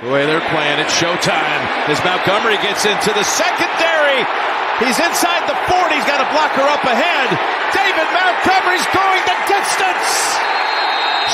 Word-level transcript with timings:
The 0.00 0.10
way 0.14 0.26
they're 0.26 0.48
playing, 0.54 0.78
it's 0.78 0.94
showtime 0.94 1.62
as 1.90 1.98
Montgomery 2.04 2.54
gets 2.62 2.86
into 2.86 3.10
the 3.10 3.24
secondary. 3.24 4.22
He's 4.78 4.94
inside 4.94 5.42
the 5.50 5.58
40. 5.66 5.90
He's 5.92 6.06
got 6.06 6.22
a 6.22 6.28
blocker 6.30 6.62
up 6.62 6.84
ahead. 6.84 7.28
David 7.74 8.06
Montgomery's 8.14 8.86
going 8.94 9.22
the 9.26 9.34
distance. 9.50 10.38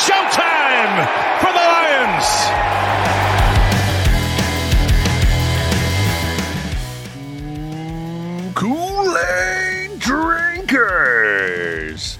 Showtime 0.00 1.04
for 1.44 1.52
the 1.52 1.60
Lions. 1.60 2.24
Kool-Aid 8.54 9.98
drinkers. 9.98 12.16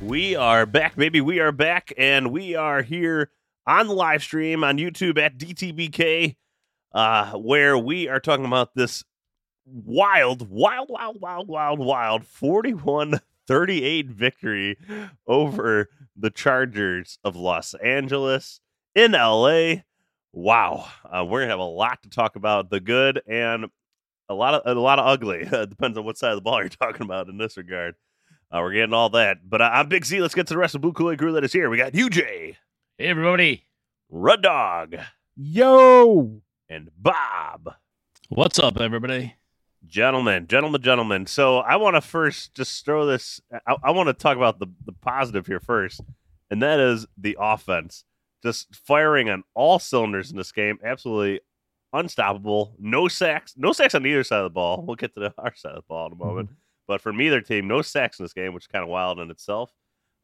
We 0.00 0.34
are 0.34 0.64
back, 0.64 0.96
baby. 0.96 1.20
We 1.20 1.40
are 1.40 1.52
back, 1.52 1.92
and 1.98 2.32
we 2.32 2.54
are 2.54 2.80
here 2.80 3.28
on 3.66 3.86
the 3.86 3.94
live 3.94 4.22
stream 4.22 4.64
on 4.64 4.78
YouTube 4.78 5.18
at 5.18 5.38
DTBK, 5.38 6.36
uh, 6.92 7.32
where 7.32 7.76
we 7.78 8.08
are 8.08 8.20
talking 8.20 8.44
about 8.44 8.74
this 8.74 9.04
wild, 9.66 10.48
wild, 10.48 10.88
wild, 10.90 11.20
wild, 11.20 11.48
wild, 11.48 11.78
wild 11.78 12.26
41 12.26 13.20
38 13.46 14.06
victory 14.08 14.78
over 15.26 15.88
the 16.16 16.30
Chargers 16.30 17.18
of 17.24 17.36
Los 17.36 17.74
Angeles 17.74 18.60
in 18.94 19.12
LA. 19.12 19.76
Wow. 20.32 20.86
Uh, 21.04 21.24
we're 21.24 21.40
going 21.40 21.48
to 21.48 21.52
have 21.52 21.58
a 21.58 21.64
lot 21.64 22.02
to 22.02 22.10
talk 22.10 22.36
about 22.36 22.70
the 22.70 22.80
good 22.80 23.22
and 23.26 23.66
a 24.28 24.34
lot 24.34 24.54
of 24.54 24.76
a 24.76 24.80
lot 24.80 24.98
of 24.98 25.06
ugly. 25.06 25.48
Uh, 25.52 25.66
depends 25.66 25.96
on 25.98 26.04
what 26.04 26.18
side 26.18 26.30
of 26.30 26.36
the 26.36 26.42
ball 26.42 26.60
you're 26.60 26.68
talking 26.70 27.02
about 27.02 27.28
in 27.28 27.38
this 27.38 27.56
regard. 27.56 27.94
Uh, 28.50 28.58
we're 28.60 28.72
getting 28.72 28.94
all 28.94 29.10
that. 29.10 29.38
But 29.48 29.60
uh, 29.60 29.70
I'm 29.72 29.88
Big 29.88 30.04
Z. 30.04 30.20
Let's 30.20 30.34
get 30.34 30.46
to 30.48 30.54
the 30.54 30.58
rest 30.58 30.74
of 30.74 30.80
Blue 30.80 30.92
Kool-Aid 30.92 31.18
crew 31.18 31.32
that 31.32 31.44
is 31.44 31.52
here. 31.52 31.68
We 31.68 31.76
got 31.76 31.92
UJ, 31.92 32.56
Hey, 32.96 33.06
everybody. 33.06 33.64
Rud 34.08 34.44
Dog, 34.44 34.94
Yo. 35.34 36.42
and 36.68 36.90
Bob. 36.96 37.74
What's 38.28 38.60
up, 38.60 38.78
everybody? 38.78 39.34
Gentlemen, 39.84 40.46
gentlemen, 40.46 40.80
gentlemen. 40.80 41.26
So 41.26 41.58
I 41.58 41.74
want 41.74 41.96
to 41.96 42.00
first 42.00 42.54
just 42.54 42.84
throw 42.84 43.04
this. 43.04 43.40
I, 43.66 43.74
I 43.82 43.90
want 43.90 44.10
to 44.10 44.12
talk 44.12 44.36
about 44.36 44.60
the, 44.60 44.68
the 44.86 44.92
positive 44.92 45.44
here 45.44 45.58
first, 45.58 46.02
and 46.52 46.62
that 46.62 46.78
is 46.78 47.04
the 47.18 47.36
offense. 47.40 48.04
Just 48.44 48.72
firing 48.76 49.28
on 49.28 49.42
all 49.54 49.80
cylinders 49.80 50.30
in 50.30 50.36
this 50.36 50.52
game. 50.52 50.78
Absolutely 50.84 51.40
unstoppable. 51.92 52.76
No 52.78 53.08
sacks. 53.08 53.54
No 53.56 53.72
sacks 53.72 53.96
on 53.96 54.06
either 54.06 54.22
side 54.22 54.38
of 54.38 54.44
the 54.44 54.50
ball. 54.50 54.84
We'll 54.86 54.94
get 54.94 55.14
to 55.14 55.20
the, 55.20 55.34
our 55.38 55.52
side 55.56 55.72
of 55.72 55.82
the 55.82 55.88
ball 55.88 56.06
in 56.06 56.12
a 56.12 56.24
moment. 56.24 56.46
Mm-hmm. 56.46 56.58
But 56.86 57.00
from 57.00 57.20
either 57.20 57.40
team, 57.40 57.66
no 57.66 57.82
sacks 57.82 58.20
in 58.20 58.24
this 58.24 58.34
game, 58.34 58.54
which 58.54 58.64
is 58.64 58.68
kind 58.68 58.84
of 58.84 58.88
wild 58.88 59.18
in 59.18 59.32
itself. 59.32 59.72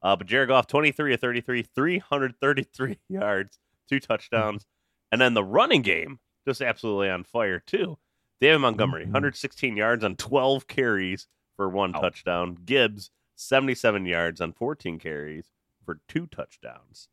Uh, 0.03 0.15
but 0.15 0.27
Jared 0.27 0.49
Goff, 0.49 0.67
23 0.67 1.13
of 1.13 1.19
33, 1.19 1.61
333 1.63 2.97
yards, 3.09 3.59
two 3.89 3.99
touchdowns. 3.99 4.65
And 5.11 5.19
then 5.21 5.33
the 5.33 5.43
running 5.43 5.81
game, 5.81 6.19
just 6.47 6.61
absolutely 6.61 7.09
on 7.09 7.23
fire, 7.23 7.59
too. 7.59 7.97
David 8.39 8.59
Montgomery, 8.59 9.03
116 9.03 9.77
yards 9.77 10.03
on 10.03 10.15
12 10.15 10.67
carries 10.67 11.27
for 11.55 11.69
one 11.69 11.93
touchdown. 11.93 12.57
Gibbs, 12.65 13.11
77 13.35 14.05
yards 14.05 14.41
on 14.41 14.53
14 14.53 14.97
carries 14.97 15.45
for 15.85 15.99
two 16.07 16.25
touchdowns. 16.27 17.07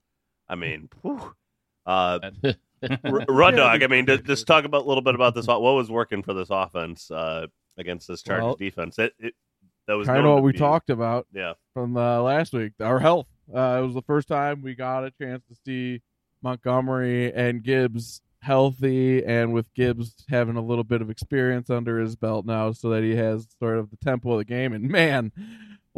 I 0.49 0.55
mean, 0.55 0.89
whew. 1.03 1.35
uh, 1.85 2.21
R- 3.05 3.25
Run 3.29 3.57
Dog, 3.57 3.83
I 3.83 3.87
mean, 3.89 4.07
just, 4.07 4.25
just 4.25 4.47
talk 4.47 4.65
about 4.65 4.85
a 4.85 4.89
little 4.89 5.03
bit 5.03 5.15
about 5.15 5.35
this. 5.35 5.47
What 5.47 5.61
was 5.61 5.91
working 5.91 6.23
for 6.23 6.33
this 6.33 6.49
offense 6.51 7.11
uh, 7.11 7.49
against 7.77 8.09
this 8.09 8.23
Chargers 8.23 8.45
Well, 8.45 8.55
defense? 8.55 8.99
It, 8.99 9.13
it 9.19 9.35
that 9.89 9.95
was 9.95 10.07
Kind 10.07 10.25
of 10.25 10.33
what 10.35 10.43
we 10.45 10.53
be- 10.53 10.59
talked 10.59 10.91
about 10.91 11.27
Yeah, 11.35 11.55
from 11.75 11.97
uh, 11.97 12.21
last 12.23 12.53
week. 12.53 12.75
Our 12.81 13.01
health. 13.01 13.27
Uh, 13.53 13.81
it 13.81 13.87
was 13.87 13.95
the 13.95 14.03
first 14.03 14.29
time 14.29 14.63
we 14.63 14.75
got 14.77 15.05
a 15.05 15.11
chance 15.11 15.43
to 15.49 15.57
see 15.67 16.01
Montgomery 16.43 17.33
and 17.33 17.63
Gibbs 17.65 18.21
healthy, 18.41 19.25
and 19.25 19.53
with 19.53 19.73
Gibbs 19.75 20.15
having 20.29 20.57
a 20.57 20.61
little 20.63 20.85
bit 20.85 21.03
of 21.03 21.11
experience 21.11 21.71
under 21.71 21.99
his 21.99 22.15
belt 22.15 22.47
now, 22.47 22.71
so 22.73 22.91
that 22.91 23.03
he 23.03 23.17
has 23.17 23.49
sort 23.59 23.79
of 23.79 23.91
the 23.91 23.97
tempo 23.97 24.33
of 24.33 24.39
the 24.39 24.45
game. 24.45 24.73
And 24.73 24.89
man, 24.89 25.33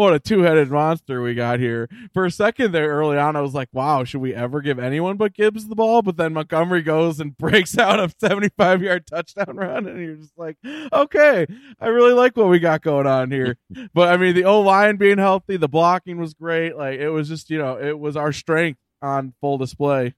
what 0.00 0.14
a 0.14 0.18
two-headed 0.18 0.70
monster 0.70 1.20
we 1.20 1.34
got 1.34 1.60
here. 1.60 1.86
For 2.14 2.24
a 2.24 2.30
second 2.30 2.72
there, 2.72 2.88
early 2.88 3.18
on, 3.18 3.36
I 3.36 3.42
was 3.42 3.52
like, 3.52 3.68
"Wow, 3.70 4.02
should 4.04 4.22
we 4.22 4.34
ever 4.34 4.62
give 4.62 4.78
anyone 4.78 5.18
but 5.18 5.34
Gibbs 5.34 5.68
the 5.68 5.74
ball?" 5.74 6.00
But 6.00 6.16
then 6.16 6.32
Montgomery 6.32 6.80
goes 6.80 7.20
and 7.20 7.36
breaks 7.38 7.76
out 7.76 8.00
a 8.00 8.08
75-yard 8.08 9.06
touchdown 9.06 9.56
run, 9.56 9.86
and 9.86 10.00
you're 10.00 10.16
just 10.16 10.38
like, 10.38 10.56
"Okay, 10.64 11.46
I 11.78 11.88
really 11.88 12.14
like 12.14 12.34
what 12.34 12.48
we 12.48 12.58
got 12.58 12.80
going 12.80 13.06
on 13.06 13.30
here." 13.30 13.58
but 13.94 14.08
I 14.08 14.16
mean, 14.16 14.34
the 14.34 14.44
O 14.44 14.62
line 14.62 14.96
being 14.96 15.18
healthy, 15.18 15.58
the 15.58 15.68
blocking 15.68 16.18
was 16.18 16.32
great. 16.32 16.76
Like 16.76 16.98
it 16.98 17.10
was 17.10 17.28
just, 17.28 17.50
you 17.50 17.58
know, 17.58 17.78
it 17.78 17.98
was 17.98 18.16
our 18.16 18.32
strength 18.32 18.80
on 19.02 19.34
full 19.42 19.58
display. 19.58 20.14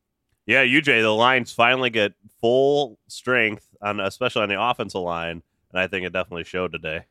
yeah. 0.46 0.64
UJ, 0.64 1.02
the 1.02 1.10
lines 1.10 1.50
finally 1.50 1.90
get 1.90 2.12
full 2.40 3.00
strength 3.08 3.66
on, 3.82 3.98
especially 3.98 4.42
on 4.42 4.48
the 4.48 4.62
offensive 4.62 5.00
line, 5.00 5.42
and 5.72 5.80
I 5.80 5.88
think 5.88 6.06
it 6.06 6.12
definitely 6.12 6.44
showed 6.44 6.70
today. 6.70 7.06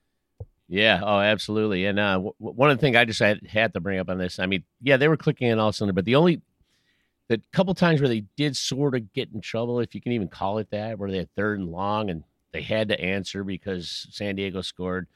Yeah, 0.72 1.02
oh, 1.04 1.20
absolutely. 1.20 1.86
And 1.86 2.00
uh, 2.00 2.14
w- 2.14 2.34
one 2.40 2.72
of 2.72 2.78
the 2.78 2.82
things 2.82 2.96
I 2.96 3.04
just 3.04 3.20
had, 3.20 3.46
had 3.46 3.74
to 3.74 3.82
bring 3.82 4.00
up 4.00 4.10
on 4.10 4.18
this, 4.18 4.40
I 4.40 4.46
mean, 4.46 4.64
yeah, 4.82 4.96
they 4.96 5.10
were 5.10 5.18
clicking 5.18 5.50
in 5.50 5.60
all 5.60 5.74
cylinder, 5.74 5.92
but 5.92 6.06
the 6.06 6.16
only 6.16 6.42
the 7.28 7.42
couple 7.52 7.74
times 7.76 8.02
where 8.02 8.10
they 8.10 8.26
did 8.38 8.58
sort 8.58 8.96
of 8.96 9.12
get 9.14 9.30
in 9.34 9.42
trouble, 9.42 9.82
if 9.82 9.94
you 9.94 10.02
can 10.02 10.14
even 10.14 10.30
call 10.30 10.60
it 10.60 10.70
that, 10.72 10.98
where 10.98 11.12
they 11.12 11.18
had 11.18 11.36
third 11.36 11.60
and 11.60 11.70
long 11.70 12.10
and 12.10 12.24
they 12.54 12.62
had 12.62 12.90
to 12.90 13.02
answer 13.02 13.44
because 13.44 14.08
San 14.12 14.36
Diego 14.38 14.62
scored. 14.62 15.08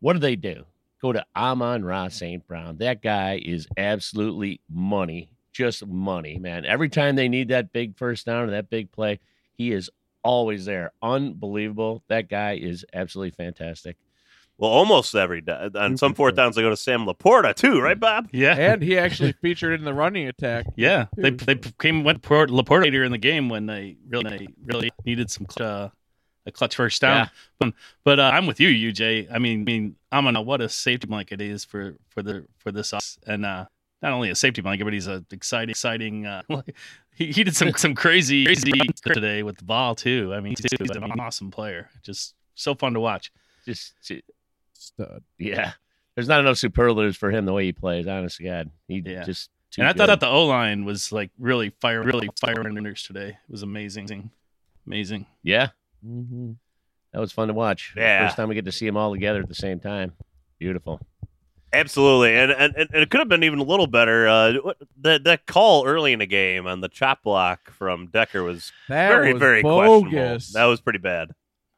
What 0.00 0.14
do 0.14 0.18
they 0.18 0.36
do? 0.36 0.64
Go 1.00 1.12
to 1.12 1.24
Amon-Ra 1.36 2.08
St. 2.08 2.46
Brown. 2.46 2.78
That 2.78 3.02
guy 3.02 3.40
is 3.44 3.68
absolutely 3.78 4.60
money, 4.70 5.30
just 5.52 5.86
money, 5.86 6.38
man. 6.38 6.66
Every 6.66 6.90
time 6.90 7.16
they 7.16 7.28
need 7.28 7.48
that 7.48 7.72
big 7.72 7.96
first 7.96 8.26
down 8.26 8.48
or 8.48 8.52
that 8.52 8.70
big 8.70 8.92
play, 8.92 9.20
he 9.52 9.72
is 9.72 9.90
always 10.22 10.66
there. 10.66 10.92
Unbelievable. 11.02 12.02
That 12.08 12.28
guy 12.28 12.56
is 12.56 12.84
absolutely 12.92 13.32
fantastic. 13.32 13.96
Well, 14.60 14.70
almost 14.70 15.14
every 15.14 15.40
day. 15.40 15.70
On 15.74 15.96
some 15.96 16.12
fourth 16.12 16.34
downs, 16.34 16.54
they 16.54 16.60
go 16.60 16.68
to 16.68 16.76
Sam 16.76 17.06
LaPorta 17.06 17.54
too, 17.54 17.80
right, 17.80 17.98
Bob? 17.98 18.28
Yeah, 18.30 18.54
And 18.54 18.82
he 18.82 18.98
actually 18.98 19.32
featured 19.32 19.72
in 19.72 19.86
the 19.86 19.94
running 19.94 20.28
attack. 20.28 20.66
yeah. 20.76 21.06
They 21.16 21.30
they 21.30 21.54
came 21.78 22.04
went 22.04 22.20
Port 22.20 22.50
LaPorta 22.50 22.82
later 22.82 23.02
in 23.02 23.10
the 23.10 23.18
game 23.18 23.48
when 23.48 23.64
they 23.64 23.96
really 24.06 24.36
they 24.36 24.48
really 24.66 24.92
needed 25.06 25.30
some 25.30 25.46
uh, 25.58 25.88
a 26.44 26.52
clutch 26.52 26.76
first 26.76 27.00
down. 27.00 27.30
But, 27.58 27.72
but 28.04 28.20
uh, 28.20 28.30
I'm 28.34 28.46
with 28.46 28.60
you, 28.60 28.68
UJ. 28.68 29.28
I 29.32 29.38
mean, 29.38 29.62
I 29.62 29.64
mean, 29.64 29.96
I'm 30.12 30.26
on 30.26 30.44
what 30.44 30.60
a 30.60 30.68
safety 30.68 31.06
blanket 31.06 31.40
is 31.40 31.64
for 31.64 31.96
for 32.10 32.22
the 32.22 32.44
for 32.58 32.70
this 32.70 32.92
us 32.92 33.18
and 33.26 33.46
uh, 33.46 33.64
not 34.02 34.12
only 34.12 34.28
a 34.28 34.34
safety 34.34 34.60
blanket, 34.60 34.84
but 34.84 34.92
he's 34.92 35.06
a 35.06 35.24
exciting 35.30 35.70
exciting. 35.70 36.26
Uh, 36.26 36.42
he, 37.14 37.32
he 37.32 37.44
did 37.44 37.56
some 37.56 37.72
some 37.76 37.94
crazy 37.94 38.44
crazy 38.44 38.72
today 39.06 39.42
with 39.42 39.56
the 39.56 39.64
ball 39.64 39.94
too. 39.94 40.34
I 40.34 40.40
mean, 40.40 40.54
he's, 40.58 40.70
he's 40.78 40.90
an 40.96 41.18
awesome 41.18 41.50
player. 41.50 41.88
Just 42.02 42.34
so 42.54 42.74
fun 42.74 42.92
to 42.92 43.00
watch. 43.00 43.32
Just, 43.64 43.94
Stud. 44.80 45.22
yeah. 45.38 45.72
There's 46.16 46.28
not 46.28 46.40
enough 46.40 46.58
superlatives 46.58 47.16
for 47.16 47.30
him 47.30 47.44
the 47.46 47.52
way 47.52 47.64
he 47.66 47.72
plays. 47.72 48.06
Honest 48.06 48.38
to 48.38 48.44
God, 48.44 48.70
he 48.88 49.02
Yeah. 49.04 49.22
just. 49.24 49.50
Too 49.70 49.82
and 49.82 49.88
I 49.88 49.92
good. 49.92 49.98
thought 49.98 50.06
that 50.06 50.20
the 50.20 50.26
O 50.28 50.46
line 50.46 50.84
was 50.84 51.12
like 51.12 51.30
really 51.38 51.70
fire, 51.80 52.02
really 52.02 52.28
firing 52.40 52.74
unders 52.74 53.06
today. 53.06 53.28
It 53.28 53.50
was 53.50 53.62
amazing, 53.62 54.30
amazing. 54.86 55.26
yeah, 55.44 55.68
Mm-hmm. 56.04 56.52
that 57.12 57.20
was 57.20 57.30
fun 57.30 57.46
to 57.48 57.54
watch. 57.54 57.94
Yeah. 57.96 58.26
First 58.26 58.36
time 58.36 58.48
we 58.48 58.56
get 58.56 58.64
to 58.64 58.72
see 58.72 58.86
them 58.86 58.96
all 58.96 59.12
together 59.12 59.40
at 59.40 59.48
the 59.48 59.54
same 59.54 59.78
time. 59.78 60.12
Beautiful. 60.58 61.00
Absolutely, 61.72 62.36
and 62.36 62.50
and, 62.50 62.74
and 62.76 62.88
it 62.94 63.10
could 63.10 63.20
have 63.20 63.28
been 63.28 63.44
even 63.44 63.60
a 63.60 63.62
little 63.62 63.86
better. 63.86 64.26
Uh, 64.26 64.54
what- 64.54 64.78
that 65.02 65.22
that 65.22 65.46
call 65.46 65.86
early 65.86 66.12
in 66.12 66.18
the 66.18 66.26
game 66.26 66.66
on 66.66 66.80
the 66.80 66.88
chop 66.88 67.22
block 67.22 67.70
from 67.70 68.08
Decker 68.08 68.42
was 68.42 68.72
That 68.88 69.08
very 69.08 69.32
was 69.34 69.38
very 69.40 69.62
bogus. 69.62 70.10
questionable. 70.10 70.38
That 70.54 70.64
was 70.64 70.80
pretty 70.80 70.98
bad. 70.98 71.30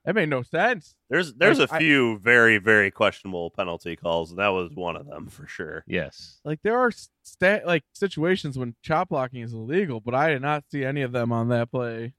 That 0.05 0.17
made 0.17 0.29
no 0.29 0.43
sense. 0.43 0.97
There's 1.11 1.33
there's 1.35 1.61
Like, 1.61 1.71
a 1.71 1.75
I- 1.75 1.79
few 1.79 2.19
very 2.19 2.59
very 2.59 2.91
questionable 2.91 3.51
penalty 3.51 3.95
calls, 3.95 4.31
and 4.31 4.39
that 4.41 4.49
was 4.49 4.71
one 4.75 4.97
of 4.97 5.07
them 5.07 5.29
for 5.29 5.47
sure. 5.47 5.85
Yes. 5.87 6.41
Like 6.45 6.61
there 6.63 6.77
are 6.79 6.91
sta- 7.23 7.61
like 7.65 7.85
situations 7.93 8.59
when 8.59 8.75
chop 8.83 9.11
blocking 9.11 9.43
is 9.43 9.53
illegal, 9.53 10.01
but 10.01 10.15
I 10.15 10.31
did 10.31 10.43
not 10.43 10.65
see 10.71 10.85
any 10.85 11.03
of 11.03 11.13
them 11.13 11.31
on 11.31 11.51
that 11.51 11.71
play. 11.71 12.15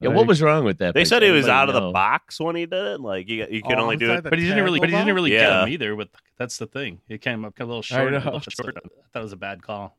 Yeah. 0.00 0.10
Like, 0.10 0.16
What 0.18 0.26
was 0.28 0.40
wrong 0.40 0.62
with 0.64 0.78
that? 0.78 0.94
They 0.94 1.00
play? 1.00 1.04
said 1.06 1.22
he 1.24 1.30
was 1.32 1.46
Anybody 1.48 1.58
out 1.60 1.68
of 1.70 1.74
the 1.82 1.90
box 1.90 2.38
when 2.38 2.54
he 2.54 2.66
did 2.66 2.86
it. 2.86 3.00
Like 3.00 3.28
you 3.28 3.48
you 3.50 3.62
can 3.62 3.80
Oh, 3.80 3.82
only 3.82 3.96
do 3.96 4.12
it. 4.12 4.22
But 4.22 4.38
he 4.38 4.46
didn't 4.46 4.62
really, 4.62 4.78
but 4.78 4.88
he 4.88 4.94
didn't 4.94 5.12
really 5.16 5.32
Yeah. 5.32 5.40
get 5.40 5.62
him 5.64 5.68
either. 5.70 5.96
With 5.96 6.10
that's 6.36 6.56
the 6.58 6.68
thing. 6.68 7.00
It 7.08 7.20
came 7.20 7.44
up 7.44 7.58
a 7.58 7.64
little 7.64 7.82
short. 7.82 8.06
a 8.14 8.18
know. 8.20 8.24
little 8.24 8.38
short. 8.40 8.76
I 8.76 8.80
thought 9.12 9.18
it 9.18 9.22
was 9.22 9.32
a 9.32 9.36
bad 9.36 9.60
call. 9.62 9.98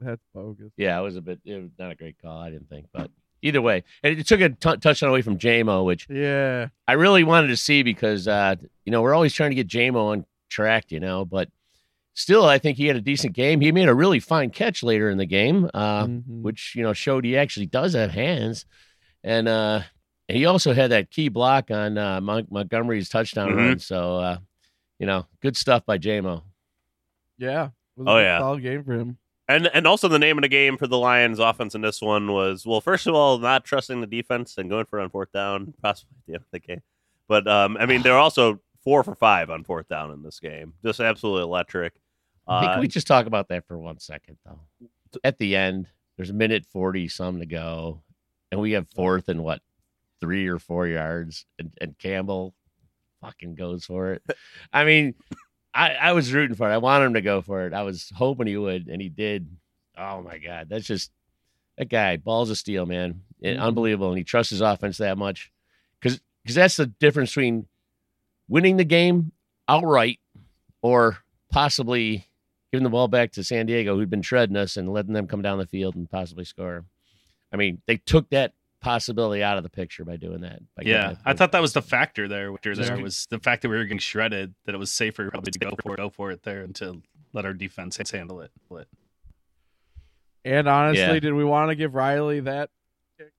That's 0.00 0.22
bogus. 0.34 0.72
Yeah, 0.78 0.98
it 0.98 1.02
was 1.02 1.16
a 1.16 1.20
bit 1.20 1.40
it 1.44 1.60
was 1.60 1.70
not 1.78 1.90
a 1.90 1.94
great 1.94 2.16
call. 2.22 2.38
I 2.38 2.50
didn't 2.50 2.70
think, 2.70 2.86
but 2.92 3.10
either 3.42 3.60
way, 3.62 3.84
and 4.02 4.18
it 4.18 4.26
took 4.26 4.40
a 4.40 4.48
t- 4.50 4.76
touchdown 4.78 5.10
away 5.10 5.22
from 5.22 5.38
JMO, 5.38 5.84
which 5.84 6.06
Yeah. 6.10 6.68
I 6.88 6.92
really 6.94 7.24
wanted 7.24 7.48
to 7.48 7.56
see 7.56 7.82
because 7.82 8.26
uh, 8.28 8.56
you 8.84 8.92
know 8.92 9.02
we're 9.02 9.14
always 9.14 9.32
trying 9.34 9.50
to 9.50 9.56
get 9.56 9.68
JMO 9.68 10.12
on 10.12 10.26
track, 10.48 10.90
you 10.92 11.00
know, 11.00 11.24
but 11.24 11.48
still, 12.14 12.44
I 12.46 12.58
think 12.58 12.78
he 12.78 12.86
had 12.86 12.96
a 12.96 13.00
decent 13.00 13.34
game. 13.34 13.60
He 13.60 13.72
made 13.72 13.88
a 13.88 13.94
really 13.94 14.20
fine 14.20 14.50
catch 14.50 14.82
later 14.82 15.10
in 15.10 15.18
the 15.18 15.26
game, 15.26 15.68
uh, 15.74 16.06
Mhm. 16.06 16.42
which 16.42 16.74
you 16.74 16.82
know 16.82 16.92
showed 16.92 17.24
he 17.24 17.36
actually 17.36 17.66
does 17.66 17.94
have 17.94 18.10
hands, 18.12 18.64
and 19.22 19.46
uh, 19.48 19.82
he 20.28 20.46
also 20.46 20.72
had 20.72 20.90
that 20.92 21.10
key 21.10 21.28
block 21.28 21.70
on 21.70 21.98
uh, 21.98 22.20
Mon- 22.20 22.48
Montgomery's 22.50 23.08
touchdown 23.08 23.50
Mhm. 23.50 23.56
run. 23.56 23.78
So 23.78 24.16
uh, 24.18 24.38
you 24.98 25.06
know, 25.06 25.26
good 25.42 25.56
stuff 25.56 25.84
by 25.84 25.98
JMO. 25.98 26.42
yeah. 27.38 27.68
Was 27.96 28.06
Oh, 28.08 28.16
good 28.16 28.22
yeah. 28.22 28.38
solid 28.38 28.62
game 28.62 28.84
for 28.84 28.92
him. 28.94 29.18
And 29.48 29.68
and 29.72 29.86
also 29.86 30.08
the 30.08 30.18
name 30.18 30.38
of 30.38 30.42
the 30.42 30.48
game 30.48 30.76
for 30.76 30.86
the 30.86 30.98
Lions 30.98 31.38
offense 31.38 31.74
in 31.74 31.80
this 31.80 32.02
one 32.02 32.32
was 32.32 32.66
well, 32.66 32.80
first 32.80 33.06
of 33.06 33.14
all, 33.14 33.38
not 33.38 33.64
trusting 33.64 34.00
the 34.00 34.06
defense 34.06 34.58
and 34.58 34.68
going 34.68 34.86
for 34.86 34.98
it 34.98 35.04
on 35.04 35.10
fourth 35.10 35.32
down, 35.32 35.72
possibly 35.82 36.16
at 36.18 36.26
the 36.26 36.34
end 36.34 36.42
of 36.42 36.50
the 36.50 36.58
game. 36.58 36.82
But 37.28 37.46
um, 37.46 37.76
I 37.78 37.86
mean, 37.86 38.02
they're 38.02 38.18
also 38.18 38.60
four 38.82 39.04
for 39.04 39.14
five 39.14 39.50
on 39.50 39.62
fourth 39.62 39.88
down 39.88 40.10
in 40.12 40.22
this 40.22 40.40
game, 40.40 40.72
just 40.84 41.00
absolutely 41.00 41.42
electric. 41.42 41.94
Uh, 42.48 42.74
Can 42.74 42.80
we 42.80 42.88
just 42.88 43.06
talk 43.06 43.26
about 43.26 43.48
that 43.48 43.66
for 43.66 43.78
one 43.78 43.98
second, 43.98 44.36
though? 44.44 44.60
At 45.24 45.38
the 45.38 45.56
end, 45.56 45.88
there's 46.16 46.30
a 46.30 46.34
minute 46.34 46.66
forty 46.66 47.06
some 47.06 47.38
to 47.38 47.46
go, 47.46 48.02
and 48.50 48.60
we 48.60 48.72
have 48.72 48.88
fourth 48.94 49.28
and 49.28 49.44
what 49.44 49.60
three 50.20 50.48
or 50.48 50.58
four 50.58 50.86
yards, 50.88 51.46
and, 51.58 51.70
and 51.80 51.98
Campbell 51.98 52.54
fucking 53.20 53.54
goes 53.54 53.84
for 53.84 54.12
it. 54.12 54.22
I 54.72 54.84
mean, 54.84 55.14
I, 55.76 55.94
I 55.94 56.12
was 56.12 56.32
rooting 56.32 56.56
for 56.56 56.70
it. 56.70 56.74
I 56.74 56.78
wanted 56.78 57.06
him 57.06 57.14
to 57.14 57.20
go 57.20 57.42
for 57.42 57.66
it. 57.66 57.74
I 57.74 57.82
was 57.82 58.10
hoping 58.14 58.46
he 58.46 58.56
would, 58.56 58.88
and 58.88 59.00
he 59.00 59.08
did. 59.08 59.48
Oh 59.98 60.22
my 60.22 60.38
god, 60.38 60.68
that's 60.68 60.86
just 60.86 61.10
that 61.78 61.88
guy 61.88 62.16
balls 62.16 62.50
of 62.50 62.58
steel, 62.58 62.86
man, 62.86 63.22
Mhm. 63.42 63.58
unbelievable. 63.60 64.08
And 64.08 64.18
he 64.18 64.24
trusts 64.24 64.50
his 64.50 64.60
offense 64.62 64.98
that 64.98 65.18
much, 65.18 65.52
because 66.00 66.20
because 66.42 66.54
that's 66.54 66.76
the 66.76 66.86
difference 66.86 67.30
between 67.30 67.66
winning 68.48 68.76
the 68.76 68.84
game 68.84 69.32
outright 69.68 70.20
or 70.82 71.18
possibly 71.50 72.26
giving 72.72 72.84
the 72.84 72.90
ball 72.90 73.08
back 73.08 73.32
to 73.32 73.42
San 73.44 73.66
Diego, 73.66 73.96
who'd 73.96 74.10
been 74.10 74.22
treading 74.22 74.56
us 74.56 74.76
and 74.76 74.92
letting 74.92 75.12
them 75.12 75.26
come 75.26 75.42
down 75.42 75.58
the 75.58 75.66
field 75.66 75.94
and 75.96 76.08
possibly 76.10 76.44
score. 76.44 76.84
I 77.52 77.56
mean, 77.56 77.82
they 77.86 77.96
took 77.96 78.28
that 78.30 78.52
possibility 78.86 79.42
out 79.42 79.56
of 79.58 79.62
the 79.64 79.68
picture 79.68 80.04
by 80.04 80.16
doing 80.16 80.40
that. 80.42 80.60
by 80.76 80.82
Yeah, 80.84 81.08
that 81.10 81.18
I 81.24 81.32
thought 81.34 81.52
that 81.52 81.60
was 81.62 81.72
the 81.72 81.82
factor 81.82 82.28
there. 82.28 82.52
Which 82.52 82.62
there 82.62 82.74
Yeah. 82.74 82.96
was 82.96 83.26
the 83.30 83.38
fact 83.38 83.62
that 83.62 83.68
we 83.68 83.76
were 83.76 83.84
getting 83.84 83.98
shredded. 83.98 84.54
That 84.64 84.74
it 84.74 84.78
was 84.78 84.92
safer 84.92 85.28
probably 85.30 85.50
to 85.52 85.58
go 85.58 85.74
for 85.82 85.94
it, 85.94 85.96
go 85.96 86.08
for 86.10 86.30
it 86.30 86.42
there, 86.44 86.62
and 86.62 86.74
to 86.76 87.02
let 87.32 87.44
our 87.44 87.52
defense 87.52 87.96
handle 88.10 88.40
it. 88.40 88.50
But 88.70 88.86
And 90.44 90.68
honestly, 90.68 91.00
Yeah. 91.14 91.18
did 91.20 91.34
we 91.34 91.44
want 91.44 91.70
to 91.70 91.74
give 91.74 91.94
Riley 91.94 92.38
that 92.40 92.70
kick 93.18 93.32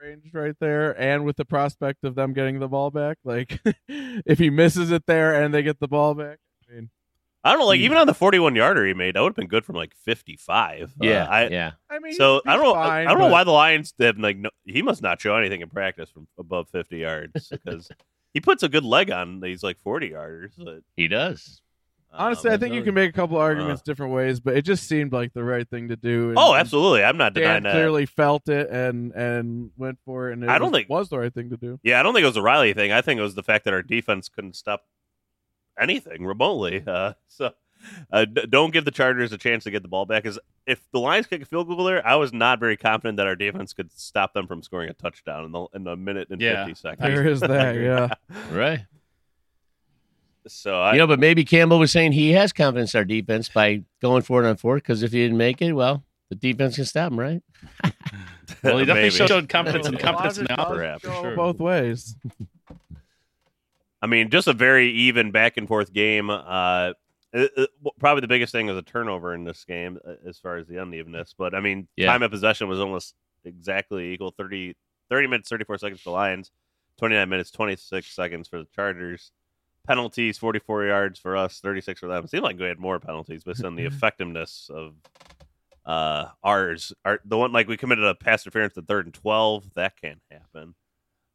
at 0.00 0.06
range 0.06 0.28
right 0.34 0.54
there, 0.60 0.98
and 1.00 1.24
with 1.24 1.36
the 1.36 1.46
prospect 1.46 2.04
of 2.04 2.14
them 2.14 2.34
getting 2.34 2.58
the 2.60 2.68
ball 2.68 2.90
back? 2.90 3.16
Like, 3.24 3.60
if 3.88 4.38
he 4.38 4.50
misses 4.50 4.90
it 4.90 5.06
there 5.06 5.42
and 5.42 5.54
they 5.54 5.62
get 5.62 5.80
the 5.80 5.88
ball 5.88 6.14
back, 6.14 6.38
I 6.68 6.74
mean, 6.74 6.90
I 7.42 7.52
don't 7.52 7.60
know, 7.60 7.66
like 7.66 7.78
Hmm. 7.80 7.84
even 7.84 7.96
on 7.98 8.06
the 8.06 8.14
forty-one 8.14 8.54
yarder 8.54 8.86
he 8.86 8.92
made, 8.94 9.14
that 9.16 9.20
would 9.22 9.30
have 9.30 9.36
been 9.36 9.46
good 9.48 9.64
from 9.64 9.76
like 9.76 9.94
fifty-five. 9.94 10.92
Uh, 11.00 11.04
yeah, 11.06 11.26
I, 11.28 11.48
yeah. 11.48 11.72
I 11.88 11.98
mean, 11.98 12.12
So 12.12 12.42
I 12.46 12.54
don't 12.56 12.64
know. 12.64 12.74
fine, 12.74 13.06
I 13.06 13.10
don't 13.10 13.18
know 13.20 13.28
why 13.28 13.44
the 13.44 13.50
Lions 13.52 13.94
have 13.98 14.18
like. 14.18 14.36
No, 14.36 14.50
he 14.66 14.82
must 14.82 15.02
not 15.02 15.20
show 15.20 15.34
anything 15.36 15.60
in 15.62 15.68
practice 15.70 16.10
from 16.10 16.26
above 16.38 16.68
fifty 16.68 16.98
yards 16.98 17.48
because 17.50 17.88
he 18.34 18.40
puts 18.40 18.62
a 18.62 18.68
good 18.68 18.84
leg 18.84 19.10
on 19.10 19.40
these 19.40 19.62
like 19.62 19.78
forty 19.80 20.10
yarders. 20.10 20.52
But, 20.58 20.80
He 20.96 21.08
does. 21.08 21.62
Honestly, 22.12 22.50
um, 22.50 22.54
I 22.54 22.58
think 22.58 22.74
you 22.74 22.82
can 22.82 22.92
make 22.94 23.08
a 23.08 23.12
couple 23.12 23.36
arguments 23.36 23.82
different 23.82 24.12
ways, 24.12 24.40
but 24.40 24.56
it 24.56 24.62
just 24.62 24.88
seemed 24.88 25.12
like 25.12 25.32
the 25.32 25.44
right 25.44 25.68
thing 25.70 25.90
to 25.90 25.96
do. 25.96 26.30
and- 26.30 26.38
Oh, 26.38 26.56
absolutely. 26.56 27.04
I'm 27.04 27.16
not 27.16 27.34
denying 27.34 27.62
Dan 27.62 27.62
that. 27.62 27.72
clearly 27.72 28.04
felt 28.04 28.48
it 28.48 28.68
and 28.68 29.12
and 29.12 29.70
went 29.76 29.98
for 30.04 30.28
it, 30.28 30.32
and 30.32 30.42
it 30.42 30.50
I 30.50 30.58
don't 30.58 30.72
was, 30.72 30.78
think- 30.78 30.88
was 30.90 31.08
the 31.08 31.18
right 31.20 31.32
thing 31.32 31.50
to 31.50 31.56
do. 31.56 31.78
Yeah, 31.84 32.00
I 32.00 32.02
don't 32.02 32.12
think 32.12 32.24
it 32.24 32.26
was 32.26 32.36
a 32.36 32.42
Riley 32.42 32.72
thing. 32.74 32.90
I 32.90 33.00
think 33.00 33.18
it 33.20 33.22
was 33.22 33.36
the 33.36 33.44
fact 33.44 33.64
that 33.64 33.72
our 33.72 33.82
defense 33.82 34.28
couldn't 34.28 34.56
stop 34.56 34.82
anything 35.80 36.24
remotely. 36.26 36.82
Uh, 36.86 37.14
so 37.28 37.52
uh, 38.12 38.24
d- 38.26 38.46
don't 38.48 38.72
give 38.72 38.84
the 38.84 38.90
Chargers 38.90 39.32
a 39.32 39.38
chance 39.38 39.64
to 39.64 39.70
get 39.70 39.82
the 39.82 39.88
ball 39.88 40.04
back. 40.06 40.22
Because 40.22 40.38
if 40.66 40.80
the 40.92 41.00
Lions 41.00 41.26
kick 41.26 41.42
a 41.42 41.44
field 41.46 41.66
goal 41.68 41.84
there, 41.84 42.06
I 42.06 42.16
was 42.16 42.32
not 42.32 42.60
very 42.60 42.76
confident 42.76 43.16
that 43.16 43.26
our 43.26 43.36
defense 43.36 43.72
could 43.72 43.90
stop 43.92 44.34
them 44.34 44.46
from 44.46 44.62
scoring 44.62 44.90
a 44.90 44.92
touchdown 44.94 45.44
in 45.44 45.52
the 45.52 45.66
in 45.74 45.86
a 45.86 45.96
minute 45.96 46.28
and 46.30 46.40
Yeah. 46.40 46.64
fifty 46.66 46.78
seconds. 46.80 47.08
There 47.08 47.26
is 47.26 47.40
that, 47.40 47.74
yeah. 47.80 48.08
Right. 48.52 48.80
So 50.46 50.80
I, 50.80 50.92
you 50.92 50.98
know, 50.98 51.06
but 51.06 51.18
maybe 51.20 51.44
Campbell 51.44 51.78
was 51.78 51.92
saying 51.92 52.12
he 52.12 52.32
has 52.32 52.52
confidence 52.52 52.94
in 52.94 52.98
our 52.98 53.04
defense 53.04 53.48
by 53.48 53.82
going 54.00 54.22
for 54.22 54.42
it 54.42 54.48
on 54.48 54.56
fourth 54.56 54.82
because 54.82 55.02
if 55.02 55.12
he 55.12 55.18
didn't 55.22 55.36
make 55.36 55.60
it, 55.60 55.72
well, 55.74 56.02
the 56.30 56.34
defense 56.34 56.76
can 56.76 56.86
stop 56.86 57.12
him, 57.12 57.20
right? 57.20 57.42
well, 58.62 58.78
he 58.78 58.84
definitely 58.86 58.94
Maybe. 58.94 59.10
showed 59.10 59.48
confidence 59.50 59.86
and 59.86 59.98
confidence 59.98 60.38
in 60.38 60.44
the 60.44 60.54
Logic 60.56 60.94
offer. 60.94 60.98
for 61.00 61.06
go 61.08 61.22
sure. 61.22 61.36
both 61.36 61.58
ways. 61.60 62.16
I 64.02 64.06
mean, 64.06 64.30
just 64.30 64.48
a 64.48 64.52
very 64.52 64.90
even 64.90 65.30
back 65.30 65.56
and 65.56 65.68
forth 65.68 65.92
game. 65.92 66.30
Uh, 66.30 66.92
it- 67.32 67.52
it- 67.56 67.70
probably 67.98 68.22
the 68.22 68.28
biggest 68.28 68.50
thing 68.52 68.66
was 68.66 68.76
a 68.76 68.82
turnover 68.82 69.34
in 69.34 69.44
this 69.44 69.64
game 69.64 69.98
uh, 70.06 70.14
as 70.26 70.38
far 70.38 70.56
as 70.56 70.66
the 70.66 70.78
unevenness. 70.78 71.34
But 71.36 71.54
I 71.54 71.60
mean, 71.60 71.86
Yeah. 71.96 72.06
time 72.06 72.22
of 72.22 72.30
possession 72.30 72.68
was 72.68 72.80
almost 72.80 73.14
exactly 73.44 74.12
equal 74.12 74.30
30, 74.32 74.74
30 75.08 75.26
minutes, 75.28 75.48
34 75.48 75.78
seconds 75.78 76.00
for 76.00 76.10
the 76.10 76.14
Lions, 76.14 76.50
29 76.98 77.28
minutes, 77.28 77.50
26 77.50 78.06
seconds 78.10 78.48
for 78.48 78.58
the 78.58 78.68
Chargers. 78.74 79.32
Penalties, 79.86 80.36
44 80.38 80.84
yards 80.84 81.18
for 81.18 81.36
us, 81.36 81.60
36 81.60 82.00
for 82.00 82.06
them. 82.06 82.24
It 82.24 82.30
seemed 82.30 82.42
like 82.42 82.58
we 82.58 82.66
had 82.66 82.78
more 82.78 83.00
penalties 83.00 83.44
based 83.44 83.64
on 83.64 83.76
the 83.76 83.84
effectiveness 83.86 84.70
of 84.72 84.94
uh, 85.86 86.26
ours. 86.44 86.92
Our, 87.04 87.20
the 87.24 87.38
one, 87.38 87.52
like, 87.52 87.66
we 87.68 87.76
committed 87.76 88.04
a 88.04 88.14
pass 88.14 88.44
interference 88.44 88.74
to 88.74 88.82
third 88.82 89.06
and 89.06 89.14
12. 89.14 89.74
That 89.74 89.98
can't 90.00 90.20
happen. 90.30 90.74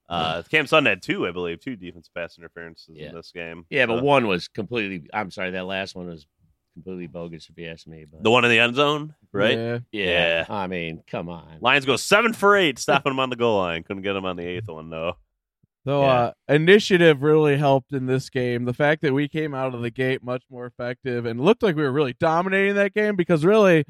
Uh, 0.08 0.44
Cam 0.52 0.68
Sutton 0.68 0.86
had 0.86 1.02
two, 1.02 1.26
I 1.28 1.32
believe, 1.32 1.60
two 1.60 1.76
defense 1.76 2.10
pass 2.16 2.38
interferences 2.38 2.96
Yeah. 2.96 3.10
in 3.10 3.16
this 3.16 3.32
game. 3.32 3.66
Yeah, 3.70 3.86
but 3.88 4.00
So- 4.00 4.04
one 4.04 4.28
was 4.28 4.48
completely. 4.48 5.10
I'm 5.14 5.32
sorry, 5.32 5.52
that 5.52 5.66
last 5.66 5.96
one 5.96 6.08
was 6.08 6.28
completely 6.76 7.08
bogus 7.08 7.50
if 7.50 7.58
you 7.58 7.68
ask 7.70 7.88
me. 7.88 8.06
But 8.10 8.22
The 8.24 8.30
one 8.30 8.44
in 8.46 8.52
the 8.52 8.60
end 8.60 8.76
zone, 8.76 9.16
right? 9.32 9.58
Yeah. 9.58 9.80
yeah, 9.92 10.04
Yeah. 10.04 10.46
I 10.50 10.68
mean, 10.68 11.02
come 11.08 11.30
on. 11.30 11.58
Lions 11.62 11.86
go 11.86 11.96
seven 11.96 12.34
for 12.34 12.56
eight, 12.56 12.78
stopping 12.78 13.14
him 13.14 13.20
on 13.20 13.30
the 13.30 13.36
goal 13.36 13.58
line. 13.60 13.84
Couldn't 13.84 14.04
get 14.04 14.16
him 14.16 14.26
on 14.26 14.36
the 14.36 14.46
eighth 14.46 14.68
one 14.68 14.90
though. 14.90 15.18
Though 15.86 16.02
Yeah. 16.02 16.08
uh, 16.14 16.32
initiative 16.50 17.22
really 17.22 17.58
helped 17.58 17.94
in 17.94 18.08
this 18.08 18.30
game. 18.30 18.66
The 18.66 18.74
fact 18.74 19.02
that 19.04 19.14
we 19.14 19.28
came 19.28 19.54
out 19.54 19.74
of 19.76 19.82
the 19.82 19.92
gate 19.92 20.24
much 20.24 20.44
more 20.50 20.66
effective 20.66 21.26
and 21.26 21.40
looked 21.40 21.62
like 21.64 21.76
we 21.76 21.84
were 21.84 21.92
really 21.92 22.14
dominating 22.20 22.76
that 22.76 22.94
game 22.94 23.16
because 23.16 23.46
really 23.46 23.86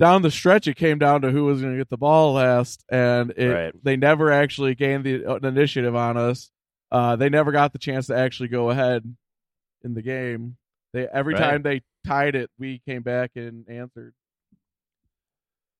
down 0.00 0.22
the 0.22 0.30
stretch 0.30 0.66
it 0.66 0.74
came 0.76 0.98
down 0.98 1.20
to 1.22 1.30
who 1.30 1.44
was 1.44 1.60
going 1.60 1.74
to 1.74 1.78
get 1.78 1.90
the 1.90 1.96
ball 1.98 2.32
last, 2.32 2.84
and 2.90 3.30
it, 3.36 3.48
Right. 3.52 3.84
they 3.84 3.96
never 3.96 4.32
actually 4.32 4.74
gained 4.74 5.04
the 5.04 5.24
uh, 5.26 5.36
initiative 5.36 5.94
on 5.94 6.16
us. 6.16 6.50
Uh, 6.90 7.14
they 7.16 7.28
never 7.28 7.52
got 7.52 7.72
the 7.72 7.78
chance 7.78 8.06
to 8.08 8.16
actually 8.16 8.48
go 8.48 8.70
ahead 8.70 9.04
in 9.84 9.94
the 9.94 10.02
game. 10.02 10.56
They 10.92 11.06
every 11.06 11.34
Right. 11.34 11.40
time 11.40 11.62
they 11.62 11.82
tied 12.04 12.34
it, 12.34 12.50
we 12.58 12.80
came 12.86 13.02
back 13.02 13.32
and 13.36 13.68
answered, 13.68 14.14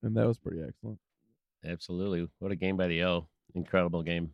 and 0.02 0.16
that 0.16 0.26
was 0.26 0.38
pretty 0.38 0.60
excellent. 0.62 0.98
Absolutely, 1.64 2.28
what 2.38 2.52
a 2.52 2.56
game 2.56 2.76
by 2.76 2.86
the 2.88 3.02
O. 3.04 3.26
Incredible 3.54 4.02
game. 4.02 4.30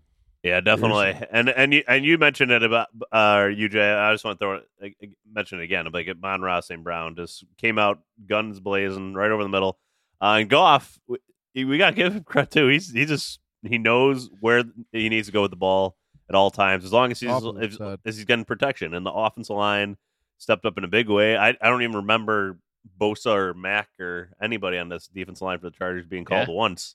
Yeah, 0.46 0.60
definitely. 0.60 1.16
And 1.32 1.48
and 1.48 1.72
you 1.74 1.82
and 1.88 2.04
you 2.04 2.18
mentioned 2.18 2.52
it 2.52 2.62
about 2.62 2.86
uh 3.10 3.38
UJ. 3.46 3.98
I 3.98 4.12
just 4.14 4.24
want 4.24 4.38
to 4.38 4.44
throw 4.44 4.60
it 4.80 5.08
mention 5.30 5.58
it 5.60 5.64
again. 5.64 5.88
Like 5.92 6.08
Ross 6.22 6.68
St. 6.68 6.84
Brown 6.84 7.16
just 7.16 7.44
came 7.58 7.78
out 7.80 7.98
guns 8.28 8.60
blazing 8.60 9.14
right 9.14 9.30
over 9.32 9.42
the 9.42 9.48
middle. 9.48 9.78
Uh, 10.20 10.38
and 10.40 10.48
Goff, 10.48 11.00
we, 11.08 11.64
we 11.64 11.78
got 11.78 11.90
to 11.90 11.96
give 11.96 12.14
him 12.14 12.22
credit 12.22 12.52
too. 12.52 12.68
He's 12.68 12.92
he 12.92 13.04
just 13.06 13.40
he 13.62 13.76
knows 13.76 14.30
where 14.40 14.62
he 14.92 15.08
needs 15.08 15.26
to 15.26 15.32
go 15.32 15.42
with 15.42 15.50
the 15.50 15.56
ball 15.56 15.96
at 16.28 16.36
all 16.36 16.52
times 16.52 16.84
as 16.84 16.92
long 16.92 17.10
as 17.10 17.18
he's 17.18 17.30
if, 17.32 17.80
as 18.04 18.16
he's 18.16 18.24
getting 18.24 18.44
protection. 18.44 18.94
And 18.94 19.04
the 19.04 19.10
offensive 19.12 19.56
line 19.56 19.96
stepped 20.38 20.64
up 20.64 20.78
in 20.78 20.84
a 20.84 20.88
big 20.88 21.08
way. 21.08 21.36
I 21.36 21.48
I 21.60 21.68
don't 21.68 21.82
even 21.82 21.96
remember 21.96 22.58
Bosa 23.00 23.34
or 23.34 23.54
Mack 23.54 23.88
or 23.98 24.30
anybody 24.40 24.78
on 24.78 24.90
this 24.90 25.08
defensive 25.08 25.42
line 25.42 25.58
for 25.58 25.70
the 25.70 25.76
Chargers 25.76 26.06
being 26.06 26.24
called 26.24 26.46
Yeah. 26.46 26.54
once. 26.54 26.94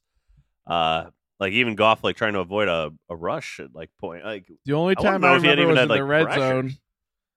Uh, 0.66 1.08
like 1.42 1.52
even 1.54 1.76
Goff 1.76 2.04
like 2.06 2.16
trying 2.16 2.34
to 2.34 2.40
avoid 2.40 2.70
a, 2.70 2.94
a 3.10 3.16
rush 3.18 3.60
at 3.60 3.76
like 3.76 3.90
point 4.00 4.24
like 4.24 4.46
The 4.64 4.74
only 4.74 4.96
time 4.96 5.20
know 5.20 5.28
I 5.34 5.36
if 5.36 5.42
he 5.42 5.50
had 5.50 5.58
remember 5.58 5.72
was 5.74 5.80
had, 5.80 5.92
in 5.92 5.98
the 5.98 6.04
red 6.06 6.24
pressure. 6.28 6.40
zone. 6.40 6.72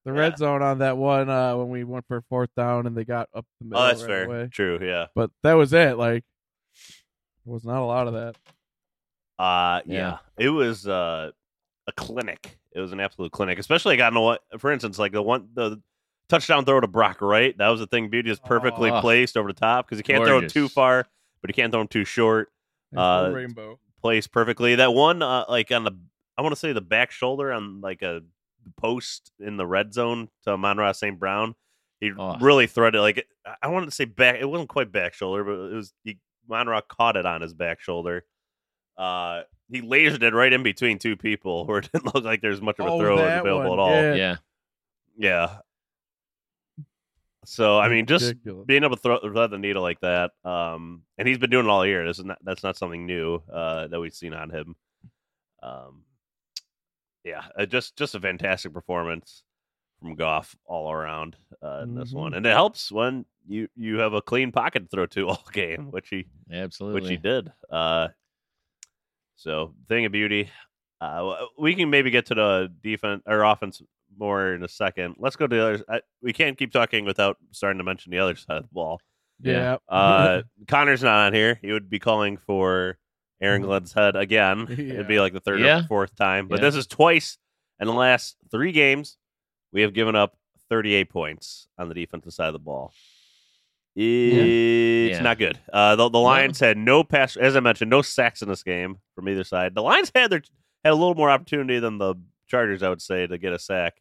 The 0.05 0.13
Yeah. 0.13 0.19
red 0.19 0.39
zone 0.39 0.63
on 0.63 0.79
that 0.81 0.97
one 0.99 1.29
uh, 1.31 1.57
when 1.57 1.71
we 1.71 1.83
went 1.83 2.07
for 2.07 2.21
fourth 2.29 2.51
down 2.55 2.87
and 2.87 2.95
they 2.97 3.05
got 3.05 3.29
up 3.35 3.47
the 3.61 3.67
middle. 3.67 3.83
oh 3.83 3.87
that's 3.89 4.03
right 4.03 4.07
fair 4.09 4.25
away. 4.27 4.49
true 4.53 4.79
yeah 4.81 5.07
But 5.17 5.31
that 5.43 5.55
was 5.55 5.73
it. 5.73 5.97
Like 5.99 6.23
there 7.45 7.53
was 7.55 7.65
not 7.65 7.81
a 7.81 7.85
lot 7.87 8.07
of 8.07 8.13
that. 8.15 8.37
uh 9.39 9.81
yeah, 9.87 9.99
Yeah. 9.99 10.19
it 10.39 10.51
was 10.51 10.87
uh 10.87 11.31
a 11.87 11.93
clinic 11.93 12.59
it 12.73 12.81
was 12.81 12.93
an 12.93 13.01
absolute 13.01 13.33
clinic 13.33 13.59
especially 13.59 13.95
I 13.95 13.97
got 13.97 14.13
know 14.13 14.21
what 14.23 14.43
for 14.59 14.71
instance 14.73 14.99
like 14.99 15.13
the 15.13 15.23
one 15.23 15.49
the 15.55 15.81
touchdown 16.29 16.65
throw 16.65 16.81
to 16.81 16.87
Brock 16.87 17.21
Wright 17.21 17.57
that 17.59 17.69
was 17.69 17.81
the 17.81 17.87
thing 17.87 18.09
beauty 18.11 18.31
is 18.31 18.39
perfectly 18.41 18.91
Oh. 18.91 19.01
placed 19.01 19.37
over 19.37 19.53
the 19.53 19.59
top 19.59 19.87
because 19.87 19.99
you 19.99 20.05
can't 20.05 20.25
throw 20.25 20.39
it 20.39 20.51
too 20.51 20.69
far 20.69 21.07
but 21.41 21.51
you 21.51 21.55
can't 21.55 21.73
throw 21.73 21.81
him 21.83 21.89
too 21.89 22.05
short 22.05 22.51
Uh, 22.97 23.31
rainbow. 23.33 23.79
Placed 24.05 24.33
perfectly. 24.33 24.75
That 24.75 24.93
one, 24.93 25.23
uh, 25.23 25.47
like 25.49 25.73
on 25.73 25.85
the, 25.85 25.93
I 26.37 26.43
want 26.43 26.53
to 26.53 26.59
say 26.59 26.75
the 26.75 26.83
back 26.83 27.11
shoulder 27.11 27.51
on 27.51 27.81
like 27.81 28.03
a 28.03 28.21
post 28.77 29.33
in 29.41 29.57
the 29.57 29.67
red 29.67 29.95
zone 29.95 30.29
to 30.45 30.51
Amon-Ra 30.51 30.93
St. 30.93 31.19
Brown. 31.19 31.55
He 32.01 32.13
Oh. 32.13 32.37
really 32.39 32.67
threaded 32.67 33.01
like 33.01 33.27
I 33.63 33.69
wanted 33.69 33.87
to 33.87 33.93
say 33.93 34.05
back. 34.05 34.37
It 34.39 34.45
wasn't 34.45 34.69
quite 34.69 34.93
back 34.93 35.15
shoulder, 35.15 35.43
but 35.43 35.53
it 35.53 35.75
was. 35.75 35.95
He, 36.05 36.19
Amon-Ra 36.51 36.83
caught 36.83 37.17
it 37.17 37.25
on 37.25 37.41
his 37.41 37.55
back 37.55 37.81
shoulder. 37.81 38.25
Uh, 38.99 39.45
he 39.71 39.81
lasered 39.81 40.23
it 40.23 40.35
right 40.35 40.53
in 40.53 40.63
between 40.63 40.99
two 40.99 41.17
people, 41.17 41.65
where 41.67 41.79
it 41.79 41.89
didn't 41.91 42.15
look 42.15 42.25
like 42.25 42.43
there's 42.43 42.61
much 42.61 42.79
of 42.79 42.87
a 42.87 42.91
Oh, 42.91 43.01
throw 43.01 43.19
available 43.19 43.71
one, 43.71 43.79
at 43.79 43.83
all. 43.83 43.91
yeah. 43.91 44.15
Yeah. 44.15 44.37
Yeah. 45.17 45.57
So 47.47 47.79
I 47.79 47.89
mean, 47.89 48.07
just 48.07 48.27
Ridiculous. 48.29 48.67
being 48.67 48.85
able 48.85 48.97
to 48.97 49.03
throw, 49.03 49.19
thread 49.21 49.51
the 49.51 49.59
needle 49.59 49.83
like 49.83 50.01
that, 50.01 50.33
um, 50.45 51.03
and 51.19 51.27
he's 51.29 51.39
been 51.39 51.51
doing 51.51 51.67
it 51.67 51.71
all 51.71 51.87
year. 51.87 52.07
This 52.07 52.19
is 52.19 52.25
not 52.25 52.39
that's 52.43 52.63
not 52.63 52.77
something 52.77 53.07
new 53.07 53.43
uh, 53.53 53.87
that 53.89 54.01
we've 54.01 54.15
seen 54.15 54.35
on 54.35 54.51
him. 54.51 54.77
Um, 55.63 56.03
yeah, 57.25 57.43
uh, 57.59 57.67
just 57.67 57.97
just 57.97 58.15
a 58.15 58.21
fantastic 58.21 58.73
performance 58.73 59.43
from 60.01 60.15
Goff 60.15 60.55
all 60.67 60.91
around 60.93 61.37
uh, 61.63 61.81
in 61.85 61.95
this 61.95 62.13
Mhm. 62.13 62.17
one, 62.17 62.35
and 62.35 62.45
it 62.47 62.51
helps 62.53 62.91
when 62.93 63.25
you 63.47 63.69
you 63.77 63.99
have 63.99 64.13
a 64.15 64.23
clean 64.23 64.53
pocket 64.53 64.81
to 64.81 64.87
throw 64.89 65.07
to 65.07 65.29
all 65.29 65.45
game, 65.53 65.91
which 65.91 66.09
he 66.09 66.27
Absolutely. 66.53 67.01
which 67.01 67.11
he 67.11 67.17
did. 67.17 67.51
Uh, 67.71 68.09
so 69.37 69.75
thing 69.89 70.05
of 70.05 70.13
beauty. 70.13 70.51
Uh, 71.01 71.45
we 71.59 71.75
can 71.75 71.91
maybe 71.91 72.11
get 72.11 72.25
to 72.27 72.35
the 72.35 72.73
defense 72.83 73.23
or 73.27 73.43
offense 73.43 73.83
more 74.19 74.55
in 74.55 74.63
a 74.63 74.69
second. 74.69 75.17
Let's 75.19 75.37
go 75.37 75.47
to 75.47 75.55
the 75.57 75.63
others. 75.63 75.83
I, 75.89 76.01
we 76.23 76.33
can't 76.33 76.57
keep 76.59 76.73
talking 76.73 77.05
without 77.05 77.37
starting 77.53 77.79
to 77.79 77.85
mention 77.85 78.11
the 78.11 78.19
other 78.19 78.35
side 78.37 78.57
of 78.59 78.63
the 78.65 78.69
ball. 78.73 79.01
yeah. 79.41 79.77
Uh, 79.89 80.43
Connor's 80.69 81.03
not 81.03 81.27
on 81.27 81.35
here. 81.35 81.59
He 81.63 81.73
would 81.73 81.89
be 81.91 81.99
calling 81.99 82.37
for 82.39 82.99
Aaron 83.41 83.63
Glenn's 83.63 83.93
head 83.93 84.17
again. 84.17 84.67
It'd 84.71 85.09
be 85.09 85.21
like 85.21 85.33
the 85.33 85.41
third 85.41 85.61
Yeah. 85.61 85.81
or 85.81 85.87
fourth 85.89 86.17
time. 86.17 86.49
But 86.49 86.59
Yeah. 86.61 86.67
this 86.67 86.77
is 86.77 86.87
twice 86.87 87.39
in 87.81 87.87
the 87.87 87.93
last 87.95 88.37
three 88.51 88.73
games. 88.73 89.17
We 89.73 89.83
have 89.83 89.93
given 89.95 90.15
up 90.17 90.37
38 90.71 91.11
points 91.11 91.67
on 91.79 91.89
the 91.89 91.95
defensive 91.95 92.33
side 92.33 92.47
of 92.47 92.53
the 92.55 92.59
ball. 92.61 92.93
It's 93.97 95.17
Yeah. 95.19 95.23
not 95.23 95.39
good. 95.39 95.59
Uh, 95.73 95.97
the, 95.97 96.09
the 96.09 96.19
Lions 96.19 96.59
had 96.61 96.77
no 96.77 97.05
pass, 97.05 97.37
as 97.37 97.55
I 97.57 97.61
mentioned, 97.61 97.91
no 97.91 98.03
sacks 98.03 98.43
in 98.43 98.49
this 98.49 98.63
game 98.63 98.99
from 99.15 99.29
either 99.29 99.45
side. 99.45 99.75
The 99.75 99.83
Lions 99.83 100.11
had 100.15 100.31
their 100.31 100.43
had 100.85 100.93
a 100.93 100.97
little 100.97 101.15
more 101.15 101.31
opportunity 101.31 101.79
than 101.79 101.99
the 101.99 102.15
Chargers, 102.47 102.83
I 102.83 102.89
would 102.91 103.01
say, 103.01 103.27
to 103.27 103.39
get 103.39 103.53
a 103.55 103.59
sack. 103.59 103.95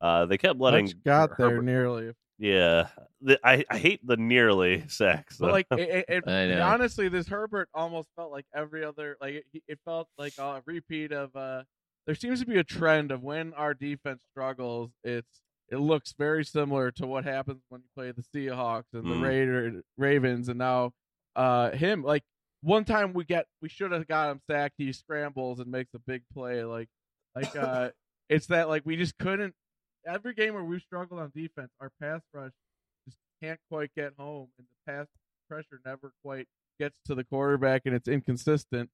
Uh, 0.00 0.26
they 0.26 0.38
kept 0.38 0.60
letting 0.60 0.86
Much 0.86 1.04
got 1.04 1.36
there 1.38 1.60
nearly. 1.62 2.12
yeah, 2.38 2.88
the, 3.20 3.38
I, 3.42 3.64
I 3.68 3.78
hate 3.78 4.06
the 4.06 4.16
nearly 4.16 4.84
sacks. 4.88 5.38
But 5.38 5.50
like, 5.52 5.66
it, 5.72 6.04
it, 6.08 6.24
it- 6.26 6.60
honestly, 6.60 7.08
this 7.08 7.26
Herbert 7.28 7.68
almost 7.74 8.08
felt 8.16 8.30
like 8.30 8.46
every 8.54 8.84
other. 8.84 9.16
Like 9.20 9.44
it, 9.52 9.62
it 9.66 9.78
felt 9.84 10.08
like 10.18 10.34
a 10.38 10.62
repeat 10.66 11.12
of. 11.12 11.34
uh 11.34 11.64
There 12.06 12.14
seems 12.14 12.40
to 12.40 12.46
be 12.46 12.58
a 12.58 12.64
trend 12.64 13.10
of 13.10 13.22
when 13.22 13.52
our 13.54 13.74
defense 13.74 14.20
struggles. 14.30 14.90
It's 15.04 15.42
it 15.70 15.76
looks 15.78 16.14
very 16.18 16.44
similar 16.44 16.90
to 16.92 17.06
what 17.06 17.24
happens 17.24 17.60
when 17.68 17.82
you 17.82 17.88
play 17.94 18.10
the 18.12 18.22
Seahawks 18.22 18.94
and 18.94 19.04
the 19.04 19.14
Mm. 19.16 19.22
Raider 19.22 19.82
Ravens, 19.98 20.48
and 20.48 20.58
now 20.58 20.92
uh 21.36 21.70
him 21.72 22.02
like 22.02 22.22
one 22.62 22.84
time 22.84 23.12
we 23.12 23.24
get 23.24 23.46
we 23.60 23.68
should 23.68 23.92
have 23.92 24.06
got 24.08 24.30
him 24.30 24.40
sacked. 24.48 24.76
He 24.78 24.92
scrambles 24.92 25.58
and 25.60 25.70
makes 25.70 25.92
a 25.94 25.98
big 25.98 26.22
play. 26.32 26.62
Like 26.64 26.88
like 27.34 27.54
uh 27.56 27.90
it's 28.30 28.46
that 28.46 28.68
like 28.68 28.82
we 28.86 28.96
just 28.96 29.18
couldn't. 29.18 29.54
Every 30.08 30.34
game 30.34 30.54
where 30.54 30.64
we've 30.64 30.80
struggled 30.80 31.20
on 31.20 31.30
defense, 31.34 31.70
our 31.80 31.90
pass 32.00 32.20
rush 32.32 32.52
just 33.06 33.18
can't 33.42 33.60
quite 33.70 33.90
get 33.94 34.12
home, 34.18 34.48
and 34.58 34.66
the 34.66 34.92
pass 34.92 35.06
pressure 35.48 35.80
never 35.84 36.12
quite 36.24 36.46
gets 36.78 36.94
to 37.06 37.14
the 37.14 37.24
quarterback, 37.24 37.82
and 37.84 37.94
it's 37.94 38.08
inconsistent. 38.08 38.90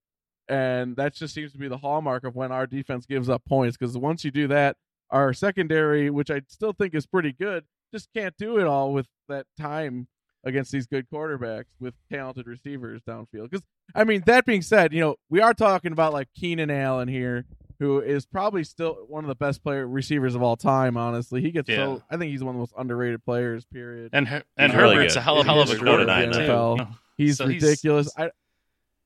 And 0.48 0.96
that 0.96 1.14
just 1.14 1.34
seems 1.34 1.52
to 1.52 1.58
be 1.58 1.68
the 1.68 1.78
hallmark 1.78 2.24
of 2.24 2.34
when 2.34 2.52
our 2.52 2.66
defense 2.66 3.06
gives 3.06 3.28
up 3.28 3.44
points. 3.48 3.76
Because 3.76 3.96
once 3.96 4.24
you 4.24 4.30
do 4.30 4.48
that, 4.48 4.76
our 5.10 5.32
secondary, 5.32 6.10
which 6.10 6.30
I 6.30 6.42
still 6.48 6.72
think 6.72 6.94
is 6.94 7.06
pretty 7.06 7.32
good, 7.32 7.64
just 7.92 8.08
can't 8.14 8.36
do 8.36 8.58
it 8.58 8.66
all 8.66 8.92
with 8.92 9.06
that 9.28 9.46
time 9.58 10.08
against 10.44 10.72
these 10.72 10.86
good 10.86 11.06
quarterbacks 11.12 11.66
with 11.80 11.94
talented 12.12 12.46
receivers 12.46 13.00
downfield. 13.08 13.50
Because 13.50 13.62
I 13.94 14.04
mean, 14.04 14.22
that 14.26 14.44
being 14.44 14.62
said, 14.62 14.92
you 14.92 15.00
know 15.00 15.16
we 15.30 15.40
are 15.40 15.54
talking 15.54 15.92
about 15.92 16.12
like 16.12 16.28
Keenan 16.34 16.70
Allen 16.70 17.08
here, 17.08 17.46
who 17.80 18.00
is 18.00 18.24
probably 18.26 18.64
still 18.64 19.04
one 19.08 19.24
of 19.24 19.28
the 19.28 19.34
best 19.34 19.62
player 19.62 19.86
receivers 19.86 20.34
of 20.34 20.42
all 20.42 20.56
time. 20.56 20.96
Honestly, 20.96 21.40
he 21.42 21.50
gets 21.50 21.68
Yeah. 21.68 21.76
so 21.96 22.02
I 22.10 22.16
think 22.16 22.30
he's 22.30 22.42
one 22.44 22.50
of 22.50 22.56
the 22.56 22.60
most 22.60 22.74
underrated 22.76 23.24
players. 23.24 23.64
Period. 23.64 24.10
And 24.12 24.28
Her- 24.28 24.44
and 24.56 24.72
He's 24.72 24.80
really 24.80 24.94
Herbert's 24.96 25.14
good. 25.14 25.20
a 25.20 25.22
hell 25.22 25.40
of, 25.40 25.46
hell 25.46 25.60
of 25.60 25.68
a 25.68 25.72
really 25.74 25.84
quarterback 25.84 26.24
in 26.24 26.30
too. 26.32 26.38
the 26.38 26.44
you 26.44 26.50
NFL. 26.50 26.76
know? 26.78 26.88
He's 27.16 27.36
So 27.38 27.46
he's- 27.48 27.62
ridiculous. 27.62 28.10
I, 28.16 28.30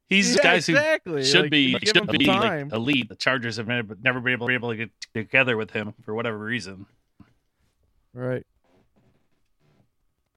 He's 0.08 0.36
yeah, 0.36 0.42
guys 0.42 0.66
who 0.66 0.72
exactly. 0.72 1.22
should 1.24 1.42
Like, 1.42 1.50
be 1.50 1.60
you 1.60 1.78
give 1.80 1.94
him 1.96 2.06
should 2.08 2.18
be 2.18 2.24
like 2.26 2.72
elite. 2.72 3.10
The 3.10 3.14
Chargers 3.14 3.58
have 3.58 3.68
never, 3.68 3.94
never 4.02 4.20
been 4.20 4.32
able, 4.32 4.46
been 4.46 4.54
able 4.54 4.70
to 4.70 4.76
get 4.76 4.90
together 5.12 5.54
with 5.56 5.72
him 5.72 5.92
for 6.02 6.14
whatever 6.14 6.38
reason. 6.38 6.86
Right. 8.14 8.46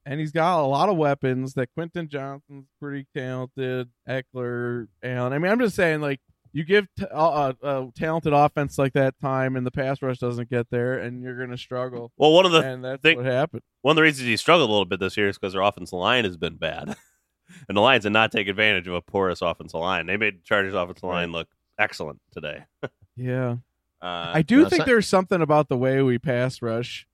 And 0.06 0.20
he's 0.20 0.32
got 0.32 0.60
a 0.62 0.66
lot 0.66 0.90
of 0.90 0.98
weapons. 0.98 1.54
That 1.54 1.72
Quentin 1.74 2.10
Johnston's 2.10 2.66
pretty 2.82 3.08
talented. 3.16 3.90
Ekeler, 4.10 4.88
Allen. 5.04 5.32
I 5.32 5.38
mean, 5.38 5.52
I'm 5.52 5.60
just 5.60 5.76
saying, 5.76 6.02
like, 6.02 6.20
you 6.54 6.64
give 6.64 6.88
t- 6.98 7.06
a, 7.10 7.16
a, 7.18 7.56
a 7.64 7.92
talented 7.96 8.34
offense 8.34 8.78
like 8.78 8.94
that 8.94 9.20
time, 9.22 9.56
and 9.56 9.66
the 9.66 9.72
pass 9.72 10.02
rush 10.02 10.18
doesn't 10.20 10.50
get 10.50 10.70
there, 10.70 10.98
and 11.00 11.22
you're 11.24 11.38
going 11.38 11.50
to 11.52 11.58
struggle. 11.58 12.12
well, 12.18 12.32
one 12.34 12.46
of 12.46 12.52
the 12.52 12.60
and 12.62 12.84
that's 12.84 13.02
thing- 13.02 13.18
what 13.18 13.26
happened. 13.26 13.62
one 13.82 13.94
of 13.94 13.96
the 13.96 14.02
reasons 14.02 14.28
he 14.28 14.36
struggled 14.38 14.70
a 14.70 14.72
little 14.72 14.86
bit 14.86 15.00
this 15.00 15.16
year 15.18 15.30
is 15.30 15.38
because 15.38 15.54
their 15.54 15.62
offensive 15.62 15.94
line 15.98 16.24
has 16.26 16.38
been 16.38 16.56
bad, 16.58 16.96
and 17.68 17.78
the 17.78 17.82
Lions 17.82 18.04
did 18.04 18.12
not 18.14 18.32
take 18.32 18.48
advantage 18.48 18.88
of 18.88 18.94
a 18.94 19.02
porous 19.02 19.42
offensive 19.42 19.80
line. 19.80 20.06
They 20.08 20.18
made 20.18 20.44
Chargers 20.44 20.74
offensive 20.74 21.04
line 21.04 21.32
look 21.32 21.48
excellent 21.80 22.20
today. 22.32 22.66
Yeah. 23.18 23.58
Uh, 24.02 24.32
I 24.34 24.42
do 24.42 24.64
no, 24.64 24.70
think 24.70 24.82
so- 24.84 24.86
there's 24.86 25.06
something 25.08 25.42
about 25.42 25.68
the 25.68 25.78
way 25.78 26.02
we 26.02 26.18
pass 26.18 26.62
rush, 26.62 27.06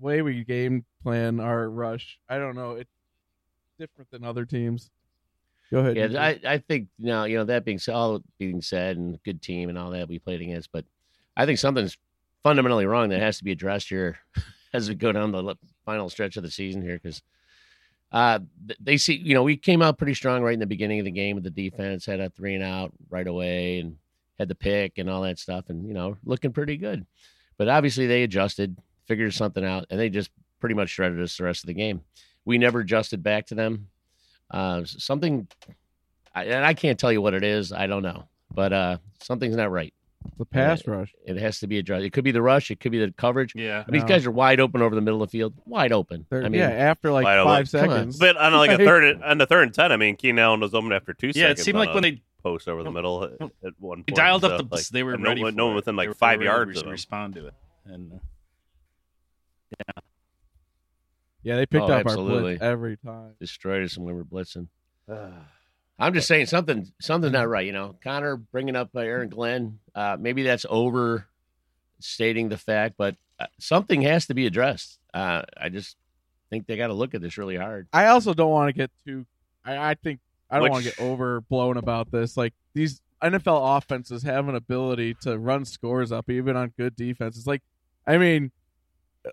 way 0.00 0.20
we 0.20 0.42
game 0.44 0.84
plan 1.02 1.38
our 1.40 1.70
rush. 1.70 2.18
I 2.28 2.38
don't 2.38 2.54
know. 2.56 2.72
It's 2.72 2.90
different 3.78 4.10
than 4.10 4.24
other 4.24 4.44
teams. 4.44 4.90
Go 5.70 5.78
ahead. 5.78 5.96
Yeah, 5.96 6.20
I, 6.20 6.40
I 6.46 6.58
think 6.58 6.88
now 6.98 7.24
you 7.24 7.36
know 7.36 7.44
that 7.44 7.64
being 7.64 7.78
said, 7.78 7.94
all 7.94 8.22
being 8.38 8.62
said, 8.62 8.96
and 8.96 9.22
good 9.24 9.42
team 9.42 9.68
and 9.68 9.78
all 9.78 9.90
that 9.90 10.08
we 10.08 10.18
played 10.18 10.40
against, 10.40 10.70
but 10.72 10.84
I 11.36 11.46
think 11.46 11.58
something's 11.58 11.96
fundamentally 12.42 12.86
wrong 12.86 13.08
that 13.08 13.20
has 13.20 13.38
to 13.38 13.44
be 13.44 13.52
addressed 13.52 13.88
here 13.88 14.18
as 14.74 14.88
we 14.88 14.94
go 14.94 15.12
down 15.12 15.32
the 15.32 15.56
final 15.84 16.08
stretch 16.08 16.36
of 16.36 16.42
the 16.42 16.50
season 16.50 16.82
here 16.82 17.00
because 17.02 17.22
uh, 18.12 18.38
they 18.80 18.96
see 18.96 19.14
you 19.14 19.34
know 19.34 19.42
we 19.42 19.56
came 19.56 19.82
out 19.82 19.98
pretty 19.98 20.14
strong 20.14 20.42
right 20.42 20.54
in 20.54 20.60
the 20.60 20.66
beginning 20.66 20.98
of 20.98 21.04
the 21.04 21.10
game 21.10 21.34
with 21.34 21.44
the 21.44 21.50
defense 21.50 22.06
had 22.06 22.20
a 22.20 22.30
three 22.30 22.54
and 22.54 22.62
out 22.62 22.92
right 23.08 23.26
away 23.26 23.80
and 23.80 23.96
had 24.38 24.48
the 24.48 24.54
pick 24.54 24.98
and 24.98 25.08
all 25.08 25.22
that 25.22 25.38
stuff 25.38 25.64
and 25.68 25.86
you 25.88 25.94
know 25.94 26.16
looking 26.24 26.52
pretty 26.52 26.76
good, 26.76 27.06
but 27.56 27.68
obviously 27.68 28.06
they 28.06 28.22
adjusted, 28.22 28.76
figured 29.06 29.32
something 29.32 29.64
out, 29.64 29.86
and 29.90 29.98
they 29.98 30.08
just 30.08 30.30
pretty 30.60 30.74
much 30.74 30.90
shredded 30.90 31.20
us 31.20 31.36
the 31.36 31.44
rest 31.44 31.64
of 31.64 31.68
the 31.68 31.74
game. 31.74 32.02
We 32.44 32.58
never 32.58 32.80
adjusted 32.80 33.22
back 33.22 33.46
to 33.46 33.54
them. 33.54 33.88
Uh, 34.50 34.84
something, 34.84 35.48
I, 36.34 36.44
and 36.44 36.64
I 36.64 36.74
can't 36.74 36.98
tell 36.98 37.12
you 37.12 37.20
what 37.22 37.34
it 37.34 37.42
is. 37.44 37.72
I 37.72 37.86
don't 37.86 38.02
know, 38.02 38.24
but 38.52 38.72
uh, 38.72 38.98
something's 39.22 39.56
not 39.56 39.70
right. 39.70 39.92
the 40.38 40.44
pass 40.44 40.86
rush. 40.86 41.12
It 41.26 41.36
has 41.38 41.58
to 41.60 41.66
be 41.66 41.78
addressed. 41.78 42.04
It 42.04 42.12
could 42.12 42.24
be 42.24 42.30
the 42.32 42.42
rush. 42.42 42.70
It 42.70 42.80
could 42.80 42.92
be 42.92 42.98
the 43.04 43.12
coverage. 43.12 43.54
Yeah. 43.54 43.84
I 43.86 43.90
mean, 43.90 44.00
No. 44.00 44.06
these 44.06 44.08
guys 44.08 44.26
are 44.26 44.30
wide 44.30 44.60
open 44.60 44.80
over 44.82 44.94
the 44.94 45.00
middle 45.00 45.22
of 45.22 45.30
the 45.30 45.38
field, 45.38 45.54
wide 45.66 45.92
open. 45.92 46.24
They're- 46.30 46.44
I 46.44 46.48
mean, 46.48 46.60
yeah, 46.60 46.68
after 46.70 47.10
like 47.12 47.24
five 47.24 47.38
open. 47.46 47.66
Seconds. 47.66 48.18
but 48.18 48.36
on 48.36 48.52
like 48.54 48.70
a 48.70 48.78
third 48.84 49.04
and, 49.04 49.24
on 49.24 49.38
the 49.38 49.46
third 49.46 49.64
and 49.64 49.74
ten, 49.74 49.92
I 49.92 49.96
mean, 49.96 50.16
Keenan 50.16 50.38
Allen 50.38 50.60
was 50.60 50.72
open 50.74 50.92
after 50.92 51.12
two 51.14 51.32
Yeah, 51.34 51.48
it 51.50 51.58
seemed 51.58 51.78
like 51.78 51.92
when 51.94 52.02
they 52.02 52.22
post 52.42 52.68
over 52.68 52.82
the 52.82 52.90
middle 52.90 53.24
at, 53.24 53.32
at 53.40 53.72
one 53.78 53.98
point. 53.98 54.06
they 54.08 54.12
dialed 54.12 54.42
so, 54.42 54.50
up 54.50 54.68
the, 54.68 54.76
like, 54.76 54.86
they 54.88 55.02
were 55.02 55.14
and 55.14 55.22
no, 55.22 55.30
ready. 55.30 55.42
one- 55.42 55.52
for 55.52 55.56
no 55.56 55.66
one 55.66 55.74
within 55.76 55.96
like 55.96 56.14
five 56.16 56.38
ready 56.40 56.48
to 56.50 56.54
yards 56.54 56.82
res- 56.82 56.90
respond 56.90 57.34
to 57.34 57.46
it. 57.48 57.54
And 57.86 58.12
uh, 58.12 58.16
yeah, 59.78 60.02
they 61.44 61.66
picked 61.66 61.82
Oh, 61.82 61.86
up 61.86 61.90
our 62.06 62.12
absolutely. 62.12 62.40
blitz 62.56 62.62
every 62.62 62.96
time. 62.96 63.32
destroyed 63.38 63.84
us 63.84 63.96
when 63.98 64.06
we 64.06 64.12
were 64.12 64.24
blitzing. 64.24 64.68
I'm 65.98 66.12
just 66.14 66.26
saying 66.26 66.46
something. 66.46 66.90
Something's 67.00 67.32
not 67.32 67.48
right. 67.48 67.64
You 67.66 67.72
know, 67.72 67.96
Connor 68.02 68.36
bringing 68.36 68.74
up 68.74 68.90
uh, 68.96 69.00
Aaron 69.00 69.28
Glenn. 69.28 69.78
Uh, 69.94 70.16
maybe 70.18 70.42
that's 70.42 70.66
overstating 70.68 72.48
the 72.48 72.56
fact, 72.58 72.94
but 72.98 73.16
uh, 73.38 73.46
something 73.58 74.02
has 74.02 74.26
to 74.26 74.34
be 74.34 74.46
addressed. 74.46 74.98
Uh, 75.12 75.42
I 75.56 75.68
just 75.68 75.96
think 76.50 76.66
they 76.66 76.76
got 76.76 76.88
to 76.88 76.94
look 76.94 77.14
at 77.14 77.20
this 77.20 77.38
really 77.38 77.56
hard. 77.56 77.86
I 77.92 78.06
also 78.06 78.34
don't 78.34 78.50
want 78.50 78.68
to 78.68 78.72
get 78.72 78.90
too. 79.06 79.24
I, 79.64 79.90
I 79.90 79.94
think 79.94 80.20
I 80.50 80.58
don't 80.58 80.70
want 80.70 80.84
to 80.84 80.88
Which- 80.90 80.96
get 80.96 81.04
overblown 81.04 81.76
about 81.76 82.10
this. 82.10 82.36
Like 82.36 82.54
these 82.74 83.00
NFL 83.22 83.78
offenses 83.78 84.22
have 84.24 84.48
an 84.48 84.54
ability 84.56 85.14
to 85.22 85.38
run 85.38 85.64
scores 85.64 86.12
up 86.12 86.28
even 86.28 86.56
on 86.56 86.72
good 86.76 86.94
defenses. 86.96 87.46
Like, 87.46 87.62
I 88.06 88.18
mean, 88.18 88.50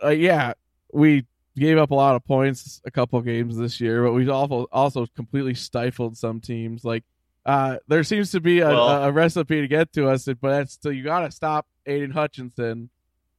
uh, 0.03 0.09
yeah, 0.09 0.53
we 0.93 1.25
gave 1.57 1.77
up 1.77 1.91
a 1.91 1.95
lot 1.95 2.15
of 2.15 2.25
points 2.25 2.81
a 2.85 2.91
couple 2.91 3.21
games 3.21 3.57
this 3.57 3.81
year, 3.81 4.03
but 4.03 4.13
we've 4.13 4.29
also 4.29 4.67
also 4.71 5.05
completely 5.15 5.53
stifled 5.53 6.17
some 6.17 6.39
teams. 6.39 6.83
Like, 6.83 7.03
uh, 7.45 7.77
there 7.87 8.03
seems 8.03 8.31
to 8.31 8.39
be 8.39 8.59
a, 8.59 8.69
Well- 8.69 9.03
a, 9.03 9.11
recipe 9.11 9.61
to 9.61 9.67
get 9.67 9.91
to 9.93 10.07
us, 10.09 10.25
but 10.25 10.49
that's 10.49 10.73
still 10.73 10.91
you 10.91 11.03
got 11.03 11.21
to 11.21 11.31
stop 11.31 11.67
Aiden 11.87 12.13
Hutchinson. 12.13 12.89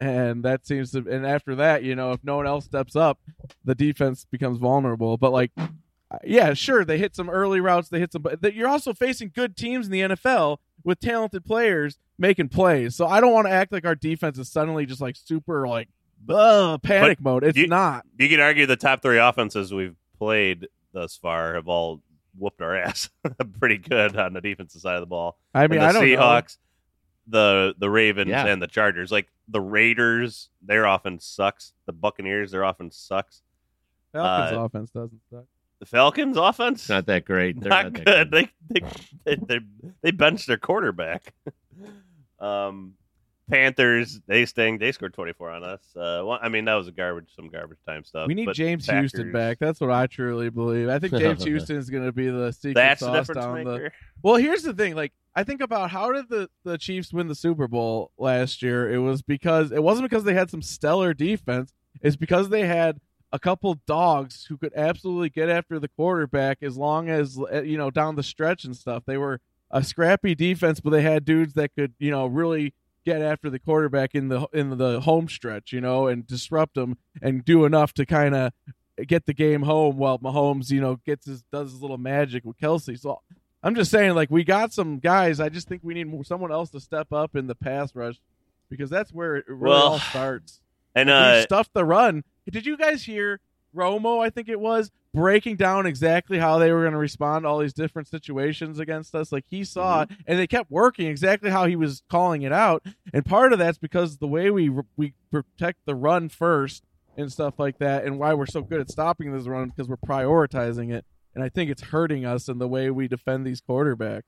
And 0.01 0.45
that 0.45 0.67
seems 0.67 0.91
to, 0.93 0.99
and 1.09 1.25
after 1.25 1.55
that, 1.55 1.85
you 1.85 1.95
know, 1.95 2.11
if 2.11 2.25
no 2.25 2.35
one 2.35 2.47
else 2.47 2.65
steps 2.65 2.97
up, 2.97 3.21
the 3.65 3.77
defense 3.77 4.27
becomes 4.29 4.59
vulnerable. 4.59 5.17
But 5.17 5.31
like, 5.31 5.53
yeah, 6.25 6.55
sure, 6.55 6.85
they 6.85 6.99
hit 6.99 7.15
some 7.15 7.31
early 7.31 7.61
routes, 7.61 7.89
they 7.89 8.01
hit 8.01 8.13
some, 8.13 8.23
but 8.23 8.55
you're 8.55 8.69
also 8.69 8.93
facing 8.93 9.31
good 9.33 9.57
teams 9.57 9.87
in 9.87 9.93
the 9.93 10.01
NFL 10.01 10.59
with 10.85 10.99
talented 10.99 11.45
players 11.45 11.99
making 12.19 12.49
plays. 12.49 12.97
So 12.97 13.07
I 13.07 13.21
don't 13.21 13.33
want 13.33 13.47
to 13.47 13.53
act 13.53 13.73
like 13.73 13.87
our 13.87 13.95
defense 13.95 14.39
is 14.39 14.51
suddenly 14.51 14.87
just 14.87 15.01
like 15.01 15.17
super 15.17 15.67
like 15.69 15.89
uh, 16.29 16.79
panic 16.79 17.21
mode. 17.21 17.45
It's 17.45 17.57
you- 17.59 17.67
not. 17.67 18.05
You 18.19 18.29
could 18.29 18.41
argue 18.41 18.67
the 18.67 18.77
top 18.77 19.03
three 19.03 19.19
offenses 19.19 19.73
we've 19.73 19.97
played 20.19 20.69
thus 20.93 21.17
far 21.17 21.55
have 21.55 21.69
all 21.69 22.01
whooped 22.39 22.61
our 22.63 22.77
ass 22.85 23.11
pretty 23.59 23.79
good 23.79 24.17
on 24.17 24.33
the 24.33 24.41
defensive 24.41 24.81
side 24.81 24.95
of 24.95 25.01
the 25.01 25.07
ball. 25.07 25.39
I 25.55 25.67
mean, 25.67 25.81
and 25.81 25.83
the 25.83 25.87
I 25.89 25.93
don't 25.93 26.11
know. 26.11 26.17
Seahawks, 26.19 26.59
the 27.27 27.75
the 27.79 27.91
Ravens, 27.91 28.31
Yeah. 28.31 28.47
and 28.47 28.61
the 28.63 28.67
Chargers. 28.67 29.11
Like 29.13 29.29
the 29.49 29.61
Raiders, 29.61 30.49
their 30.63 30.85
offense 30.85 31.25
sucks. 31.27 31.73
The 31.87 31.93
Buccaneers, 31.93 32.51
their 32.53 32.63
offense 32.63 32.97
sucks. 32.97 33.43
Falcons 34.13 34.57
uh, 34.57 34.61
offense 34.61 34.91
doesn't 34.91 35.21
suck. 35.31 35.45
The 35.81 35.87
Falcons' 35.87 36.37
offense 36.37 36.89
not 36.89 37.07
that 37.07 37.25
great. 37.25 37.59
They're 37.59 37.71
not, 37.71 37.93
not 37.93 38.05
that 38.05 38.05
good. 38.05 38.31
They 38.31 38.51
they 38.71 38.87
they 39.25 39.35
they, 39.37 39.61
they 40.03 40.11
benched 40.13 40.47
their 40.47 40.57
quarterback. 40.59 41.33
um, 42.39 42.95
Panthers 43.53 44.19
they 44.27 44.47
stink. 44.47 44.81
They 44.81 44.93
scored 44.93 45.13
twenty 45.13 45.35
four 45.35 45.51
on 45.51 45.63
us. 45.63 45.81
Uh, 45.95 46.25
well, 46.25 46.39
I 46.41 46.49
mean 46.49 46.65
that 46.65 46.75
was 46.75 46.89
a 46.89 46.93
garbage, 46.93 47.29
some 47.37 47.49
garbage 47.49 47.79
time 47.87 48.03
stuff. 48.03 48.27
We 48.27 48.35
need 48.35 48.47
but 48.47 48.57
James 48.57 48.87
Packers- 48.87 49.13
Houston 49.13 49.31
back. 49.31 49.59
That's 49.59 49.79
what 49.79 49.91
I 49.91 50.07
truly 50.07 50.49
believe. 50.49 50.89
I 50.89 50.99
think 50.99 51.13
James 51.13 51.45
Houston 51.45 51.77
is 51.77 51.91
going 51.91 52.05
to 52.05 52.13
be 52.13 52.31
the 52.31 52.51
secret 52.53 52.75
That's 52.75 53.01
sauce 53.01 53.27
difference 53.27 53.45
down 53.45 53.65
the. 53.65 53.91
Well, 54.23 54.37
here's 54.37 54.63
the 54.63 54.73
thing. 54.73 54.95
Like, 54.95 55.13
I 55.37 55.45
think 55.45 55.61
about 55.61 55.91
how 55.91 56.13
did 56.13 56.31
the 56.31 56.49
the 56.65 56.79
Chiefs 56.79 57.13
win 57.13 57.29
the 57.29 57.35
Super 57.35 57.69
Bowl 57.69 58.11
last 58.17 58.63
year? 58.63 58.91
It 58.91 58.99
was 58.99 59.21
because 59.21 59.71
it 59.71 59.83
wasn't 59.83 60.09
because 60.09 60.25
they 60.25 60.35
had 60.35 60.51
some 60.51 60.63
stellar 60.63 61.13
defense. 61.13 61.75
It's 62.01 62.17
because 62.17 62.49
they 62.49 62.67
had 62.67 63.01
a 63.33 63.39
couple 63.39 63.75
dogs 63.87 64.47
who 64.49 64.57
could 64.57 64.73
absolutely 64.75 65.29
get 65.29 65.51
after 65.51 65.79
the 65.79 65.89
quarterback 65.89 66.59
as 66.63 66.79
long 66.79 67.11
as 67.11 67.39
uh, 67.53 67.61
you 67.63 67.77
know 67.77 67.91
down 67.91 68.17
the 68.17 68.23
stretch 68.23 68.65
and 68.65 68.75
stuff. 68.75 69.03
They 69.07 69.19
were 69.19 69.41
a 69.71 69.85
scrappy 69.85 70.35
defense, 70.35 70.81
but 70.81 70.91
they 70.91 71.03
had 71.03 71.27
dudes 71.27 71.53
that 71.55 71.75
could 71.75 71.93
you 71.99 72.11
know 72.11 72.27
really 72.27 72.73
get 73.05 73.23
after 73.23 73.51
the 73.51 73.59
quarterback 73.59 74.15
in 74.15 74.29
the 74.29 74.47
in 74.53 74.77
the 74.79 75.01
home 75.01 75.29
stretch, 75.29 75.73
you 75.73 75.81
know, 75.81 76.07
and 76.07 76.27
disrupt 76.27 76.75
them 76.75 76.99
and 77.21 77.45
do 77.45 77.65
enough 77.65 77.93
to 77.95 78.07
kind 78.07 78.35
of 78.35 78.53
get 79.07 79.27
the 79.27 79.35
game 79.35 79.63
home 79.63 79.97
while 79.97 80.19
Mahomes, 80.19 80.71
you 80.71 80.81
know, 80.81 80.97
gets 81.05 81.27
his 81.27 81.43
does 81.53 81.73
his 81.73 81.83
little 81.83 81.99
magic 81.99 82.45
with 82.45 82.59
Kelce. 82.59 82.99
So 82.99 83.21
I'm 83.63 83.75
just 83.75 83.91
saying, 83.91 84.15
like 84.15 84.31
we 84.31 84.45
got 84.45 84.73
some 84.73 84.99
guys. 84.99 85.41
I 85.41 85.49
just 85.49 85.69
think 85.69 85.83
we 85.85 85.95
need 85.95 86.09
more, 86.09 86.25
someone 86.25 86.53
else 86.53 86.71
to 86.71 86.81
step 86.81 87.13
up 87.13 87.37
in 87.37 87.47
the 87.47 87.55
pass 87.55 87.95
rush 87.95 88.17
because 88.69 88.91
that's 88.91 89.13
where 89.13 89.37
it 89.37 89.45
really 89.49 89.71
Well, 89.71 89.83
all 89.83 89.99
starts. 89.99 90.61
And 90.95 91.09
we 91.09 91.15
uh, 91.15 91.43
stuffed 91.43 91.73
the 91.73 91.85
run. 91.85 92.25
Did 92.51 92.67
you 92.67 92.77
guys 92.77 93.05
hear 93.05 93.41
Romo? 93.75 94.25
I 94.25 94.31
think 94.31 94.49
it 94.49 94.61
was 94.61 94.91
breaking 95.15 95.57
down 95.57 95.87
exactly 95.87 96.39
how 96.39 96.59
they 96.59 96.73
were 96.73 96.81
going 96.83 96.93
to 96.93 96.99
respond 96.99 97.45
to 97.45 97.49
all 97.49 97.59
these 97.59 97.75
different 97.75 98.09
situations 98.09 98.79
against 98.79 99.15
us. 99.15 99.31
Like 99.33 99.45
he 99.49 99.65
saw 99.65 100.05
Mm-hmm. 100.05 100.13
it, 100.15 100.19
and 100.27 100.39
they 100.39 100.47
kept 100.47 100.71
working 100.71 101.07
exactly 101.07 101.51
how 101.51 101.67
he 101.67 101.77
was 101.77 102.03
calling 102.09 102.43
it 102.43 102.53
out. 102.53 102.85
And 103.13 103.25
part 103.25 103.53
of 103.53 103.59
that's 103.59 103.79
because 103.79 104.19
the 104.19 104.27
way 104.29 104.51
we 104.51 104.71
we 104.97 105.15
protect 105.31 105.81
the 105.85 105.95
run 105.95 106.29
first 106.29 106.85
and 107.17 107.31
stuff 107.31 107.59
like 107.59 107.79
that, 107.79 108.05
and 108.05 108.19
why 108.19 108.33
we're 108.35 108.47
so 108.47 108.63
good 108.63 108.81
at 108.81 108.91
stopping 108.91 109.33
this 109.33 109.47
run 109.47 109.69
because 109.69 109.89
we're 109.89 109.97
prioritizing 109.97 110.91
it. 110.93 111.05
And 111.35 111.43
I 111.45 111.49
think 111.49 111.71
it's 111.71 111.83
hurting 111.83 112.25
us 112.25 112.49
in 112.49 112.59
the 112.59 112.69
way 112.69 112.91
we 112.91 113.09
defend 113.09 113.47
these 113.47 113.61
quarterbacks. 113.61 114.23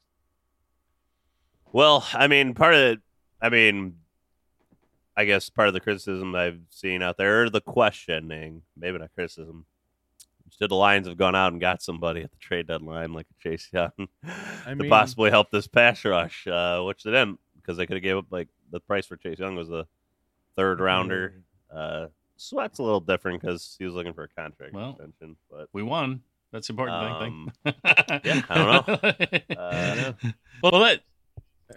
Well, 1.73 2.07
I 2.13 2.29
mean, 2.29 2.55
part 2.55 2.75
of 2.75 2.81
it, 2.81 3.01
I 3.41 3.49
mean, 3.49 3.97
I 5.17 5.25
guess 5.25 5.49
part 5.51 5.69
of 5.69 5.75
the 5.75 5.81
criticism 5.81 6.35
I've 6.35 6.61
seen 6.71 7.03
out 7.03 7.17
there, 7.17 7.45
or 7.45 7.51
the 7.51 7.61
questioning, 7.61 8.63
maybe 8.77 8.99
not 8.99 9.15
criticism, 9.15 9.65
should 10.59 10.71
the 10.71 10.75
Lions 10.77 11.07
have 11.09 11.17
gone 11.17 11.35
out 11.35 11.53
and 11.53 11.61
got 11.61 11.83
somebody 11.83 12.23
at 12.23 12.31
the 12.31 12.37
trade 12.39 12.67
deadline 12.67 13.13
like 13.13 13.27
Chase 13.41 13.69
Young 13.73 13.91
I 14.25 14.71
to 14.71 14.75
mean- 14.77 14.91
possibly 14.91 15.31
help 15.31 15.51
this 15.51 15.67
pass 15.67 16.05
rush, 16.05 16.47
uh, 16.47 16.81
which 16.83 17.03
they 17.05 17.11
didn't 17.11 17.39
because 17.57 17.77
they 17.77 17.87
could 17.87 17.97
have 17.97 18.03
gave 18.03 18.17
up 18.17 18.27
like 18.31 18.49
the 18.71 18.81
price 18.81 19.07
for 19.07 19.17
Chase 19.17 19.39
Young 19.39 19.57
was 19.57 19.71
a 19.71 19.87
third 20.57 20.81
rounder. 20.81 21.43
Uh, 21.73 22.07
Sweat's 22.37 22.79
a 22.79 22.83
little 22.83 23.01
different 23.01 23.41
because 23.41 23.77
he 23.79 23.85
was 23.85 23.95
looking 23.95 24.13
for 24.13 24.25
a 24.25 24.29
contract 24.29 24.75
Well, 24.75 24.91
extension, 24.91 25.37
but 25.51 25.69
We 25.73 25.83
won. 25.83 26.23
That's 26.53 26.69
important 26.71 26.97
Um, 26.97 27.53
thing. 27.65 27.75
yeah, 28.25 28.43
I 28.49 28.55
don't 28.55 28.87
know. 28.87 29.41
Uh, 29.59 30.13
well, 30.63 30.81
let 30.81 31.01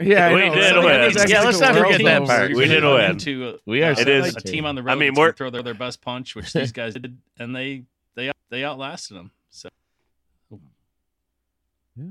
Yeah, 0.01 0.33
We 0.33 0.41
did 0.49 0.69
Some 0.73 0.83
win. 0.83 1.13
guys 1.13 1.29
Yeah, 1.29 1.41
let's 1.43 1.59
not 1.59 1.75
forget 1.75 2.03
that 2.03 2.25
part. 2.25 2.53
We 2.53 2.67
did 2.67 2.83
win. 2.83 3.11
Into, 3.11 3.57
We 3.65 3.83
are 3.83 3.91
uh, 3.93 3.99
It 3.99 4.07
is- 4.07 4.35
a 4.35 4.41
team 4.41 4.65
on 4.65 4.75
the 4.75 4.83
road. 4.83 4.91
I 4.91 4.95
mean, 4.95 5.13
we're- 5.15 5.31
throw 5.33 5.49
their, 5.49 5.63
their 5.63 5.73
best 5.73 6.01
punch, 6.01 6.35
which 6.35 6.53
these 6.53 6.71
guys 6.71 6.93
did, 6.93 7.17
and 7.39 7.55
they 7.55 7.83
they 8.15 8.31
they 8.49 8.63
outlasted 8.63 9.17
them. 9.17 9.31
So 9.49 9.69
yeah. 11.95 12.05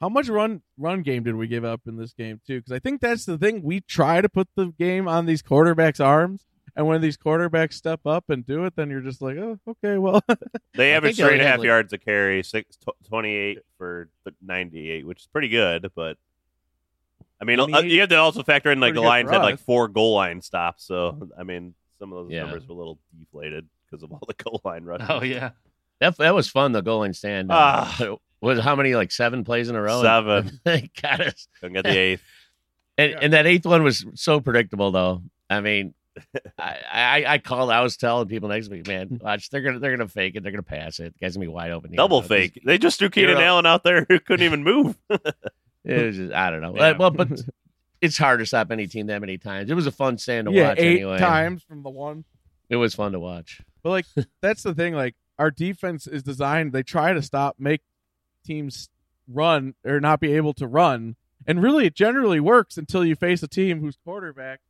How 0.00 0.08
much 0.08 0.28
run 0.28 0.62
run 0.78 1.02
game 1.02 1.24
did 1.24 1.34
we 1.34 1.46
give 1.46 1.64
up 1.64 1.82
in 1.86 1.96
this 1.96 2.12
game 2.14 2.40
too? 2.46 2.58
Because 2.60 2.72
I 2.72 2.78
think 2.78 3.00
that's 3.00 3.26
the 3.26 3.36
thing. 3.36 3.62
We 3.62 3.80
try 3.80 4.20
to 4.22 4.28
put 4.28 4.48
the 4.56 4.66
game 4.78 5.06
on 5.06 5.26
these 5.26 5.42
quarterbacks' 5.42 6.02
arms, 6.02 6.46
and 6.76 6.86
when 6.86 7.00
these 7.00 7.16
quarterbacks 7.16 7.74
step 7.74 8.00
up 8.06 8.30
and 8.30 8.44
do 8.46 8.64
it, 8.64 8.74
then 8.76 8.90
you're 8.90 9.00
just 9.00 9.20
like, 9.22 9.36
oh, 9.36 9.58
okay, 9.68 9.98
well, 9.98 10.22
They 10.74 10.92
I 10.92 10.96
average 10.96 11.16
think 11.16 11.28
they 11.28 11.34
three 11.34 11.40
and 11.40 11.42
a 11.42 11.44
only 11.44 11.44
half 11.44 11.50
have, 11.52 11.58
like- 11.60 11.66
yards 11.66 11.92
a 11.92 11.98
carry, 11.98 12.42
six, 12.42 12.76
tw- 12.76 13.08
28 13.08 13.58
for 13.78 14.08
th- 14.24 14.36
98, 14.42 15.06
which 15.06 15.20
is 15.20 15.26
pretty 15.26 15.48
good. 15.48 15.90
But 15.94 16.16
I 17.40 17.44
mean, 17.44 17.58
uh, 17.60 17.80
you 17.80 18.00
have 18.00 18.08
to 18.10 18.16
also 18.16 18.42
factor 18.42 18.70
in 18.70 18.80
like 18.80 18.94
the 18.94 19.00
good 19.00 19.06
Lions 19.06 19.30
had 19.30 19.38
like 19.42 19.58
four 19.60 19.88
goal 19.88 20.14
line 20.14 20.42
stops. 20.42 20.84
So 20.84 21.28
I 21.38 21.42
mean, 21.42 21.74
some 21.98 22.12
of 22.12 22.24
those 22.24 22.32
Yeah. 22.32 22.42
numbers 22.42 22.66
were 22.68 22.74
a 22.74 22.78
little 22.78 22.98
deflated 23.18 23.66
because 23.90 24.02
of 24.02 24.12
all 24.12 24.22
the 24.26 24.34
goal 24.44 24.60
line 24.64 24.84
rushes. 24.84 25.06
oh 25.10 25.22
yeah, 25.22 25.50
That 26.00 26.16
that 26.18 26.34
was 26.34 26.48
fun. 26.48 26.72
The 26.72 26.82
goal 26.82 27.00
line 27.00 27.14
stand. 27.14 27.48
Ah. 27.50 28.16
was 28.42 28.60
how 28.60 28.76
many 28.76 28.94
like 28.94 29.10
seven 29.10 29.44
plays 29.44 29.68
in 29.70 29.76
a 29.76 29.80
row? 29.82 30.02
Seven. 30.02 30.60
They 30.64 30.90
got 31.00 31.20
us. 31.20 31.48
Couldn't 31.60 31.74
get 31.74 31.84
the 31.84 31.96
eighth. 31.98 32.22
And, 32.98 33.10
Yeah. 33.12 33.18
and 33.22 33.32
that 33.32 33.46
eighth 33.46 33.64
one 33.64 33.82
was 33.82 34.04
so 34.14 34.40
predictable, 34.40 34.90
though. 34.90 35.22
I 35.48 35.60
mean, 35.60 35.94
I, 36.58 36.76
I 36.92 37.24
I 37.34 37.38
called. 37.38 37.70
I 37.70 37.80
was 37.82 37.96
telling 37.96 38.28
people 38.28 38.48
next 38.48 38.68
week, 38.70 38.86
man, 38.86 39.18
watch 39.22 39.50
they're 39.50 39.62
gonna 39.62 39.78
they're 39.78 39.96
gonna 39.96 40.08
fake 40.08 40.36
it. 40.36 40.42
They're 40.42 40.52
gonna 40.52 40.62
pass 40.62 41.00
it. 41.00 41.14
The 41.14 41.18
guy's 41.26 41.36
gonna 41.36 41.46
be 41.46 41.52
wide 41.52 41.70
open. 41.70 41.92
Double 41.92 42.18
You 42.18 42.22
know, 42.22 42.28
fake. 42.28 42.62
They 42.64 42.78
just 42.78 42.98
threw 42.98 43.10
Keenan 43.10 43.34
know- 43.36 43.40
Allen 43.40 43.66
out 43.66 43.84
there 43.84 44.06
who 44.08 44.20
couldn't 44.20 44.44
even 44.44 44.62
move. 44.64 44.96
It 45.82 46.04
was 46.04 46.16
just, 46.16 46.32
I 46.34 46.50
don't 46.50 46.60
know. 46.60 46.76
Yeah. 46.76 46.92
Well, 46.98 47.10
but 47.10 47.40
it's 48.02 48.18
hard 48.18 48.40
to 48.40 48.46
stop 48.46 48.70
any 48.70 48.86
team 48.86 49.06
that 49.06 49.20
many 49.20 49.38
times. 49.38 49.70
It 49.70 49.74
was 49.74 49.86
a 49.86 49.90
fun 49.90 50.18
stand 50.18 50.46
to 50.46 50.52
yeah, 50.52 50.68
watch. 50.68 50.78
eight 50.78 50.96
anyway. 50.96 51.18
times 51.18 51.62
from 51.62 51.82
the 51.82 51.88
one. 51.88 52.24
It 52.68 52.76
was 52.76 52.94
fun 52.94 53.12
to 53.12 53.18
watch. 53.18 53.62
But 53.82 53.90
like, 53.90 54.06
that's 54.42 54.62
the 54.62 54.74
thing. 54.74 54.94
Like, 54.94 55.14
our 55.38 55.50
defense 55.50 56.06
is 56.06 56.22
designed. 56.22 56.72
They 56.72 56.82
try 56.82 57.14
to 57.14 57.22
stop, 57.22 57.56
make 57.58 57.80
teams 58.44 58.90
run 59.26 59.74
or 59.84 60.00
not 60.00 60.20
be 60.20 60.34
able 60.34 60.52
to 60.54 60.66
run, 60.66 61.16
and 61.46 61.62
really, 61.62 61.86
it 61.86 61.94
generally 61.94 62.40
works 62.40 62.76
until 62.76 63.02
you 63.04 63.16
face 63.16 63.42
a 63.42 63.48
team 63.48 63.80
whose 63.80 63.96
quarterback 64.04 64.60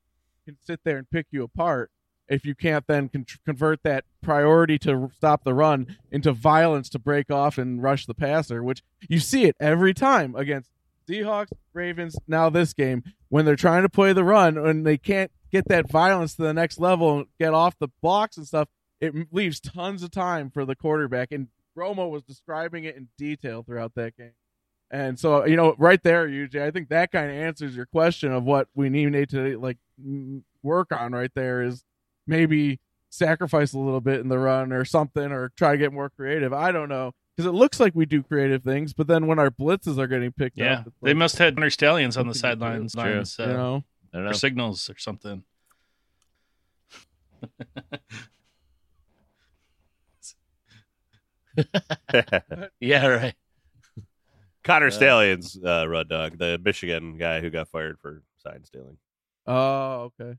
can 0.45 0.57
sit 0.61 0.81
there 0.85 0.97
and 0.97 1.11
pick 1.11 1.27
you 1.31 1.43
apart. 1.43 1.91
If 2.29 2.45
you 2.45 2.55
can't 2.55 2.87
then 2.87 3.09
con- 3.09 3.27
convert 3.45 3.83
that 3.83 4.05
priority 4.23 4.79
to 4.81 5.11
stop 5.17 5.43
the 5.43 5.55
run 5.55 5.97
into 6.13 6.33
violence 6.33 6.89
to 6.91 6.99
break 6.99 7.31
off 7.31 7.59
and 7.59 7.83
rush 7.83 8.07
the 8.07 8.15
passer, 8.15 8.63
which 8.63 8.83
you 9.09 9.19
see 9.19 9.45
it 9.45 9.57
every 9.59 9.93
time 9.93 10.37
against 10.37 10.71
Seahawks, 11.09 11.51
Ravens, 11.73 12.17
now 12.29 12.49
this 12.49 12.73
game 12.73 13.03
when 13.31 13.45
they're 13.45 13.57
trying 13.57 13.83
to 13.83 13.89
play 13.89 14.13
the 14.13 14.25
run 14.25 14.57
and 14.57 14.87
they 14.87 14.99
can't 14.99 15.33
get 15.51 15.67
that 15.69 15.91
violence 15.91 16.35
to 16.35 16.43
the 16.43 16.55
next 16.55 16.79
level 16.79 17.19
and 17.19 17.27
get 17.39 17.55
off 17.55 17.79
the 17.79 17.89
blocks 18.01 18.37
and 18.37 18.47
stuff, 18.47 18.69
it 19.01 19.15
leaves 19.33 19.59
tons 19.61 20.03
of 20.03 20.11
time 20.11 20.51
for 20.51 20.65
the 20.65 20.77
quarterback. 20.77 21.33
And 21.33 21.49
Romo 21.77 22.11
was 22.11 22.23
describing 22.23 22.85
it 22.85 22.97
in 22.97 23.09
detail 23.17 23.63
throughout 23.63 23.95
that 23.95 24.17
game. 24.17 24.33
And 24.91 25.19
so, 25.19 25.47
you 25.47 25.57
know, 25.57 25.77
right 25.79 26.03
there, 26.03 26.29
UJ, 26.29 26.63
I 26.63 26.71
think 26.73 26.89
that 26.89 27.13
kind 27.13 27.31
of 27.31 27.37
answers 27.37 27.77
your 27.77 27.87
question 27.87 28.33
of 28.33 28.43
what 28.43 28.69
we 28.75 28.89
need 28.89 29.29
to 29.31 29.59
like 29.59 29.79
work 30.63 30.93
on 30.93 31.13
right 31.13 31.31
there 31.35 31.63
is 31.63 31.85
maybe 32.27 32.81
sacrifice 33.11 33.73
a 33.73 33.79
little 33.79 34.01
bit 34.01 34.21
in 34.21 34.29
the 34.29 34.39
run 34.39 34.73
or 34.73 34.85
something 34.85 35.33
or 35.33 35.53
try 35.57 35.73
to 35.73 35.79
get 35.79 35.93
more 35.93 36.11
creative. 36.11 36.53
I 36.53 36.73
don't 36.73 36.89
know. 36.89 37.13
Because 37.37 37.49
it 37.49 37.55
looks 37.55 37.81
like 37.81 37.95
we 37.95 38.07
do 38.07 38.23
creative 38.23 38.63
things, 38.63 38.93
but 38.93 39.07
then 39.07 39.27
when 39.27 39.39
our 39.39 39.51
blitzes 39.51 39.99
are 39.99 40.07
getting 40.07 40.33
picked 40.33 40.59
yeah. 40.59 40.81
up, 40.81 40.89
it's 40.89 40.97
They 41.01 41.15
must 41.15 41.39
have 41.39 41.57
had 41.57 41.73
Stalions 41.73 42.17
on 42.17 42.27
the 42.29 42.35
sidelines, 42.35 42.93
True. 42.93 43.03
lines, 43.03 43.39
uh, 43.39 43.45
you 43.45 43.53
know, 43.53 43.85
I 44.13 44.19
or 44.19 44.35
signals 44.35 44.91
or 44.91 44.99
something. 44.99 45.45
Yeah, 52.81 53.07
right. 53.07 53.35
Connor 54.65 54.91
Stalions, 54.91 55.59
uh, 55.65 55.87
Rud 55.89 56.09
Dog, 56.09 56.39
the 56.39 56.61
Michigan 56.63 57.17
guy 57.19 57.41
who 57.41 57.51
got 57.51 57.69
fired 57.69 57.99
for 57.99 58.23
sign 58.39 58.65
stealing. 58.65 58.99
Oh, 59.51 60.13
okay. 60.21 60.39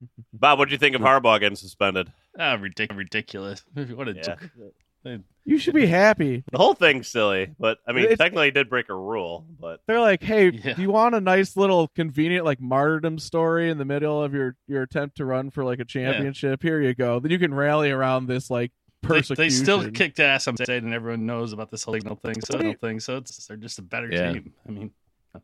Bob, 0.32 0.58
what 0.58 0.68
do 0.68 0.72
you 0.72 0.78
think 0.78 0.94
of 0.94 1.02
Harbaugh 1.02 1.40
getting 1.40 1.56
suspended? 1.56 2.12
Ah, 2.38 2.56
ridic- 2.56 2.96
ridiculous. 2.96 3.64
What 3.74 4.08
a 4.08 4.14
Yeah. 4.14 4.36
You 5.44 5.58
should 5.58 5.74
be 5.74 5.86
happy. 5.86 6.44
The 6.52 6.58
whole 6.58 6.74
thing's 6.74 7.08
silly, 7.08 7.54
but 7.58 7.78
I 7.86 7.92
mean, 7.92 8.04
It's- 8.04 8.18
technically, 8.18 8.46
he 8.48 8.50
did 8.50 8.68
break 8.68 8.90
a 8.90 8.94
rule, 8.94 9.46
but 9.58 9.80
They're 9.86 10.00
like, 10.00 10.22
hey, 10.22 10.50
Yeah. 10.50 10.74
do 10.74 10.82
you 10.82 10.90
want 10.90 11.14
a 11.14 11.20
nice 11.20 11.56
little 11.56 11.88
convenient 11.94 12.44
like 12.44 12.60
martyrdom 12.60 13.18
story 13.18 13.70
in 13.70 13.78
the 13.78 13.86
middle 13.86 14.22
of 14.22 14.34
your 14.34 14.56
your 14.66 14.82
attempt 14.82 15.16
to 15.18 15.24
run 15.24 15.50
for 15.50 15.64
like 15.64 15.78
a 15.78 15.84
championship? 15.86 16.62
Here 16.62 16.82
you 16.82 16.94
go. 16.94 17.20
Then 17.20 17.30
you 17.30 17.38
can 17.38 17.54
rally 17.54 17.90
around 17.90 18.26
this 18.26 18.50
like 18.50 18.72
They, 19.02 19.08
persecution. 19.08 19.42
they 19.44 19.48
still 19.48 19.90
kicked 19.90 20.20
ass 20.20 20.46
on 20.48 20.56
state, 20.56 20.82
and 20.82 20.92
everyone 20.92 21.24
knows 21.24 21.54
about 21.54 21.70
this 21.70 21.84
whole 21.84 21.94
signal 21.94 22.16
thing. 22.16 22.34
So, 22.42 22.54
What 22.58 22.62
do 22.62 22.68
you- 22.68 22.74
thing. 22.74 23.00
So 23.00 23.16
it's 23.16 23.46
they're 23.46 23.56
just 23.56 23.78
a 23.78 23.82
better 23.82 24.10
Yeah. 24.12 24.32
team. 24.34 24.52
I 24.66 24.70
mean, 24.70 24.90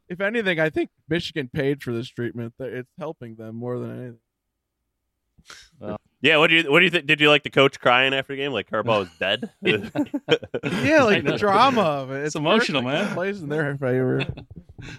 if 0.08 0.20
anything, 0.20 0.60
I 0.60 0.70
think 0.70 0.90
Michigan 1.08 1.48
paid 1.52 1.82
for 1.82 1.92
this 1.92 2.08
treatment. 2.08 2.54
It's 2.58 2.90
helping 2.98 3.34
them 3.36 3.56
more 3.56 3.78
than 3.78 3.90
anything. 3.90 4.18
Yeah, 6.22 6.38
what 6.38 6.48
do 6.48 6.56
you 6.56 6.72
what 6.72 6.78
do 6.78 6.84
you 6.86 6.90
think? 6.90 7.04
Did 7.06 7.20
you 7.20 7.28
like 7.28 7.42
the 7.42 7.50
coach 7.50 7.78
crying 7.78 8.14
after 8.14 8.32
the 8.32 8.38
game, 8.38 8.52
like 8.52 8.70
Harbaugh 8.70 9.00
was 9.00 9.08
dead? 9.18 9.50
Yeah, 9.62 11.02
like 11.02 11.24
the 11.24 11.36
drama 11.38 11.82
of 11.82 12.10
it. 12.10 12.24
It's 12.24 12.34
emotional, 12.34 12.82
perfect. 12.82 13.04
man. 13.08 13.14
Plays 13.14 13.42
in 13.42 13.50
their 13.50 13.76
favor. 13.76 14.24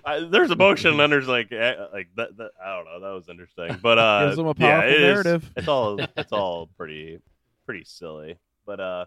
I, 0.05 0.19
there's 0.19 0.51
emotion, 0.51 0.91
and 0.91 0.99
then 0.99 1.09
there's 1.09 1.27
like 1.27 1.51
eh, 1.51 1.73
like 1.91 2.09
that, 2.17 2.37
that. 2.37 2.51
I 2.63 2.75
don't 2.75 2.85
know. 2.85 2.99
That 2.99 3.15
was 3.15 3.27
interesting, 3.29 3.77
but 3.81 3.97
uh, 3.97 4.25
Gives 4.25 4.37
them 4.37 4.45
a 4.47 4.53
yeah, 4.57 4.71
powerful 4.81 4.89
it 4.89 5.01
is- 5.01 5.01
narrative. 5.25 5.51
it's 5.55 5.67
all 5.67 5.99
it's 6.15 6.31
all 6.31 6.67
pretty 6.77 7.19
pretty 7.65 7.83
silly, 7.85 8.37
but 8.67 8.79
uh, 8.79 9.05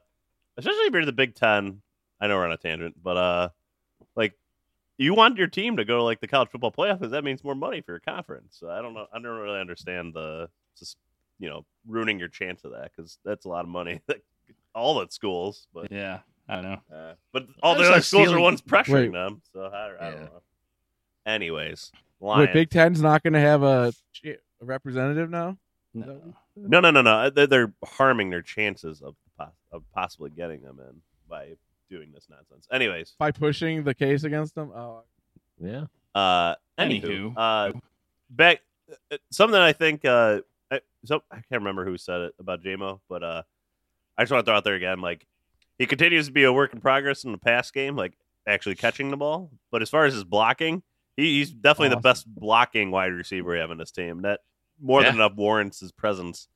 especially 0.56 0.80
if 0.86 0.92
you're 0.92 1.04
the 1.04 1.12
Big 1.12 1.34
Ten. 1.36 1.82
I 2.20 2.26
know 2.26 2.36
we're 2.36 2.46
on 2.46 2.52
a 2.52 2.56
tangent, 2.56 2.96
but 3.00 3.16
uh, 3.16 3.42
like 3.42 3.52
you 4.98 5.14
want 5.14 5.38
your 5.38 5.46
team 5.46 5.76
to 5.78 5.84
go 5.84 5.96
to 5.98 6.02
like 6.02 6.20
the 6.20 6.26
college 6.28 6.50
football 6.50 6.72
playoff 6.72 6.98
because 6.98 7.12
that 7.12 7.24
means 7.24 7.42
more 7.44 7.54
money 7.54 7.80
for 7.80 7.92
your 7.92 8.00
conference. 8.00 8.56
So 8.58 8.68
I 8.68 8.82
don't 8.82 8.94
know. 8.94 9.06
I 9.12 9.18
don't 9.20 9.38
really 9.38 9.60
understand 9.60 10.12
the 10.14 10.48
just 10.78 10.96
you 11.38 11.48
know 11.48 11.64
ruining 11.86 12.18
your 12.18 12.28
chance 12.28 12.64
of 12.64 12.72
that 12.72 12.90
because 12.94 13.18
that's 13.24 13.44
a 13.44 13.48
lot 13.48 13.64
of 13.64 13.70
money. 13.70 14.00
all 14.74 15.00
at 15.00 15.12
schools, 15.12 15.66
but 15.72 15.90
Yeah, 15.90 16.20
I 16.48 16.54
don't 16.56 16.64
know. 16.64 16.80
uh, 16.94 17.14
but 17.32 17.46
all 17.62 17.74
That's 17.74 17.82
the 17.82 17.86
other 17.88 17.96
like 17.96 18.04
schools 18.04 18.22
are 18.22 18.26
stealing- 18.26 18.42
ones 18.42 18.60
pressuring 18.62 18.92
Wait. 19.06 19.12
them. 19.12 19.42
So 19.52 19.62
I, 19.62 20.06
I 20.06 20.10
don't 20.10 20.20
know. 20.22 20.42
Anyways, 21.26 21.92
Wait, 22.20 22.28
Lions. 22.28 22.50
Big 22.52 22.70
Ten's 22.70 23.00
not 23.00 23.22
going 23.22 23.32
to 23.34 23.40
have 23.40 23.62
a, 23.62 23.92
a 24.24 24.34
representative 24.60 25.30
now. 25.30 25.58
No. 25.94 26.34
no, 26.56 26.80
no, 26.80 26.90
no, 26.90 27.02
no. 27.02 27.30
They're, 27.30 27.46
they're 27.46 27.72
harming 27.84 28.30
their 28.30 28.42
chances 28.42 29.00
of 29.02 29.14
of 29.70 29.82
possibly 29.94 30.30
getting 30.30 30.62
them 30.62 30.78
in 30.80 31.02
by 31.28 31.52
doing 31.88 32.10
this 32.12 32.26
nonsense. 32.30 32.66
Anyways, 32.72 33.14
by 33.18 33.30
pushing 33.30 33.84
the 33.84 33.94
case 33.94 34.24
against 34.24 34.54
them. 34.54 34.70
Oh, 34.74 35.02
Yeah. 35.60 35.86
uh, 36.14 36.54
anywho, 36.78 37.02
Anywho. 37.02 37.34
uh, 37.36 37.72
back 38.30 38.60
uh, 39.12 39.16
something 39.30 39.58
I 39.60 39.72
think 39.72 40.04
uh, 40.04 40.40
I, 40.70 40.80
so 41.04 41.22
I 41.30 41.36
can't 41.36 41.62
remember 41.62 41.84
who 41.84 41.96
said 41.96 42.20
it 42.22 42.34
about 42.38 42.62
JMO, 42.62 43.00
but 43.08 43.22
uh, 43.22 43.42
I 44.16 44.22
just 44.22 44.32
want 44.32 44.44
to 44.44 44.50
throw 44.50 44.56
out 44.56 44.64
there 44.64 44.74
again, 44.74 45.00
like 45.00 45.26
he 45.78 45.86
continues 45.86 46.26
to 46.26 46.32
be 46.32 46.44
a 46.44 46.52
work 46.52 46.72
in 46.74 46.80
progress 46.80 47.24
in 47.24 47.32
the 47.32 47.38
pass 47.38 47.70
game, 47.70 47.96
like 47.96 48.14
actually 48.46 48.74
catching 48.74 49.10
the 49.10 49.16
ball. 49.16 49.50
But 49.70 49.82
as 49.82 49.90
far 49.90 50.04
as 50.06 50.14
his 50.14 50.24
blocking, 50.24 50.82
he, 51.16 51.38
he's 51.38 51.50
definitely 51.52 51.90
the 51.94 52.00
best 52.00 52.26
blocking 52.26 52.90
wide 52.90 53.12
receiver 53.12 53.52
we 53.52 53.58
have 53.58 53.70
in 53.70 53.78
this 53.78 53.90
team. 53.90 54.22
That 54.22 54.40
more 54.80 55.02
than 55.02 55.14
enough 55.16 55.34
warrants 55.34 55.80
his 55.80 55.92
presence 55.92 56.48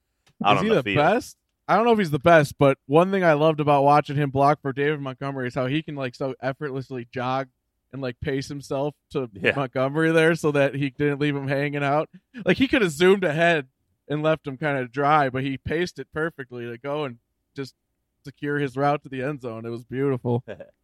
out 0.44 0.54
is 0.56 0.58
on 0.60 0.64
he 0.64 0.68
the, 0.70 0.74
the, 0.76 0.82
field. 0.82 0.96
best? 0.96 1.36
I 1.72 1.76
don't 1.76 1.86
know 1.86 1.92
if 1.92 1.98
he's 1.98 2.10
the 2.10 2.18
best, 2.18 2.58
but 2.58 2.76
one 2.84 3.10
thing 3.10 3.24
I 3.24 3.32
loved 3.32 3.58
about 3.58 3.82
watching 3.82 4.14
him 4.16 4.28
block 4.28 4.60
for 4.60 4.74
David 4.74 5.00
Montgomery 5.00 5.48
is 5.48 5.54
how 5.54 5.64
he 5.66 5.82
can 5.82 5.94
like 5.94 6.14
so 6.14 6.34
effortlessly 6.42 7.08
jog 7.10 7.48
and 7.94 8.02
like 8.02 8.20
pace 8.20 8.48
himself 8.48 8.94
to 9.12 9.30
Yeah. 9.32 9.54
Montgomery 9.56 10.12
there 10.12 10.34
so 10.34 10.52
that 10.52 10.74
he 10.74 10.90
didn't 10.90 11.18
leave 11.18 11.34
him 11.34 11.48
hanging 11.48 11.82
out. 11.82 12.10
Like 12.44 12.58
he 12.58 12.68
could 12.68 12.82
have 12.82 12.90
zoomed 12.92 13.24
ahead 13.24 13.68
and 14.06 14.22
left 14.22 14.46
him 14.46 14.58
kind 14.58 14.76
of 14.76 14.92
dry, 14.92 15.30
but 15.30 15.44
he 15.44 15.56
paced 15.56 15.98
it 15.98 16.08
perfectly 16.12 16.66
to 16.66 16.76
go 16.76 17.04
and 17.04 17.16
just 17.56 17.74
secure 18.22 18.58
his 18.58 18.76
route 18.76 19.02
to 19.04 19.08
the 19.08 19.22
end 19.22 19.40
zone. 19.40 19.64
It 19.64 19.70
was 19.70 19.84
beautiful. 19.84 20.44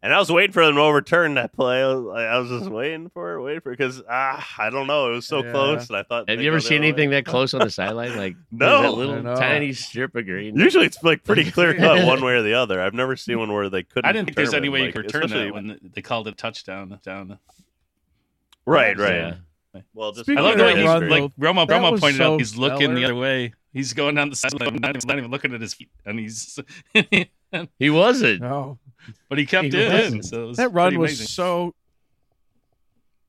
And 0.00 0.14
I 0.14 0.18
was 0.20 0.30
waiting 0.30 0.52
for 0.52 0.64
them 0.64 0.76
to 0.76 0.80
overturn 0.80 1.34
that 1.34 1.52
play. 1.52 1.82
I 1.82 1.86
was, 1.92 2.16
I 2.16 2.38
was 2.38 2.48
just 2.60 2.70
waiting 2.70 3.08
for 3.10 3.34
it, 3.34 3.42
waiting 3.42 3.60
for 3.62 3.72
it 3.72 3.78
because 3.78 4.00
ah, 4.08 4.46
I 4.56 4.70
don't 4.70 4.86
know. 4.86 5.10
It 5.10 5.16
was 5.16 5.26
so 5.26 5.42
Yeah. 5.42 5.50
close, 5.50 5.88
and 5.88 5.96
I 5.96 6.04
thought. 6.04 6.28
Have 6.30 6.40
you 6.40 6.46
ever 6.48 6.60
seen 6.60 6.76
other 6.76 6.82
way. 6.82 6.88
anything 6.90 7.10
that 7.10 7.24
close 7.26 7.52
on 7.52 7.60
the 7.62 7.70
sideline? 7.70 8.16
Like 8.16 8.36
No. 8.52 8.82
that 8.82 8.92
little 8.92 9.22
tiny 9.36 9.72
strip 9.72 10.14
of 10.14 10.24
green. 10.24 10.56
Usually, 10.56 10.86
it's 10.86 11.02
like 11.02 11.24
pretty 11.24 11.50
clear 11.50 11.74
cut 11.74 12.06
one 12.06 12.22
way 12.24 12.34
or 12.34 12.42
the 12.42 12.54
other. 12.54 12.80
I've 12.80 12.94
never 12.94 13.16
seen 13.16 13.40
one 13.40 13.52
where 13.52 13.68
they 13.68 13.82
couldn't. 13.82 14.08
I 14.08 14.12
didn't 14.12 14.26
think 14.26 14.36
there's 14.36 14.54
any 14.54 14.68
determine, 14.68 14.72
way 14.80 14.86
you 14.86 14.92
could 14.92 15.04
return 15.06 15.24
especially- 15.24 15.44
that 15.46 15.54
when 15.54 15.80
they 15.94 16.00
called 16.02 16.28
it 16.28 16.34
a 16.34 16.36
touchdown 16.36 17.00
down. 17.04 17.38
Right, 18.66 18.96
right. 18.96 19.34
Yeah. 19.74 19.80
Well, 19.94 20.12
just 20.12 20.26
Speaking 20.26 20.38
I 20.38 20.42
love 20.42 20.58
the 20.58 20.64
way 20.64 20.76
he's 20.76 20.84
run, 20.84 21.08
like 21.08 21.22
Romo. 21.38 21.66
that 21.66 21.80
Romo 21.82 21.98
pointed 22.00 22.18
so 22.18 22.34
out 22.34 22.38
he's 22.40 22.56
looking 22.56 22.94
the 22.94 23.04
other 23.04 23.14
way. 23.14 23.52
He's 23.72 23.92
going 23.92 24.14
down 24.14 24.30
the 24.30 24.36
sideline, 24.36 24.76
not, 24.76 25.04
not 25.06 25.18
even 25.18 25.30
looking 25.30 25.54
at 25.54 25.60
his 25.60 25.74
feet, 25.74 25.90
and 26.06 26.18
he's. 26.18 26.58
He 27.78 27.90
wasn't. 27.90 28.40
No. 28.42 28.78
But 29.28 29.38
he 29.38 29.46
kept 29.46 29.72
He 29.72 29.78
it 29.80 30.12
in. 30.12 30.22
So 30.22 30.50
it 30.50 30.56
that 30.56 30.72
run 30.72 30.98
was 30.98 31.10
amazing. 31.12 31.26
so 31.28 31.74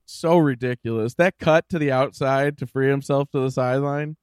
so 0.06 0.38
ridiculous. 0.38 1.14
That 1.16 1.38
cut 1.40 1.70
to 1.70 1.80
the 1.80 1.92
outside 1.92 2.58
to 2.60 2.68
free 2.68 2.88
himself 2.90 3.30
to 3.32 3.40
the 3.40 3.52
sideline, 3.52 4.18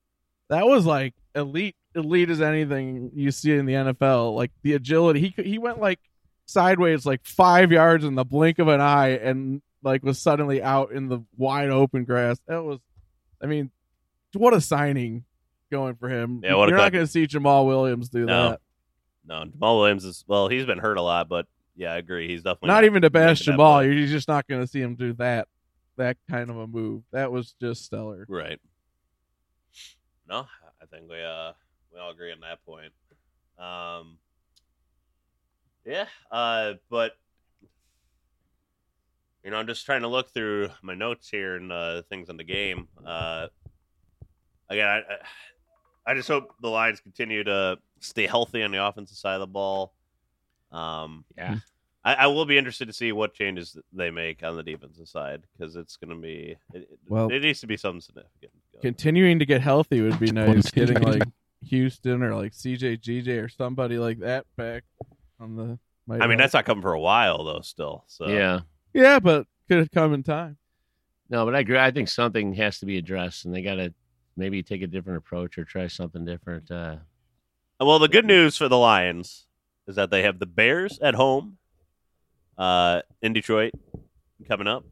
that 0.49 0.67
was 0.67 0.85
like 0.85 1.15
elite, 1.35 1.77
elite 1.95 2.31
as 2.31 2.41
anything 2.41 3.11
you 3.15 3.31
see 3.31 3.53
in 3.53 3.67
the 3.67 3.75
NFL. 3.75 4.35
Like 4.35 4.51
the 4.63 4.75
agility, 4.75 5.33
he 5.37 5.43
he 5.43 5.59
went 5.59 5.81
like 5.81 6.01
sideways, 6.47 7.07
like 7.07 7.25
five 7.25 7.71
yards 7.73 8.05
in 8.05 8.15
the 8.17 8.25
blink 8.25 8.59
of 8.59 8.69
an 8.69 8.81
eye, 8.81 9.11
and 9.11 9.63
like 9.83 10.03
was 10.03 10.19
suddenly 10.19 10.63
out 10.63 10.91
in 10.93 11.09
the 11.09 11.21
wide 11.37 11.71
open 11.71 12.05
grass. 12.05 12.39
That 12.49 12.65
was, 12.65 12.81
I 13.41 13.47
mean, 13.47 13.71
what 14.35 14.55
a 14.55 14.61
signing 14.61 15.25
going 15.71 15.95
for 15.97 16.09
him. 16.09 16.41
Yeah, 16.43 16.55
what 16.57 16.69
You're 16.69 16.79
not 16.79 16.93
going 16.93 17.05
to 17.05 17.11
see 17.11 17.27
Jamaal 17.27 17.67
Williams 17.67 18.09
do 18.09 18.25
No. 18.27 18.51
that. 18.51 18.61
No. 19.27 19.45
Jamaal 19.45 19.79
Williams 19.81 20.05
is 20.05 20.25
well. 20.27 20.49
He's 20.49 20.67
been 20.67 20.79
hurt 20.79 20.99
a 20.99 21.03
lot, 21.03 21.29
but 21.29 21.47
yeah, 21.75 21.93
I 21.93 21.97
agree. 21.97 22.29
He's 22.29 22.43
definitely 22.43 22.69
not 22.69 22.85
even 22.85 23.03
to 23.03 23.11
bash 23.11 23.43
Jamaal. 23.43 23.85
You're 23.85 24.07
just 24.07 24.29
not 24.29 24.47
going 24.47 24.61
to 24.61 24.67
see 24.67 24.81
him 24.81 24.95
do 24.95 25.13
that. 25.15 25.49
That 25.97 26.17
kind 26.31 26.51
of 26.51 26.57
a 26.59 26.67
move. 26.67 27.03
That 27.13 27.33
was 27.33 27.55
just 27.61 27.85
stellar. 27.85 28.25
Right. 28.29 28.61
No, 30.29 30.47
I 30.83 30.87
think 30.87 31.09
we 31.11 31.23
uh 31.23 31.53
we 31.93 31.99
all 32.01 32.11
agree 32.11 32.33
on 32.33 32.41
that 32.41 32.65
point. 32.67 32.93
Um 33.59 34.19
Yeah, 35.85 36.07
uh 36.31 36.75
but 36.91 37.13
you 39.45 39.51
know, 39.51 39.57
I'm 39.57 39.67
just 39.67 39.87
trying 39.87 40.03
to 40.03 40.09
look 40.09 40.31
through 40.35 40.69
my 40.83 40.95
notes 40.95 41.29
here 41.31 41.57
and 41.57 41.71
uh 41.73 42.03
things 42.11 42.29
on 42.29 42.37
the 42.37 42.45
game. 42.45 42.89
Uh 43.07 43.47
again, 44.69 44.87
I 44.87 44.99
I- 44.99 45.27
I 46.07 46.15
just 46.15 46.29
hope 46.29 46.55
the 46.61 46.69
Lions 46.69 47.01
continue 47.01 47.43
to 47.45 47.79
stay 48.01 48.27
healthy 48.27 48.63
on 48.63 48.71
the 48.71 48.85
offensive 48.85 49.17
side 49.17 49.35
of 49.35 49.41
the 49.41 49.47
ball. 49.47 49.93
Um 50.73 51.25
Yeah. 51.37 51.57
I, 52.05 52.15
I 52.15 52.27
will 52.29 52.47
be 52.47 52.57
interested 52.57 52.87
to 52.87 52.93
see 52.93 53.11
what 53.11 53.35
changes 53.35 53.77
they 53.93 54.11
make 54.11 54.45
on 54.45 54.57
the 54.57 54.63
defensive 54.63 55.09
side 55.09 55.43
because 55.59 55.75
it's 55.75 55.97
going 55.97 56.11
to 56.17 56.23
be 56.23 56.57
it, 56.73 56.83
it- 56.83 56.99
Well, 57.09 57.29
it 57.33 57.41
needs 57.43 57.61
to 57.61 57.67
be 57.67 57.77
something 57.77 58.01
significant. 58.01 58.53
Continuing 58.81 59.39
to 59.41 59.47
get 59.47 59.61
healthy 59.61 60.01
would 60.03 60.21
be 60.21 60.31
nice. 60.33 60.71
Getting 60.71 61.01
like 61.03 61.23
Houston 61.65 62.23
or 62.23 62.35
like 62.37 62.53
CJ 62.53 63.01
GJ 63.01 63.43
or 63.43 63.49
somebody 63.49 63.99
like 63.99 64.19
that 64.21 64.47
back 64.57 64.85
on 65.41 65.57
the. 65.57 65.79
might 66.07 66.17
I 66.23 66.27
mean, 66.29 66.31
help. 66.31 66.39
that's 66.39 66.55
not 66.55 66.65
coming 66.67 66.83
for 66.83 66.93
a 66.93 67.01
while 67.01 67.43
though. 67.43 67.63
Still, 67.63 68.05
so 68.07 68.29
Yeah. 68.29 68.61
yeah, 68.95 69.19
but 69.19 69.47
could 69.69 69.91
come 69.91 70.13
in 70.15 70.23
time. 70.23 70.59
No, 71.29 71.45
but 71.45 71.57
I 71.57 71.61
agree. 71.61 71.79
I 71.79 71.91
think 71.91 72.09
something 72.09 72.53
has 72.55 72.79
to 72.81 72.87
be 72.87 72.99
addressed, 72.99 73.47
and 73.47 73.53
they 73.55 73.63
got 73.63 73.77
to 73.77 73.93
maybe 74.37 74.63
take 74.63 74.83
a 74.83 74.87
different 74.87 75.19
approach 75.19 75.59
or 75.59 75.65
try 75.65 75.87
something 75.87 76.25
different. 76.25 76.71
Uh, 76.71 76.97
Well, 77.81 77.99
the 77.99 78.09
good 78.09 78.25
news 78.27 78.57
for 78.57 78.69
the 78.69 78.79
Lions 78.79 79.47
is 79.87 79.97
that 79.97 80.11
they 80.11 80.23
have 80.23 80.39
the 80.39 80.47
Bears 80.47 80.99
at 81.01 81.15
home, 81.15 81.59
uh, 82.59 83.03
in 83.23 83.33
Detroit, 83.33 83.73
coming 84.49 84.67
up, 84.67 84.85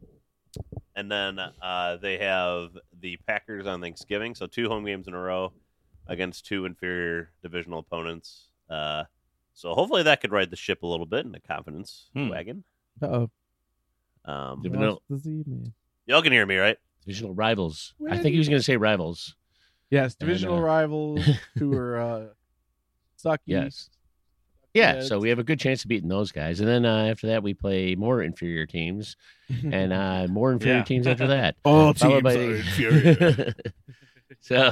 and 0.95 1.11
then 1.11 1.39
uh, 1.39 1.97
they 1.97 2.17
have 2.19 2.77
the 2.99 3.17
Packers 3.27 3.65
on 3.67 3.81
Thanksgiving. 3.81 4.35
So 4.35 4.47
two 4.47 4.67
home 4.69 4.85
games 4.85 5.07
in 5.07 5.13
a 5.13 5.19
row 5.19 5.51
against 6.07 6.45
two 6.45 6.65
inferior 6.65 7.31
divisional 7.41 7.79
opponents. 7.79 8.49
Uh, 8.69 9.03
so 9.53 9.73
hopefully 9.73 10.03
that 10.03 10.21
could 10.21 10.31
ride 10.31 10.49
the 10.49 10.55
ship 10.55 10.83
a 10.83 10.87
little 10.87 11.05
bit 11.05 11.25
in 11.25 11.31
the 11.31 11.39
confidence 11.39 12.09
Hmm. 12.13 12.29
wagon. 12.29 12.63
Uh 13.01 13.27
Um, 14.25 14.61
Div- 14.61 14.71
Divisional- 14.71 15.01
oh. 15.09 15.13
the 15.15 15.17
Z 15.19 15.43
y'all 16.07 16.21
can 16.21 16.31
hear 16.31 16.45
me, 16.45 16.57
right? 16.57 16.77
Divisional 17.05 17.33
rivals. 17.33 17.93
I 18.09 18.17
think 18.17 18.33
he 18.33 18.39
was 18.39 18.49
going 18.49 18.59
to 18.59 18.63
say 18.63 18.77
rivals. 18.77 19.35
Yes, 19.91 20.15
divisional 20.15 20.57
uh, 20.57 20.61
rivals 20.61 21.27
who 21.57 21.73
are 21.75 21.99
uh, 21.99 22.25
sucky. 23.23 23.39
Yes. 23.45 23.89
Yeah, 24.73 24.95
Yeah, 24.95 25.01
so 25.03 25.19
we 25.19 25.29
have 25.29 25.39
a 25.39 25.43
good 25.43 25.59
chance 25.59 25.83
of 25.83 25.87
beating 25.89 26.09
those 26.09 26.31
guys, 26.33 26.59
and 26.59 26.67
then 26.67 26.85
uh, 26.85 27.05
after 27.05 27.27
that 27.27 27.43
we 27.43 27.53
play 27.53 27.95
more 27.95 28.21
inferior 28.21 28.65
teams, 28.65 29.15
and 29.71 29.93
uh, 29.93 30.27
more 30.29 30.51
inferior 30.51 30.79
Yeah. 30.79 30.83
teams 30.83 31.07
after 31.07 31.27
that. 31.27 31.55
all 31.63 31.93
Followed 31.93 32.23
teams 32.25 32.35
by 32.35 32.35
are 32.41 32.55
inferior. 32.55 33.53
so 34.41 34.71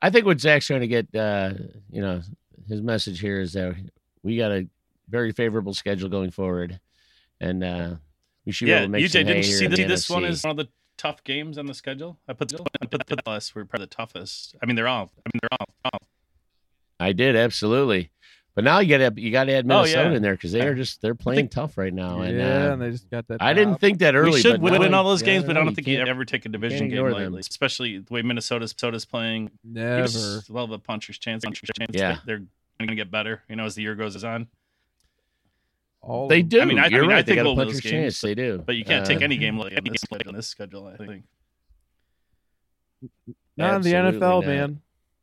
I 0.00 0.10
think 0.10 0.26
what 0.26 0.40
Zach's 0.40 0.66
trying 0.66 0.80
to 0.82 0.86
get, 0.86 1.12
uh, 1.14 1.54
you 1.90 2.02
know, 2.02 2.20
his 2.68 2.82
message 2.82 3.18
here 3.20 3.40
is 3.40 3.54
that 3.54 3.74
we 4.22 4.36
got 4.36 4.52
a 4.52 4.68
very 5.08 5.32
favorable 5.32 5.72
schedule 5.74 6.08
going 6.08 6.30
forward, 6.30 6.78
and 7.40 7.64
uh, 7.64 7.94
we 8.46 8.52
should 8.52 8.64
be 8.66 8.70
Yeah, 8.70 8.76
able 8.78 8.86
to 8.86 8.90
make 8.92 9.04
UJ, 9.04 9.10
some 9.10 9.18
hay 9.20 9.24
didn't 9.24 9.36
you 9.38 9.52
see 9.52 9.64
in 9.66 9.70
the 9.72 9.76
this, 9.76 9.88
this 9.88 10.10
one 10.10 10.22
NFC. 10.22 10.28
is 10.28 10.42
one 10.44 10.50
of 10.52 10.56
the 10.56 10.68
tough 10.96 11.22
games 11.24 11.58
on 11.58 11.66
the 11.66 11.74
schedule? 11.74 12.18
I 12.28 12.32
put 12.32 12.52
I 12.80 12.86
put 12.86 13.06
the 13.06 13.16
last 13.26 13.54
were 13.54 13.64
probably 13.64 13.84
the 13.86 13.94
toughest. 13.94 14.54
I 14.62 14.66
mean, 14.66 14.76
they're 14.76 14.88
all. 14.88 15.10
I 15.26 15.28
mean, 15.34 15.40
they're 15.42 15.58
all. 15.60 15.66
all. 15.92 16.00
I 16.98 17.12
did 17.12 17.36
absolutely, 17.36 18.10
but 18.54 18.64
now 18.64 18.78
you 18.78 18.96
got 18.96 19.14
to 19.14 19.20
you 19.20 19.30
got 19.30 19.44
to 19.44 19.52
add 19.52 19.64
Oh, 19.66 19.82
Minnesota 19.82 20.10
yeah. 20.10 20.16
in 20.16 20.22
there 20.22 20.32
because 20.32 20.52
they 20.52 20.62
are 20.66 20.74
just 20.74 21.02
they're 21.02 21.14
playing 21.14 21.48
tough 21.50 21.76
right 21.76 21.92
now, 21.92 22.20
and 22.22 22.38
yeah, 22.38 22.68
uh, 22.68 22.72
and 22.72 22.80
they 22.82 22.90
just 22.92 23.10
got 23.10 23.26
that. 23.28 23.42
I 23.42 23.52
didn't 23.52 23.80
think 23.80 23.98
that 23.98 24.14
early. 24.14 24.30
we 24.32 24.40
should 24.40 24.62
but 24.62 24.78
win, 24.78 24.90
now- 24.90 24.98
all 25.02 25.04
those 25.10 25.20
games, 25.22 25.42
yeah, 25.42 25.48
but 25.48 25.56
I 25.58 25.64
don't 25.64 25.74
think 25.74 25.86
you 25.86 25.98
can't- 25.98 26.08
ever 26.08 26.24
take 26.24 26.46
a 26.46 26.48
division 26.48 26.88
game 26.88 26.92
ignore 26.98 27.10
lightly, 27.12 27.24
them. 27.24 27.38
especially 27.40 27.98
the 27.98 28.14
way 28.14 28.22
Minnesota's 28.22 28.70
Minnesota's 28.72 29.04
playing. 29.04 29.50
never. 29.62 30.02
Gives- 30.02 30.48
Well, 30.48 30.66
the 30.66 30.78
puncher's 30.78 31.18
chance, 31.18 31.44
puncher's 31.44 31.68
chance. 31.78 31.90
Yeah. 31.92 32.18
they're 32.24 32.38
going 32.78 32.88
to 32.88 32.94
get 32.94 33.10
better. 33.10 33.42
You 33.48 33.56
know, 33.56 33.66
as 33.66 33.74
the 33.74 33.82
year 33.82 33.94
goes 33.94 34.22
on. 34.24 34.46
All 36.06 36.28
They 36.28 36.42
do. 36.42 36.60
I 36.60 36.64
mean, 36.64 36.78
I- 36.78 36.84
I 36.84 36.86
You're 36.86 37.02
mean, 37.02 37.10
I 37.10 37.14
right. 37.14 37.26
they 37.26 37.32
think 37.32 37.36
got 37.38 37.42
a 37.42 37.48
we'll 37.50 37.56
win 37.56 37.66
puncher's 37.66 37.82
those 37.82 37.90
games, 37.90 38.14
chance. 38.14 38.20
They 38.20 38.34
do. 38.36 38.62
But 38.64 38.76
you 38.76 38.84
can't 38.84 39.04
Uh, 39.04 39.08
take 39.08 39.22
any 39.22 39.36
game 39.36 39.58
like 39.58 39.72
any 39.72 39.90
game 39.90 40.20
on 40.28 40.34
this 40.34 40.46
schedule. 40.46 40.86
I 40.86 40.96
think. 40.96 41.24
Not 43.56 43.76
in 43.76 43.82
the 43.82 43.92
NFL, 43.92 44.20
not. 44.20 44.46
man. 44.46 44.80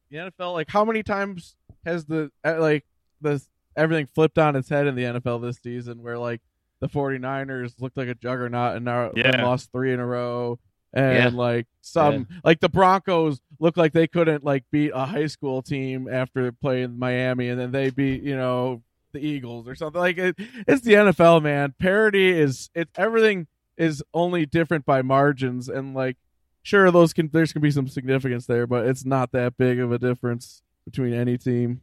The 0.09 0.17
NFL, 0.17 0.53
like, 0.53 0.69
how 0.69 0.85
many 0.85 1.03
times 1.03 1.55
has 1.85 2.05
the 2.05 2.31
uh, 2.43 2.55
like 2.59 2.85
the 3.21 3.41
everything 3.75 4.07
flipped 4.13 4.37
on 4.37 4.55
its 4.55 4.69
head 4.69 4.87
in 4.87 4.95
the 4.95 5.03
NFL 5.03 5.41
this 5.41 5.57
season, 5.57 6.01
where 6.03 6.17
like 6.17 6.41
the 6.81 6.87
49ers 6.89 7.79
looked 7.79 7.97
like 7.97 8.07
a 8.09 8.15
juggernaut 8.15 8.75
and 8.75 8.85
now 8.85 9.11
Yeah. 9.15 9.43
lost 9.43 9.71
three 9.71 9.93
in 9.93 9.99
a 9.99 10.05
row, 10.05 10.59
and 10.93 11.33
Yeah. 11.33 11.39
like 11.39 11.67
some 11.81 12.27
like 12.43 12.59
the 12.59 12.69
Broncos 12.69 13.41
look 13.59 13.77
like 13.77 13.93
they 13.93 14.07
couldn't 14.07 14.43
like 14.43 14.65
beat 14.71 14.91
a 14.93 15.05
high 15.05 15.27
school 15.27 15.61
team 15.61 16.07
after 16.11 16.51
playing 16.51 16.97
Miami, 16.99 17.49
and 17.49 17.59
then 17.59 17.71
they 17.71 17.89
beat 17.89 18.21
you 18.23 18.35
know 18.35 18.83
the 19.13 19.25
Eagles 19.25 19.67
or 19.67 19.75
something 19.75 19.99
like 19.99 20.17
it, 20.17 20.35
it's 20.67 20.81
the 20.81 20.93
NFL, 20.93 21.41
man. 21.41 21.73
Parity 21.79 22.29
is 22.29 22.69
it's 22.75 22.91
everything 22.97 23.47
is 23.77 24.03
only 24.13 24.45
different 24.45 24.85
by 24.85 25.01
margins, 25.01 25.69
and 25.69 25.93
like 25.93 26.17
sure 26.63 26.89
those 26.91 27.13
can 27.13 27.29
there's 27.31 27.53
can 27.53 27.61
be 27.61 27.71
some 27.71 27.87
significance 27.87 28.45
there, 28.45 28.67
but 28.67 28.85
it's 28.85 29.05
not 29.05 29.31
that 29.31 29.57
big 29.57 29.79
of 29.79 29.91
a 29.91 29.99
difference 29.99 30.61
between 30.85 31.13
any 31.13 31.37
team. 31.37 31.81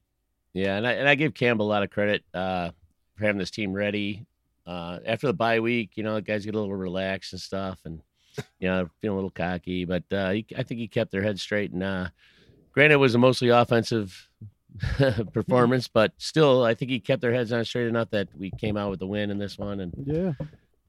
Yeah, 0.53 0.77
and 0.77 0.87
I 0.87 0.93
and 0.93 1.09
I 1.09 1.15
give 1.15 1.35
Campbell 1.35 1.67
a 1.67 1.71
lot 1.71 1.83
of 1.83 1.91
credit 1.91 2.25
uh, 2.35 2.71
for 3.15 3.25
having 3.25 3.39
this 3.39 3.51
team 3.51 3.73
ready. 3.73 4.27
Uh, 4.67 4.99
after 5.07 5.27
the 5.27 5.33
bye 5.33 5.61
week, 5.61 5.93
you 5.97 6.03
know, 6.03 6.15
the 6.15 6.23
guys 6.23 6.45
get 6.45 6.55
a 6.55 6.59
little 6.59 6.75
relaxed 6.75 7.33
and 7.33 7.41
stuff, 7.41 7.81
and 7.85 8.03
you 8.59 8.69
know, 8.69 8.89
feeling 9.01 9.15
a 9.15 9.17
little 9.17 9.31
cocky. 9.31 9.85
But 9.85 10.05
uh, 10.13 10.31
he, 10.31 10.47
I 10.57 10.63
think 10.63 10.81
he 10.81 10.89
kept 10.89 11.11
their 11.11 11.23
head 11.23 11.41
straight. 11.41 11.73
And 11.73 11.83
uh, 11.83 12.09
granted, 12.73 12.95
it 12.95 12.99
was 12.99 13.15
a 13.15 13.19
mostly 13.19 13.49
offensive 13.49 14.29
performance, 15.33 15.89
but 15.89 16.13
still, 16.19 16.65
I 16.65 16.75
think 16.75 16.91
he 16.91 17.01
kept 17.01 17.21
their 17.23 17.33
heads 17.33 17.53
on 17.53 17.65
straight 17.65 17.89
enough 17.89 18.11
that 18.11 18.29
we 18.37 18.51
came 18.51 18.77
out 18.77 18.91
with 18.91 18.99
the 19.01 19.07
win 19.07 19.31
in 19.31 19.39
this 19.39 19.59
one. 19.59 19.81
And 19.81 19.93
Yeah, 20.05 20.33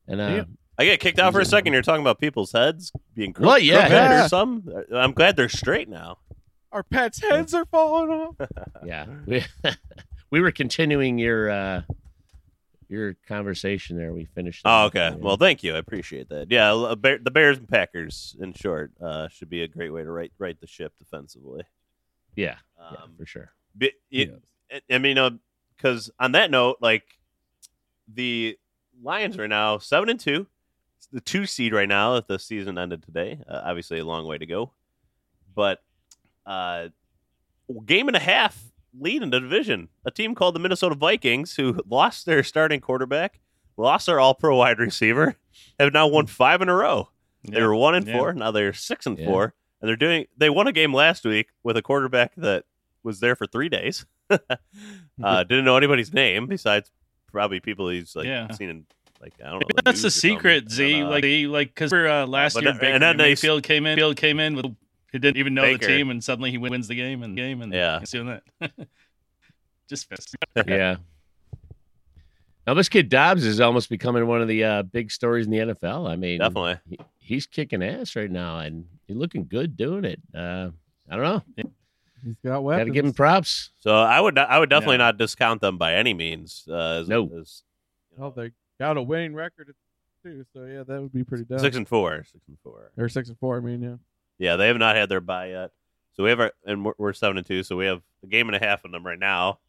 and 0.07 0.21
uh, 0.21 0.27
Yeah. 0.27 0.43
I 0.77 0.85
get 0.85 0.99
kicked 0.99 1.19
out 1.19 1.33
for 1.33 1.39
a 1.41 1.45
second. 1.45 1.73
You're 1.73 1.81
talking 1.83 2.01
about 2.01 2.19
people's 2.19 2.51
heads 2.53 2.91
being 3.13 3.33
crooked, 3.33 3.47
Well, 3.47 3.59
yeah, 3.59 3.81
crooked 3.81 3.91
yeah. 3.93 4.25
or 4.25 4.29
something. 4.29 4.83
I'm 4.93 5.11
glad 5.11 5.35
they're 5.35 5.49
straight 5.49 5.89
now. 5.89 6.17
our 6.71 6.81
pets' 6.83 7.21
heads 7.21 7.53
are 7.53 7.65
falling 7.65 8.09
off. 8.09 8.35
yeah, 8.85 9.05
we 9.27 9.43
we 10.31 10.39
were 10.41 10.51
continuing 10.51 11.19
your 11.19 11.49
uh, 11.49 11.81
your 12.87 13.15
conversation 13.27 13.97
there. 13.97 14.11
We 14.13 14.25
finished. 14.25 14.61
Oh, 14.65 14.89
that. 14.89 15.13
okay. 15.13 15.17
Well, 15.21 15.37
thank 15.37 15.61
you. 15.63 15.75
I 15.75 15.77
appreciate 15.77 16.29
that. 16.29 16.49
Yeah, 16.49 16.91
a 16.91 16.95
bear, 16.95 17.19
the 17.19 17.31
Bears 17.31 17.57
and 17.57 17.67
Packers, 17.69 18.35
in 18.39 18.53
short, 18.53 18.91
uh, 19.01 19.27
should 19.27 19.49
be 19.49 19.61
a 19.63 19.67
great 19.67 19.91
way 19.93 20.03
to 20.03 20.11
right 20.11 20.31
right 20.39 20.59
the 20.59 20.67
ship 20.67 20.93
defensively. 20.97 21.63
yeah, 22.35 22.55
yeah, 22.79 22.97
Um, 23.03 23.11
for 23.17 23.25
sure. 23.25 23.51
It, 23.79 23.93
I- 24.71 24.81
I 24.89 24.97
mean, 24.99 25.39
because 25.75 26.09
on 26.19 26.31
that 26.33 26.49
note, 26.51 26.77
like 26.81 27.03
the 28.13 28.57
Lions 29.01 29.37
are 29.37 29.47
now 29.47 29.77
seven 29.79 30.09
and 30.09 30.19
two, 30.19 30.47
It's 30.97 31.07
the 31.11 31.21
two 31.21 31.45
seed 31.45 31.73
right 31.73 31.89
now. 31.89 32.15
If 32.15 32.27
the 32.27 32.37
season 32.39 32.77
ended 32.77 33.03
today, 33.03 33.41
uh, 33.49 33.61
obviously 33.65 33.99
a 33.99 34.05
long 34.05 34.25
way 34.27 34.37
to 34.37 34.45
go, 34.45 34.71
but 35.55 35.81
uh, 36.45 36.89
game 37.85 38.07
and 38.07 38.15
a 38.17 38.19
half 38.21 38.63
lead 38.99 39.23
in 39.23 39.29
the 39.29 39.39
division. 39.39 39.89
A 40.05 40.11
team 40.11 40.35
called 40.35 40.55
the 40.55 40.59
Minnesota 40.59 40.95
Vikings, 40.95 41.55
who 41.55 41.81
lost 41.87 42.25
their 42.25 42.43
starting 42.43 42.79
quarterback, 42.81 43.39
lost 43.77 44.05
their 44.05 44.19
All-Pro 44.19 44.55
wide 44.57 44.79
receiver, 44.79 45.35
have 45.79 45.93
now 45.93 46.07
won 46.07 46.27
five 46.27 46.61
in 46.61 46.69
a 46.69 46.75
row. 46.75 47.09
They 47.43 47.57
Yeah. 47.57 47.65
were 47.65 47.75
one 47.75 47.95
and 47.95 48.05
Yeah. 48.07 48.17
four. 48.17 48.33
Now 48.33 48.51
they're 48.51 48.73
six 48.73 49.05
and 49.05 49.17
Yeah. 49.17 49.25
four, 49.25 49.53
and 49.81 49.87
they're 49.89 49.95
doing. 49.95 50.27
They 50.37 50.49
won 50.49 50.67
a 50.67 50.71
game 50.71 50.93
last 50.93 51.23
week 51.25 51.49
with 51.63 51.75
a 51.77 51.81
quarterback 51.81 52.33
that 52.35 52.65
was 53.03 53.19
there 53.19 53.35
for 53.35 53.47
three 53.47 53.69
days. 53.69 54.05
uh, 54.29 55.43
didn't 55.43 55.65
know 55.65 55.77
anybody's 55.77 56.13
name 56.13 56.47
besides 56.47 56.91
probably 57.31 57.59
people 57.59 57.89
he's 57.89 58.15
like 58.15 58.25
Yeah. 58.27 58.49
seen 58.51 58.69
in 58.69 58.85
like 59.21 59.33
I 59.43 59.49
don't 59.51 59.59
know. 59.59 59.67
But 59.75 59.85
that's 59.85 60.01
the 60.01 60.05
news 60.07 60.17
or 60.17 60.19
something. 60.19 60.37
secret, 60.37 60.71
Z. 60.71 61.03
Like, 61.03 61.21
they, 61.21 61.45
like, 61.45 61.67
because 61.69 61.93
uh, 61.93 62.25
last 62.27 62.53
but 62.55 62.63
year, 62.63 62.73
that- 62.73 62.81
Baker 62.81 62.93
and 62.93 63.03
that 63.03 63.17
nice- 63.17 63.43
Mayfield 63.43 63.63
came 63.63 63.85
in. 63.85 63.97
Field 63.97 64.15
came 64.17 64.39
in 64.39 64.55
with 64.55 64.65
he 65.11 65.19
didn't 65.19 65.37
even 65.37 65.53
know 65.53 65.63
Baker. 65.63 65.79
the 65.79 65.87
team, 65.97 66.09
and 66.09 66.23
suddenly 66.23 66.51
he 66.51 66.57
wins 66.57 66.87
the 66.87 66.95
game 66.95 67.21
and 67.21 67.35
game, 67.35 67.61
and 67.61 67.73
Yeah. 67.73 67.99
he's 67.99 68.11
doing 68.11 68.27
that. 68.59 68.71
Just 69.89 70.07
fist. 70.09 70.35
yeah. 70.67 70.95
Now 72.65 72.73
this 72.75 72.89
kid 72.89 73.09
Dobbs 73.09 73.43
is 73.45 73.59
almost 73.59 73.89
becoming 73.89 74.25
one 74.27 74.41
of 74.41 74.47
the 74.47 74.63
uh, 74.63 74.83
big 74.83 75.11
stories 75.11 75.45
in 75.47 75.51
the 75.51 75.57
NFL. 75.57 76.09
I 76.09 76.15
mean, 76.15 76.39
definitely. 76.39 76.77
he- 76.89 76.99
he's 77.19 77.45
kicking 77.45 77.83
ass 77.83 78.15
right 78.15 78.29
now, 78.31 78.59
and 78.59 78.85
he's 79.07 79.17
looking 79.17 79.45
good 79.47 79.75
doing 79.77 80.05
it. 80.05 80.19
Uh, 80.33 80.69
I 81.09 81.15
don't 81.17 81.23
know. 81.57 81.71
He's 82.23 82.35
got 82.43 82.51
Got 82.51 82.63
weapons. 82.63 82.87
to 82.89 82.93
give 82.93 83.05
him 83.05 83.13
props. 83.13 83.71
So 83.79 83.95
I 83.95 84.19
would 84.19 84.37
I 84.37 84.59
would 84.59 84.69
definitely 84.69 84.95
Yeah. 84.95 85.05
not 85.05 85.17
discount 85.17 85.61
them 85.61 85.77
by 85.77 85.95
any 85.95 86.13
means. 86.13 86.65
Uh, 86.69 86.99
as, 87.01 87.07
No. 87.09 87.23
as, 87.39 87.63
you 88.11 88.19
know, 88.21 88.31
they 88.35 88.51
got 88.79 88.97
a 88.97 89.01
winning 89.01 89.33
record 89.33 89.73
too. 90.23 90.45
So 90.53 90.65
yeah, 90.65 90.83
that 90.83 91.01
would 91.01 91.13
be 91.13 91.23
pretty 91.23 91.45
dope. 91.45 91.59
six 91.59 91.75
and 91.75 91.87
four, 91.87 92.23
six 92.25 92.43
and 92.47 92.57
four. 92.63 92.91
or 92.97 93.09
six 93.09 93.29
and 93.29 93.37
four. 93.39 93.57
I 93.57 93.59
mean, 93.61 93.81
yeah. 93.81 93.95
Yeah, 94.37 94.55
they 94.55 94.67
have 94.67 94.77
not 94.77 94.95
had 94.95 95.09
their 95.09 95.21
bye 95.21 95.49
yet. 95.49 95.71
So 96.13 96.23
we 96.23 96.29
have 96.29 96.39
our 96.39 96.51
and 96.65 96.85
we're, 96.85 96.93
we're 96.97 97.13
seven 97.13 97.37
and 97.37 97.45
two. 97.45 97.63
So 97.63 97.75
we 97.75 97.85
have 97.85 98.01
a 98.23 98.27
game 98.27 98.47
and 98.49 98.55
a 98.55 98.59
half 98.59 98.83
of 98.85 98.91
them 98.91 99.05
right 99.05 99.19
now. 99.19 99.59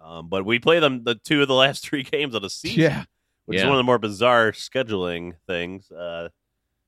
Um, 0.00 0.28
but 0.28 0.44
we 0.44 0.58
play 0.58 0.78
them 0.78 1.04
the 1.04 1.14
two 1.14 1.42
of 1.42 1.48
the 1.48 1.54
last 1.64 1.84
three 1.84 2.02
games 2.02 2.34
of 2.34 2.42
the 2.42 2.50
season. 2.50 2.80
Yeah. 2.80 3.04
which 3.46 3.58
is 3.58 3.64
one 3.64 3.72
of 3.72 3.78
the 3.78 3.82
more 3.84 3.98
bizarre 3.98 4.52
scheduling 4.52 5.34
things 5.46 5.90
uh, 5.92 6.28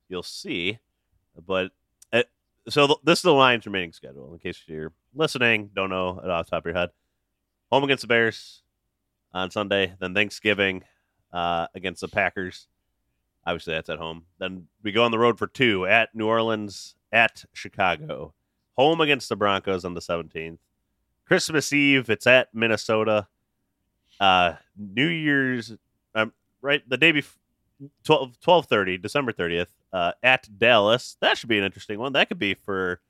you'll 0.09 0.23
see. 0.25 0.79
But 1.47 1.71
so 2.69 2.87
th- 2.87 2.99
this 3.05 3.19
is 3.21 3.23
the 3.23 3.33
Lions' 3.33 3.67
remaining 3.67 3.93
schedule. 3.93 4.33
In 4.33 4.39
case 4.39 4.63
you're 4.67 4.93
listening, 5.15 5.71
don't 5.75 5.91
know 5.91 6.21
it 6.23 6.31
off 6.31 6.47
the 6.47 6.51
top 6.51 6.63
of 6.63 6.67
your 6.67 6.75
head. 6.75 6.91
Home 7.71 7.85
against 7.85 8.03
the 8.03 8.09
Bears 8.09 8.63
on 9.33 9.51
Sunday, 9.51 9.95
then 10.01 10.15
Thanksgiving 10.15 10.85
uh, 11.33 11.67
against 11.75 12.01
the 12.01 12.09
Packers. 12.09 12.67
Obviously, 13.47 13.75
that's 13.75 13.91
at 13.91 13.99
home. 13.99 14.25
Then 14.39 14.67
we 14.83 14.93
go 14.93 15.05
on 15.05 15.11
the 15.11 15.19
road 15.19 15.39
for 15.39 15.47
two 15.47 15.87
at 15.87 16.15
New 16.15 16.27
Orleans, 16.27 16.95
at 17.13 17.45
Chicago, 17.53 18.35
home 18.77 19.01
against 19.01 19.29
the 19.29 19.37
Broncos 19.37 19.85
on 19.85 19.95
the 19.95 20.01
17th. 20.01 20.59
Christmas 21.27 21.73
Eve, 21.73 22.09
it's 22.11 22.27
at 22.27 22.49
Minnesota. 22.55 23.27
Uh, 24.19 24.55
New 24.77 25.07
Year's 25.07 25.75
um, 26.15 26.33
right 26.61 26.83
the 26.89 26.97
day 26.97 27.13
before 27.13 27.39
12 28.05 28.41
12:30 28.41 29.01
December 29.01 29.33
30th 29.33 29.69
uh, 29.93 30.13
at 30.23 30.49
Dallas. 30.59 31.17
That 31.21 31.39
should 31.39 31.49
be 31.49 31.59
an 31.59 31.65
interesting 31.65 31.99
one. 31.99 32.13
That 32.13 32.29
could 32.29 32.39
be 32.39 32.55
for 32.55 33.01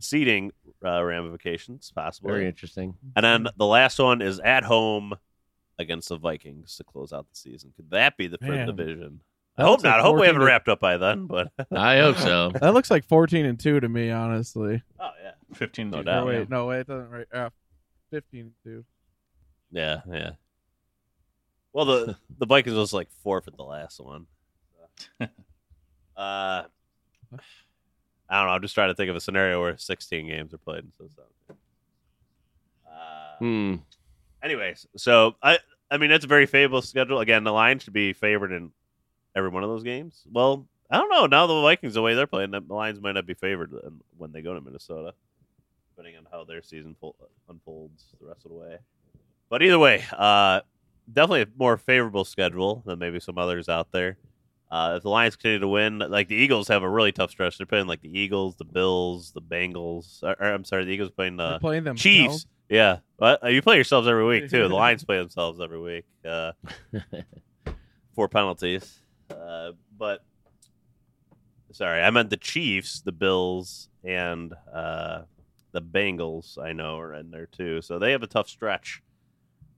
seating 0.00 0.52
uh, 0.84 1.02
ramifications 1.02 1.90
possibly. 1.94 2.30
Very 2.32 2.46
interesting. 2.46 2.94
And 3.16 3.24
then 3.24 3.48
the 3.56 3.66
last 3.66 3.98
one 3.98 4.22
is 4.22 4.38
at 4.40 4.62
home 4.64 5.14
against 5.78 6.08
the 6.08 6.16
Vikings 6.18 6.76
to 6.76 6.84
close 6.84 7.12
out 7.12 7.26
the 7.30 7.36
season. 7.36 7.72
Could 7.76 7.90
that 7.90 8.16
be 8.16 8.26
the 8.28 8.38
for 8.38 8.46
the 8.46 8.52
Man. 8.52 8.66
division? 8.66 9.20
I 9.56 9.62
hope 9.62 9.70
looks 9.72 9.84
like 9.84 9.90
not. 9.92 10.00
I 10.00 10.02
hope 10.04 10.20
we 10.20 10.26
haven't 10.26 10.40
to- 10.40 10.46
wrapped 10.46 10.68
up 10.68 10.78
by 10.78 10.96
then, 10.98 11.26
but 11.26 11.50
I 11.72 11.98
hope 11.98 12.16
so. 12.18 12.52
That 12.60 12.74
looks 12.74 12.90
like 12.92 13.04
fourteen 13.04 13.44
and 13.44 13.58
two 13.58 13.80
to 13.80 13.88
me, 13.88 14.10
honestly. 14.10 14.82
oh 15.00 15.10
yeah. 15.22 15.32
Fifteen. 15.54 15.90
No 15.90 15.98
to- 15.98 16.04
doubt. 16.04 16.26
Oh, 16.26 16.30
yeah. 16.30 16.38
wait, 16.40 16.50
no, 16.50 16.66
wait, 16.66 16.80
it 16.80 16.86
doesn't 16.86 17.10
right. 17.10 17.26
Uh, 17.32 17.50
Fifteen 18.10 18.40
and 18.40 18.52
two. 18.62 18.84
Yeah, 19.72 20.00
yeah. 20.10 20.30
Well, 21.72 21.84
the 21.86 22.16
the 22.38 22.46
Vikings 22.46 22.76
was 22.76 22.92
like 22.92 23.08
forfeit 23.22 23.56
the 23.56 23.64
last 23.64 24.00
one. 24.00 24.26
uh, 26.18 26.64
I 28.30 28.38
don't 28.38 28.46
know. 28.46 28.52
I'm 28.52 28.62
just 28.62 28.74
trying 28.74 28.90
to 28.90 28.94
think 28.94 29.08
of 29.10 29.16
a 29.16 29.20
scenario 29.20 29.60
where 29.60 29.76
16 29.78 30.26
games 30.26 30.52
are 30.52 30.58
played. 30.58 30.84
So, 30.98 31.08
so. 31.16 31.54
Uh, 32.86 33.36
Hmm. 33.38 33.74
anyways, 34.42 34.86
so 34.96 35.36
I 35.42 35.58
I 35.90 35.96
mean 35.98 36.10
it's 36.10 36.24
a 36.24 36.28
very 36.28 36.46
favorable 36.46 36.82
schedule. 36.82 37.20
Again, 37.20 37.44
the 37.44 37.52
Lions 37.52 37.84
should 37.84 37.92
be 37.92 38.12
favored 38.12 38.52
in 38.52 38.72
every 39.36 39.50
one 39.50 39.62
of 39.62 39.70
those 39.70 39.84
games. 39.84 40.24
Well, 40.30 40.66
I 40.90 40.96
don't 40.98 41.10
know. 41.10 41.26
Now 41.26 41.46
the 41.46 41.60
Vikings 41.62 41.94
the 41.94 42.02
way 42.02 42.14
they're 42.14 42.26
playing, 42.26 42.50
the 42.50 42.60
Lions 42.68 43.00
might 43.00 43.12
not 43.12 43.26
be 43.26 43.34
favored 43.34 43.72
when 44.16 44.32
they 44.32 44.42
go 44.42 44.54
to 44.54 44.60
Minnesota, 44.60 45.14
depending 45.94 46.18
on 46.18 46.26
how 46.30 46.44
their 46.44 46.62
season 46.62 46.96
fol- 47.00 47.16
unfolds 47.48 48.06
the 48.20 48.26
rest 48.26 48.44
of 48.44 48.50
the 48.50 48.56
way. 48.56 48.78
But 49.50 49.62
either 49.62 49.78
way, 49.78 50.04
uh, 50.12 50.60
definitely 51.10 51.42
a 51.42 51.46
more 51.56 51.76
favorable 51.78 52.24
schedule 52.24 52.82
than 52.84 52.98
maybe 52.98 53.20
some 53.20 53.38
others 53.38 53.68
out 53.68 53.92
there. 53.92 54.18
Uh, 54.70 54.94
if 54.96 55.02
the 55.02 55.08
Lions 55.08 55.36
continue 55.36 55.60
to 55.60 55.68
win, 55.68 55.98
like 55.98 56.28
the 56.28 56.34
Eagles 56.34 56.68
have 56.68 56.82
a 56.82 56.88
really 56.88 57.12
tough 57.12 57.30
stretch. 57.30 57.56
They're 57.56 57.66
playing 57.66 57.86
like 57.86 58.02
the 58.02 58.18
Eagles, 58.18 58.56
the 58.56 58.64
Bills, 58.64 59.32
the 59.32 59.40
Bengals. 59.40 60.22
Or, 60.22 60.36
or, 60.38 60.52
I'm 60.52 60.64
sorry, 60.64 60.84
the 60.84 60.90
Eagles 60.90 61.10
playing 61.10 61.38
They're 61.38 61.54
the 61.54 61.58
playing 61.58 61.84
them 61.84 61.96
Chiefs. 61.96 62.46
Yeah, 62.68 62.98
but 63.18 63.42
uh, 63.42 63.48
you 63.48 63.62
play 63.62 63.76
yourselves 63.76 64.06
every 64.06 64.26
week 64.26 64.50
too. 64.50 64.68
The 64.68 64.74
Lions 64.74 65.04
play 65.04 65.18
themselves 65.18 65.58
every 65.60 65.80
week 65.80 66.04
uh, 66.28 66.52
for 68.14 68.28
penalties. 68.28 68.98
Uh, 69.30 69.72
but 69.96 70.22
sorry, 71.72 72.02
I 72.02 72.10
meant 72.10 72.28
the 72.28 72.36
Chiefs, 72.36 73.00
the 73.00 73.12
Bills, 73.12 73.88
and 74.04 74.52
uh, 74.72 75.22
the 75.72 75.80
Bengals. 75.80 76.58
I 76.58 76.72
know 76.72 76.98
are 76.98 77.14
in 77.14 77.30
there 77.30 77.46
too, 77.46 77.80
so 77.80 77.98
they 77.98 78.12
have 78.12 78.22
a 78.22 78.26
tough 78.26 78.48
stretch 78.50 79.02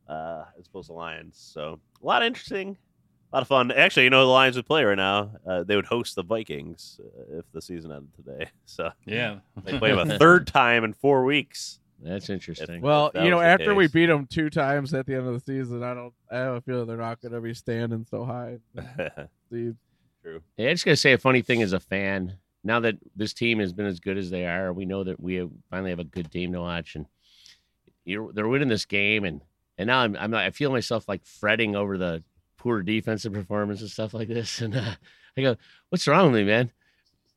uh, 0.08 0.44
as 0.58 0.66
opposed 0.66 0.88
to 0.88 0.94
Lions. 0.94 1.36
So 1.38 1.78
a 2.02 2.06
lot 2.06 2.22
of 2.22 2.26
interesting, 2.26 2.76
a 3.32 3.36
lot 3.36 3.42
of 3.42 3.48
fun. 3.48 3.70
Actually, 3.70 4.04
you 4.04 4.10
know, 4.10 4.24
the 4.24 4.32
Lions 4.32 4.56
would 4.56 4.66
play 4.66 4.84
right 4.84 4.96
now. 4.96 5.30
Uh, 5.46 5.62
they 5.62 5.76
would 5.76 5.86
host 5.86 6.16
the 6.16 6.22
Vikings 6.22 7.00
uh, 7.02 7.38
if 7.38 7.44
the 7.52 7.62
season 7.62 7.92
ended 7.92 8.14
today. 8.14 8.50
So 8.66 8.90
Yeah. 9.06 9.38
they 9.64 9.78
play 9.78 9.92
them 9.94 10.10
a 10.10 10.18
third 10.18 10.46
time 10.46 10.84
in 10.84 10.92
four 10.94 11.24
weeks 11.24 11.80
That's 12.02 12.30
interesting. 12.30 12.80
Well, 12.80 13.10
that 13.14 13.24
you 13.24 13.30
know, 13.30 13.36
was 13.36 13.44
the 13.44 13.48
after 13.50 13.74
we 13.74 13.88
beat 13.88 14.06
them 14.06 14.26
two 14.26 14.48
times 14.50 14.94
at 14.94 15.06
the 15.06 15.14
end 15.16 15.26
of 15.26 15.34
the 15.34 15.40
season, 15.40 15.82
I 15.82 15.92
don't. 15.94 16.14
I 16.30 16.36
have 16.38 16.54
a 16.54 16.60
feeling 16.60 16.86
they're 16.86 16.96
not 16.96 17.20
going 17.20 17.32
to 17.32 17.40
be 17.40 17.52
standing 17.54 18.06
so 18.08 18.24
high. 18.24 18.58
See, 19.52 19.72
True. 20.22 20.42
Hey, 20.56 20.68
I 20.68 20.72
just 20.74 20.84
gotta 20.84 20.96
say 20.96 21.12
a 21.12 21.18
funny 21.18 21.40
thing 21.42 21.62
as 21.62 21.72
a 21.72 21.80
fan. 21.80 22.36
Now 22.62 22.80
that 22.80 22.96
this 23.16 23.32
team 23.32 23.58
has 23.58 23.72
been 23.72 23.86
as 23.86 24.00
good 24.00 24.18
as 24.18 24.28
they 24.30 24.44
are, 24.46 24.70
we 24.72 24.84
know 24.84 25.02
that 25.04 25.18
we 25.18 25.34
have, 25.36 25.50
finally 25.70 25.90
have 25.90 25.98
a 25.98 26.04
good 26.04 26.30
team 26.30 26.52
to 26.52 26.60
watch, 26.60 26.94
and 26.94 27.06
you're, 28.04 28.30
they're 28.32 28.46
winning 28.48 28.68
this 28.68 28.84
game, 28.84 29.24
and 29.24 29.40
and 29.78 29.86
now 29.86 30.00
I'm, 30.00 30.14
I'm 30.16 30.34
I 30.34 30.50
feel 30.50 30.70
myself 30.70 31.08
like 31.08 31.24
fretting 31.24 31.74
over 31.74 31.96
the 31.96 32.22
poor 32.60 32.82
defensive 32.82 33.32
performance 33.32 33.80
and 33.80 33.90
stuff 33.90 34.14
like 34.14 34.28
this, 34.28 34.60
and 34.60 34.76
uh, 34.76 34.94
I 35.36 35.40
go, 35.42 35.56
what's 35.88 36.06
wrong 36.06 36.30
with 36.30 36.40
me, 36.40 36.44
man? 36.46 36.70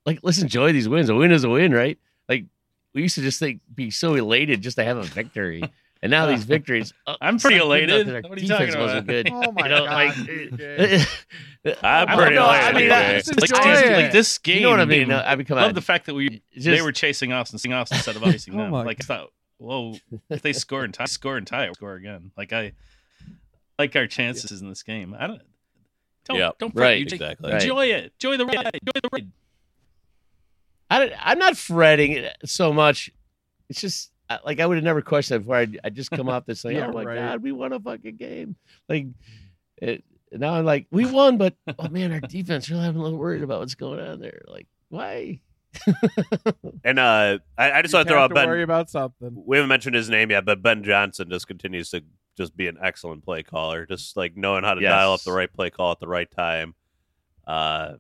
Like, 0.06 0.20
let's 0.22 0.42
enjoy 0.42 0.72
these 0.74 0.88
wins. 0.90 1.10
A 1.10 1.16
win 1.16 1.32
is 1.32 1.44
a 1.44 1.50
win, 1.50 1.74
right? 1.74 1.98
Like 2.30 2.46
we 2.94 3.02
used 3.02 3.16
to 3.16 3.22
just 3.22 3.40
think 3.40 3.62
be 3.74 3.90
so 3.90 4.16
elated 4.16 4.62
just 4.62 4.78
to 4.78 4.84
have 4.84 4.98
a 4.98 5.04
victory, 5.04 5.64
and 6.02 6.12
now 6.12 6.26
these 6.28 6.44
victories. 6.56 6.94
uh, 7.08 7.16
I'm 7.22 7.40
pretty 7.40 7.58
not 7.58 7.68
good 7.70 7.90
enough 7.90 7.96
elated. 7.96 8.08
that 8.08 8.16
our 8.16 8.30
What 8.30 8.38
are 8.38 8.42
you 8.42 8.48
defense 8.48 8.74
talking 8.74 8.82
wasn't 8.82 9.10
about? 9.10 9.24
good. 9.26 9.30
oh 9.32 9.52
my 9.54 9.64
You 9.64 9.70
know, 9.70 9.86
god, 9.86 9.94
like, 9.94 11.78
I'm 11.84 12.08
pretty 12.18 12.36
don't. 12.36 12.46
I 12.50 12.70
elated. 12.70 12.76
mean, 12.76 12.88
Yeah, 12.90 12.98
I- 12.98 13.14
just 13.22 13.40
like, 13.42 13.50
enjoy 13.50 13.64
this- 13.72 13.82
it. 13.84 13.94
like 14.04 14.12
this 14.12 14.38
game. 14.38 14.56
you 14.58 14.62
know 14.64 14.70
what 14.72 14.80
I 14.82 14.86
mean? 14.86 15.08
game- 15.08 15.22
I 15.26 15.36
mean, 15.36 15.46
come 15.46 15.58
love 15.58 15.70
on. 15.70 15.74
the 15.76 15.82
fact 15.82 16.06
that 16.08 16.14
we 16.16 16.42
Just- 16.54 16.66
they 16.66 16.82
were 16.82 16.92
chasing 16.92 17.32
us 17.32 17.52
and 17.52 17.60
seeing 17.62 17.74
us 17.74 17.92
instead 17.92 18.16
of 18.16 18.24
icing 18.26 18.56
Oh 18.56 18.58
them. 18.64 18.72
my 18.72 18.84
Like 18.84 18.98
I 19.02 19.06
thought, 19.06 19.30
whoa, 19.58 19.96
if 20.30 20.42
they 20.42 20.52
score 20.54 20.84
and 20.84 20.94
tie, 20.94 21.06
score 21.06 21.38
and 21.38 21.48
tie, 21.48 21.72
score 21.72 21.96
again. 21.96 22.32
Like 22.38 22.52
I 22.52 22.74
like 23.80 23.96
our 23.96 24.08
chances 24.08 24.62
in 24.62 24.70
this 24.70 24.84
game. 24.84 25.16
I 25.18 25.28
don't. 25.28 25.42
Don't 26.26 26.38
Yeah, 26.38 26.52
don't 26.60 26.74
right, 26.76 26.82
fret. 26.84 27.00
You 27.00 27.06
just 27.06 27.16
exactly. 27.22 27.52
Enjoy 27.52 27.86
it. 27.88 28.14
Enjoy 28.14 28.38
the 28.38 28.46
ride. 28.46 28.56
Enjoy 28.74 29.00
the 29.02 29.10
ride. 29.12 29.32
I 30.90 31.00
don't, 31.00 31.14
I'm 31.20 31.40
not 31.40 31.58
fretting 31.58 32.28
so 32.46 32.72
much. 32.72 33.10
It's 33.70 33.82
just 33.82 34.12
like 34.46 34.60
I 34.60 34.66
would 34.66 34.78
have 34.78 34.84
never 34.84 35.02
questioned 35.02 35.38
it 35.38 35.40
before. 35.46 35.58
I 35.58 35.68
I 35.84 35.90
just 35.90 36.12
come 36.12 36.30
off 36.30 36.46
this 36.46 36.64
like, 36.64 36.76
Yeah, 36.76 36.88
oh 36.88 36.94
my 36.94 37.04
right. 37.04 37.16
god, 37.16 37.44
we 37.44 37.52
won 37.52 37.74
a 37.74 37.80
fucking 37.80 38.16
game. 38.16 38.56
Like 38.88 39.08
it, 39.78 40.04
now 40.32 40.54
I'm 40.54 40.66
like, 40.66 40.88
we 40.92 41.06
won, 41.06 41.38
but 41.38 41.56
oh 41.80 41.90
man, 41.90 42.12
our 42.14 42.20
defense 42.22 42.70
really 42.70 42.86
I'm 42.86 42.96
a 42.96 43.02
little 43.02 43.18
worried 43.20 43.44
about 43.44 43.60
what's 43.60 43.76
going 43.76 44.00
on 44.00 44.20
there. 44.20 44.42
Like 44.48 44.68
why? 44.90 45.40
And 46.86 47.00
uh, 47.00 47.40
I, 47.58 47.72
I 47.72 47.82
just 47.82 47.94
You 47.94 47.98
want 48.00 48.08
to 48.08 48.14
throw 48.14 48.22
have 48.22 48.32
out 48.32 48.42
to 48.42 48.48
worry 48.48 48.60
Ben. 48.60 48.64
about 48.64 48.90
something. 48.90 49.32
We 49.46 49.58
haven't 49.58 49.70
mentioned 49.70 49.96
his 49.96 50.10
name 50.10 50.32
yet, 50.32 50.46
but 50.46 50.62
Ben 50.62 50.84
Johnson 50.84 51.30
just 51.30 51.48
continues 51.48 51.90
to 51.92 52.04
just 52.38 52.56
be 52.58 52.68
an 52.68 52.78
excellent 52.82 53.24
play 53.24 53.44
caller. 53.44 53.86
Just 53.86 54.18
like 54.18 54.36
knowing 54.36 54.64
how 54.64 54.74
to 54.74 54.82
Yes. 54.82 54.90
dial 54.92 55.14
up 55.14 55.22
the 55.22 55.32
right 55.32 55.52
play 55.52 55.70
call 55.70 55.92
at 55.92 56.00
the 56.00 56.08
right 56.08 56.30
time. 56.30 56.76
Uh, 57.46 57.94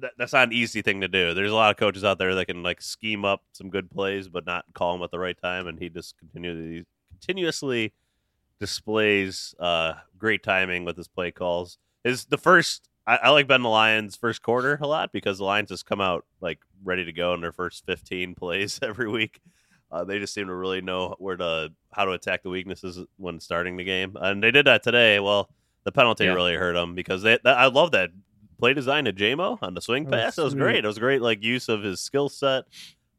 that, 0.00 0.12
that's 0.18 0.32
not 0.32 0.48
an 0.48 0.52
easy 0.54 0.82
thing 0.82 1.00
to 1.02 1.08
do. 1.08 1.34
There's 1.34 1.52
a 1.52 1.54
lot 1.54 1.70
of 1.70 1.76
coaches 1.76 2.02
out 2.04 2.18
there 2.18 2.34
that 2.34 2.46
can 2.46 2.62
like 2.62 2.82
scheme 2.82 3.24
up 3.24 3.42
some 3.52 3.70
good 3.70 3.90
plays, 3.90 4.28
but 4.28 4.44
not 4.46 4.64
call 4.74 4.92
them 4.94 5.02
at 5.04 5.10
the 5.10 5.18
right 5.18 5.36
time. 5.40 5.66
And 5.68 5.78
he 5.78 5.88
just 5.88 6.18
continually, 6.18 6.84
continuously 7.10 7.92
displays 8.60 9.54
uh, 9.58 9.94
great 10.18 10.42
timing 10.42 10.84
with 10.84 10.96
his 10.96 11.08
play 11.08 11.30
calls. 11.30 11.78
Is 12.04 12.24
the 12.26 12.38
first 12.38 12.88
I, 13.06 13.16
I 13.16 13.30
like 13.30 13.46
Ben 13.46 13.62
the 13.62 13.68
Lions 13.68 14.16
first 14.16 14.42
quarter 14.42 14.78
a 14.80 14.86
lot 14.86 15.12
because 15.12 15.38
the 15.38 15.44
Lions 15.44 15.68
just 15.68 15.86
come 15.86 16.00
out 16.00 16.24
like 16.40 16.58
ready 16.82 17.04
to 17.04 17.12
go 17.12 17.34
in 17.34 17.40
their 17.40 17.52
first 17.52 17.84
15 17.86 18.34
plays 18.36 18.78
every 18.82 19.08
week. 19.08 19.40
Uh, 19.94 20.02
they 20.02 20.18
just 20.18 20.34
seem 20.34 20.48
to 20.48 20.54
really 20.54 20.80
know 20.80 21.14
where 21.18 21.36
to 21.36 21.70
how 21.92 22.04
to 22.04 22.10
attack 22.10 22.42
the 22.42 22.50
weaknesses 22.50 22.98
when 23.16 23.38
starting 23.38 23.76
the 23.76 23.84
game, 23.84 24.16
and 24.20 24.42
they 24.42 24.50
did 24.50 24.66
that 24.66 24.82
today. 24.82 25.20
Well, 25.20 25.48
the 25.84 25.92
penalty 25.92 26.24
Yeah. 26.24 26.32
really 26.34 26.54
hurt 26.56 26.72
them 26.72 26.96
because 26.96 27.22
they, 27.22 27.38
that, 27.44 27.56
I 27.56 27.66
love 27.66 27.92
that 27.92 28.10
play 28.58 28.74
design 28.74 29.06
of 29.06 29.14
JMO 29.14 29.58
on 29.62 29.74
the 29.74 29.80
swing 29.80 30.04
That 30.06 30.10
was 30.10 30.20
pass. 30.24 30.36
That 30.36 30.42
was 30.44 30.54
great. 30.54 30.84
It 30.84 30.88
was 30.88 30.98
great 30.98 31.22
like 31.22 31.44
use 31.44 31.68
of 31.68 31.82
his 31.84 32.00
skill 32.00 32.28
set. 32.28 32.64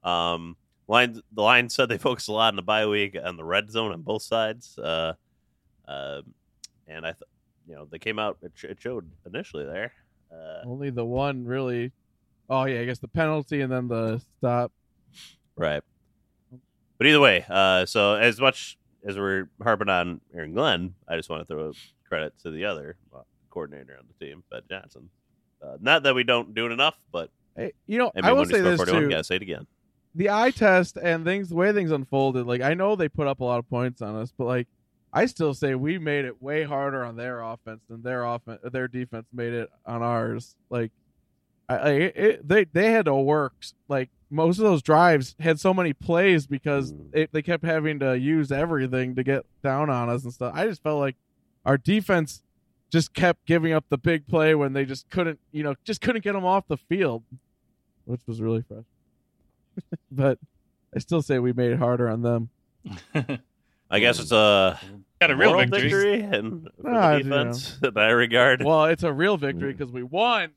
Um, 0.03 0.57
line 0.89 1.21
the 1.31 1.41
line 1.41 1.69
said 1.69 1.87
they 1.87 1.97
focused 2.09 2.27
a 2.27 2.33
lot 2.33 2.49
in 2.51 2.57
the 2.57 2.61
bye 2.61 2.85
week 2.87 3.15
on 3.23 3.37
the 3.37 3.43
red 3.45 3.71
zone 3.71 3.93
on 3.93 4.01
both 4.01 4.23
sides. 4.23 4.77
Uh, 4.77 5.13
uh, 5.87 6.21
and 6.87 7.05
I, 7.05 7.11
th- 7.11 7.23
you 7.67 7.75
know, 7.75 7.85
they 7.89 7.99
came 7.99 8.19
out. 8.19 8.37
It, 8.41 8.51
sh- 8.55 8.65
it 8.65 8.81
showed 8.81 9.09
initially 9.25 9.63
there. 9.65 9.93
Uh, 10.29 10.67
Only 10.67 10.89
the 10.89 11.05
one 11.05 11.45
really. 11.45 11.93
Oh 12.49 12.65
yeah, 12.65 12.81
I 12.81 12.85
guess 12.85 12.99
the 12.99 13.07
penalty 13.07 13.61
and 13.61 13.71
then 13.71 13.87
the 13.87 14.21
stop. 14.39 14.71
Right. 15.55 15.81
But 16.97 17.07
either 17.07 17.19
way, 17.19 17.45
uh, 17.49 17.85
so 17.85 18.15
as 18.15 18.39
much 18.39 18.77
as 19.05 19.17
we're 19.17 19.49
harping 19.61 19.89
on 19.89 20.21
Aaron 20.33 20.53
Glenn, 20.53 20.95
I 21.07 21.15
just 21.17 21.29
want 21.29 21.47
to 21.47 21.53
throw 21.53 21.71
credit 22.07 22.33
to 22.43 22.51
the 22.51 22.65
other 22.65 22.97
uh, 23.13 23.19
coordinator 23.49 23.97
on 23.99 24.05
the 24.07 24.25
team, 24.25 24.43
Ben 24.49 24.61
Johnson. 24.69 25.09
Uh, 25.61 25.77
not 25.81 26.03
that 26.03 26.15
we 26.15 26.23
don't 26.23 26.53
do 26.53 26.65
it 26.67 26.71
enough, 26.71 26.95
but 27.11 27.29
Hey, 27.55 27.71
you 27.87 27.97
know, 27.97 28.11
I 28.21 28.33
will 28.33 28.45
say 28.45 28.59
this 28.61 28.77
41, 28.77 29.03
too. 29.03 29.09
gotta 29.09 29.23
say 29.23 29.37
it 29.37 29.41
again. 29.41 29.65
the 30.13 30.29
eye 30.29 30.51
test 30.51 30.97
and 31.01 31.23
things 31.23 31.49
the 31.49 31.55
way 31.55 31.71
things 31.71 31.91
unfolded 31.91 32.45
like 32.45 32.59
i 32.61 32.73
know 32.73 32.95
they 32.97 33.07
put 33.07 33.27
up 33.27 33.39
a 33.39 33.43
lot 33.45 33.59
of 33.59 33.69
points 33.69 34.01
on 34.01 34.13
us 34.15 34.33
but 34.37 34.43
like 34.45 34.67
i 35.13 35.25
still 35.25 35.53
say 35.53 35.73
we 35.73 35.97
made 35.97 36.25
it 36.25 36.41
way 36.41 36.63
harder 36.63 37.03
on 37.05 37.15
their 37.15 37.41
offense 37.41 37.79
than 37.89 38.01
their 38.01 38.25
offense 38.25 38.59
their 38.73 38.87
defense 38.89 39.25
made 39.33 39.53
it 39.53 39.69
on 39.85 40.01
ours 40.03 40.55
like 40.69 40.91
I, 41.69 41.75
I 41.75 41.89
it, 41.91 42.47
they 42.47 42.65
they 42.65 42.91
had 42.91 43.05
to 43.05 43.15
work 43.15 43.53
like 43.87 44.09
most 44.29 44.57
of 44.59 44.63
those 44.65 44.81
drives 44.81 45.35
had 45.39 45.59
so 45.59 45.73
many 45.73 45.93
plays 45.93 46.45
because 46.47 46.91
Mm. 46.93 47.09
it, 47.13 47.29
they 47.31 47.41
kept 47.41 47.63
having 47.63 47.99
to 47.99 48.17
use 48.17 48.51
everything 48.51 49.15
to 49.15 49.23
get 49.23 49.45
down 49.63 49.89
on 49.89 50.09
us 50.09 50.23
and 50.23 50.33
stuff 50.33 50.51
i 50.55 50.65
just 50.67 50.83
felt 50.83 50.99
like 50.99 51.15
our 51.65 51.77
defense 51.77 52.43
just 52.91 53.13
kept 53.13 53.45
giving 53.45 53.73
up 53.73 53.85
the 53.89 53.97
big 53.97 54.27
play 54.27 54.53
when 54.55 54.73
they 54.73 54.85
just 54.85 55.09
couldn't 55.09 55.39
you 55.51 55.63
know 55.63 55.75
just 55.83 56.01
couldn't 56.01 56.23
get 56.23 56.33
them 56.33 56.45
off 56.45 56.67
the 56.67 56.77
field 56.77 57.23
which 58.05 58.21
was 58.27 58.41
really 58.41 58.61
frustrating 58.61 58.85
but 60.11 60.37
I 60.95 60.99
still 60.99 61.21
say 61.21 61.39
we 61.39 61.51
made 61.51 61.71
it 61.71 61.79
harder 61.79 62.07
on 62.09 62.21
them. 62.21 62.49
I 63.91 63.99
guess 63.99 64.19
it's 64.19 64.31
a 64.31 64.79
Got 65.19 65.31
a 65.31 65.35
real 65.35 65.51
moral 65.51 65.67
victory. 65.67 66.21
and 66.21 66.69
for 66.81 66.89
Ah, 66.89 67.11
the 67.11 67.17
you 67.17 67.23
know. 67.25 67.37
defense 67.43 67.77
in 67.83 67.93
that 67.93 68.07
regard. 68.11 68.63
Well, 68.63 68.85
it's 68.85 69.03
a 69.03 69.11
real 69.11 69.35
victory 69.35 69.73
because 69.73 69.91
we 69.91 70.03
won. 70.03 70.51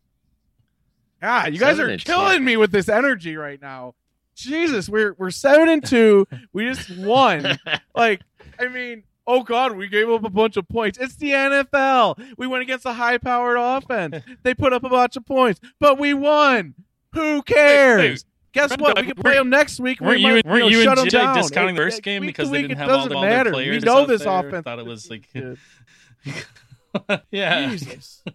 God, 1.20 1.52
you 1.52 1.58
guys 1.58 1.76
Seven 1.76 1.94
are 1.94 1.98
killing 1.98 2.32
ten. 2.36 2.44
me 2.44 2.56
with 2.56 2.70
this 2.70 2.88
energy 2.88 3.36
right 3.36 3.60
now. 3.60 3.94
Jesus, 4.36 4.88
we're 4.88 5.14
we're 5.18 5.30
seven 5.32 5.68
and 5.68 5.84
two. 5.84 6.26
we 6.52 6.66
just 6.72 6.90
won. 6.98 7.58
Like, 7.94 8.20
I 8.60 8.68
mean, 8.68 9.02
oh 9.26 9.42
God, 9.42 9.76
we 9.76 9.88
gave 9.88 10.08
up 10.08 10.22
a 10.24 10.30
bunch 10.30 10.56
of 10.56 10.68
points. 10.68 10.96
It's 10.98 11.16
the 11.16 11.30
NFL. 11.32 12.34
We 12.38 12.46
went 12.46 12.62
against 12.62 12.86
a 12.86 12.92
high 12.92 13.18
powered 13.18 13.56
offense. 13.58 14.24
They 14.44 14.54
put 14.54 14.72
up 14.72 14.84
a 14.84 14.88
bunch 14.88 15.16
of 15.16 15.26
points, 15.26 15.60
but 15.80 15.98
we 15.98 16.14
won. 16.14 16.74
Who 17.14 17.42
cares? 17.42 18.24
Guess 18.52 18.68
Brenda, 18.76 18.82
what? 18.84 18.96
We 19.00 19.12
can 19.12 19.16
play 19.22 19.34
them 19.34 19.50
next 19.50 19.80
week. 19.80 20.00
Weren't 20.00 20.16
we 20.16 20.20
you 20.26 20.32
might, 20.34 20.46
weren't 20.46 20.60
know, 20.60 20.68
you 20.68 20.82
shut 20.84 20.98
and 20.98 21.06
'em 21.06 21.10
Jay 21.10 21.18
down. 21.18 21.36
discounting 21.36 21.74
the 21.74 21.82
first 21.82 22.02
game 22.02 22.20
week 22.22 22.28
because 22.30 22.48
to 22.48 22.52
they 22.52 22.62
didn't 22.62 22.76
have 22.78 22.88
all, 22.88 22.96
doesn't 22.96 23.10
the- 23.10 23.16
all 23.16 23.22
their 23.22 23.44
players? 23.52 23.82
We 23.82 23.86
know 23.86 24.06
this 24.06 24.22
there? 24.22 24.46
offense. 24.46 24.64
Thought 24.64 24.78
it 24.78 24.86
was 24.86 25.10
like, 25.10 25.28
yeah. 27.30 27.70
Jesus. 27.70 28.22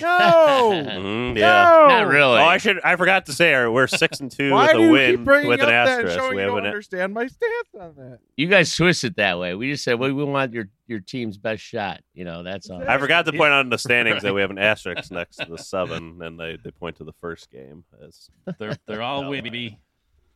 No. 0.00 0.82
Mhm, 0.88 1.34
No. 1.34 1.40
Not 1.88 2.06
really. 2.08 2.38
Oh, 2.40 2.44
I 2.44 2.58
should. 2.58 2.80
I 2.84 2.96
forgot 2.96 3.26
to 3.26 3.32
say, 3.32 3.66
we're 3.66 3.86
six 3.86 4.20
and 4.20 4.30
two 4.30 4.50
Why 4.52 4.66
with 4.66 4.72
do 4.72 4.78
a 4.80 4.84
you 4.84 4.90
win 4.92 5.16
keep 5.16 5.24
bringing 5.24 5.48
with 5.48 5.60
up 5.60 5.68
an 5.68 5.72
that 5.74 5.88
and 5.88 5.90
asterisk. 6.08 6.16
showing 6.18 6.30
We 6.30 6.36
you 6.36 6.40
have 6.42 6.48
don't 6.50 6.58
an 6.60 6.66
understand 6.66 7.14
my 7.14 7.26
stance 7.26 7.68
on 7.80 7.94
that? 7.96 8.18
you 8.36 8.46
guys 8.48 8.74
twist 8.74 9.04
it 9.04 9.16
that 9.16 9.38
way. 9.38 9.54
We 9.54 9.70
just 9.72 9.84
said, 9.84 9.98
well, 9.98 10.12
we 10.12 10.24
want 10.24 10.52
your 10.52 10.68
your 10.86 11.00
team's 11.00 11.36
best 11.38 11.62
shot. 11.62 12.00
You 12.14 12.24
know, 12.24 12.42
that's 12.42 12.70
all. 12.70 12.82
I 12.88 12.98
forgot 12.98 13.24
to 13.26 13.32
point 13.32 13.52
out 13.52 13.60
in 13.64 13.70
the 13.70 13.78
standings 13.78 14.22
that 14.22 14.34
we 14.34 14.40
have 14.40 14.50
an 14.50 14.58
asterisk 14.58 15.10
next 15.10 15.36
to 15.36 15.46
the 15.46 15.58
seven, 15.58 16.20
and 16.22 16.38
they, 16.38 16.56
they 16.62 16.70
point 16.70 16.96
to 16.96 17.04
the 17.04 17.12
first 17.20 17.50
game 17.50 17.84
as 18.06 18.30
They're 18.58 18.76
they're 18.86 19.02
all 19.02 19.22
No. 19.22 19.30
win. 19.30 19.76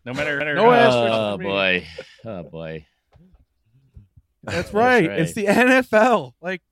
No 0.05 0.13
matter, 0.15 0.37
matter 0.39 0.55
No 0.55 0.71
how- 0.71 0.77
asterisk. 0.77 1.13
Oh 1.15 1.33
for 1.37 1.39
me. 1.39 1.45
boy, 1.49 1.87
oh 2.25 2.43
boy. 2.43 2.87
That's 4.45 4.75
right. 4.75 5.05
It's 5.05 5.35
the 5.35 5.47
NFL. 5.47 6.33
Like, 6.41 6.63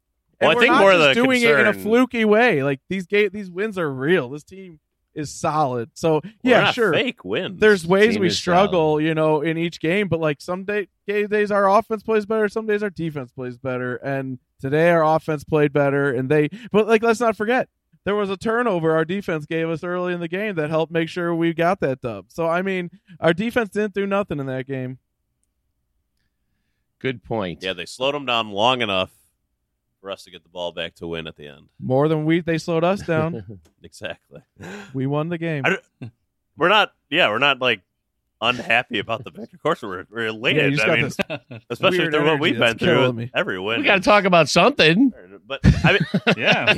Well, 0.40 0.50
I 0.50 0.54
we're 0.54 0.60
think 0.60 0.72
not 0.72 0.80
more 0.80 0.92
of 0.92 1.00
the 1.00 1.14
doing 1.14 1.42
it 1.42 1.58
in 1.58 1.66
a 1.66 1.72
fluky 1.74 2.24
way. 2.24 2.62
Like 2.62 2.80
these 2.88 3.06
ga- 3.06 3.28
these 3.28 3.50
wins 3.50 3.78
are 3.78 3.92
real. 3.92 4.30
This 4.30 4.42
team 4.42 4.80
is 5.14 5.32
solid. 5.32 5.90
So 5.94 6.20
yeah, 6.42 6.56
they're 6.56 6.62
not 6.62 6.74
sure. 6.74 6.92
fake 6.92 7.24
wins. 7.24 7.60
There's 7.60 7.86
ways 7.86 8.14
Team 8.14 8.22
we 8.22 8.28
is 8.28 8.38
struggle, 8.38 9.00
you 9.00 9.14
know, 9.14 9.40
in 9.42 9.58
each 9.58 9.80
game, 9.80 10.08
but 10.08 10.20
like 10.20 10.40
some 10.40 10.64
day, 10.64 10.88
day- 11.06 11.26
days 11.26 11.50
our 11.50 11.68
offense 11.68 12.02
plays 12.02 12.26
better, 12.26 12.48
some 12.48 12.66
days 12.66 12.82
our 12.82 12.90
defense 12.90 13.32
plays 13.32 13.58
better, 13.58 13.96
and 13.96 14.38
today 14.60 14.90
our 14.90 15.04
offense 15.04 15.44
played 15.44 15.72
better, 15.72 16.12
and 16.12 16.28
they. 16.28 16.48
But 16.72 16.86
like, 16.86 17.02
let's 17.02 17.20
not 17.20 17.36
forget, 17.36 17.68
there 18.04 18.14
was 18.14 18.30
a 18.30 18.36
turnover 18.36 18.92
our 18.92 19.04
defense 19.04 19.46
gave 19.46 19.68
us 19.68 19.84
early 19.84 20.14
in 20.14 20.20
the 20.20 20.28
game 20.28 20.54
that 20.54 20.70
helped 20.70 20.92
make 20.92 21.08
sure 21.08 21.34
we 21.34 21.52
got 21.52 21.80
that 21.80 22.00
dub. 22.00 22.26
So 22.28 22.46
I 22.46 22.62
mean, 22.62 22.90
our 23.18 23.34
defense 23.34 23.70
didn't 23.70 23.94
do 23.94 24.06
nothing 24.06 24.40
in 24.40 24.46
that 24.46 24.66
game. 24.66 24.98
Good 26.98 27.24
point. 27.24 27.62
Yeah, 27.62 27.72
they 27.72 27.86
slowed 27.86 28.14
them 28.14 28.26
down 28.26 28.50
long 28.50 28.82
enough 28.82 29.10
for 30.00 30.10
us 30.10 30.24
to 30.24 30.30
get 30.30 30.42
the 30.42 30.48
ball 30.48 30.72
back 30.72 30.94
to 30.96 31.06
win 31.06 31.26
at 31.26 31.36
the 31.36 31.46
end. 31.46 31.68
More 31.78 32.08
than 32.08 32.24
we, 32.24 32.40
they 32.40 32.58
slowed 32.58 32.84
us 32.84 33.02
down. 33.02 33.60
Exactly. 33.82 34.40
we 34.94 35.06
won 35.06 35.28
the 35.30 35.38
game. 35.38 35.64
We're 36.56 36.68
not. 36.68 36.92
Yeah, 37.08 37.28
we're 37.30 37.38
not 37.38 37.60
like 37.60 37.80
unhappy 38.42 38.98
about 38.98 39.24
the 39.24 39.30
victory. 39.30 39.50
Of 39.56 39.62
course, 39.62 39.82
we're, 39.82 40.04
we're 40.10 40.26
elated. 40.26 40.72
you 40.72 40.76
just 40.78 40.88
I 40.88 40.96
mean, 40.96 41.60
especially 41.70 42.10
through 42.10 42.24
what 42.26 42.40
we've 42.40 42.58
been 42.58 42.78
through. 42.78 43.12
me. 43.14 43.30
Every 43.34 43.58
win. 43.58 43.80
we 43.80 43.84
got 43.86 43.96
to 43.96 44.00
talk 44.00 44.24
about 44.24 44.48
something. 44.48 45.12
But 45.46 45.60
I 45.84 45.92
mean, 45.92 46.00
yeah. 46.36 46.74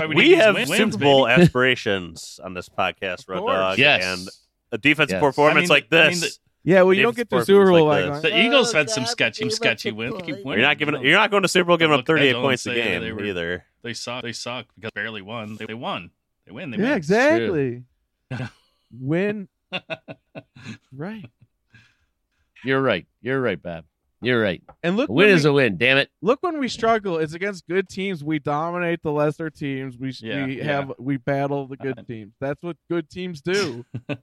We, 0.08 0.14
we, 0.14 0.30
have 0.32 0.54
wins, 0.54 0.70
Super 0.70 0.98
baby. 0.98 1.30
Aspirations 1.42 2.40
on 2.42 2.54
this 2.54 2.68
podcast, 2.68 3.28
Red 3.28 3.38
course. 3.40 3.52
Dog. 3.54 3.78
Yes. 3.78 4.04
And 4.04 4.28
a 4.72 4.78
defensive 4.78 5.16
Yes. 5.16 5.22
performance 5.22 5.70
I 5.70 5.74
mean- 5.74 5.82
like 5.82 5.84
I 5.92 6.08
this 6.10 6.22
mean, 6.22 6.30
Yeah, 6.62 6.82
well, 6.82 6.92
you 6.92 7.00
If 7.00 7.04
don't 7.04 7.16
get 7.16 7.30
the 7.30 7.44
Super 7.44 7.70
Bowl 7.70 7.86
like 7.86 8.06
by 8.10 8.20
The 8.20 8.38
Eagles 8.38 8.74
"Oh, 8.74 8.78
had 8.78 8.90
some 8.90 9.06
sketchy, 9.06 9.48
sketchy 9.48 9.88
a 9.88 9.94
wins. 9.94 10.20
Keep 10.22 10.44
winning. 10.44 10.60
You're 10.60 10.68
not 10.68 10.78
giving. 10.78 11.02
You're 11.02 11.16
not 11.16 11.30
going 11.30 11.42
to 11.42 11.48
Super 11.48 11.68
Bowl 11.68 11.76
giving 11.78 11.98
up 11.98 12.04
38 12.06 12.34
points 12.34 12.66
a 12.66 12.74
game 12.74 13.00
they 13.00 13.12
were- 13.12 13.24
either. 13.24 13.64
They 13.82 13.94
suck. 13.94 14.22
They 14.22 14.32
suck 14.32 14.66
because 14.76 14.90
they 14.94 15.00
barely 15.00 15.22
won. 15.22 15.56
They, 15.56 15.64
they 15.64 15.74
won. 15.74 16.10
They 16.46 16.52
win. 16.52 16.70
They 16.70 16.76
Yeah, 16.76 16.84
win. 16.90 16.96
exactly. 16.96 17.82
Win. 18.92 19.48
right. 20.92 21.24
You're 22.64 22.82
right. 22.82 23.06
You're 23.22 23.40
right, 23.40 23.60
Bob. 23.62 23.84
You're 24.20 24.40
right. 24.42 24.62
And 24.82 24.96
look, 24.98 25.08
A 25.08 25.12
win 25.12 25.28
when 25.28 25.34
is 25.36 25.44
we, 25.44 25.50
a 25.50 25.52
win. 25.54 25.76
Damn 25.78 25.96
it. 25.96 26.10
look 26.20 26.42
when 26.42 26.58
we 26.58 26.68
struggle. 26.68 27.16
It's 27.18 27.32
against 27.32 27.66
good 27.66 27.88
teams. 27.88 28.22
We 28.22 28.38
dominate 28.38 29.02
the 29.02 29.12
lesser 29.12 29.48
teams. 29.48 29.96
We 29.96 30.12
Yeah, 30.20 30.44
we 30.44 30.58
yeah. 30.58 30.64
have 30.64 30.92
we 30.98 31.16
battle 31.16 31.66
the 31.68 31.76
good 31.78 32.00
uh, 32.00 32.02
teams. 32.02 32.34
That's 32.40 32.62
what 32.62 32.76
good 32.90 33.08
teams 33.08 33.40
do. 33.40 33.84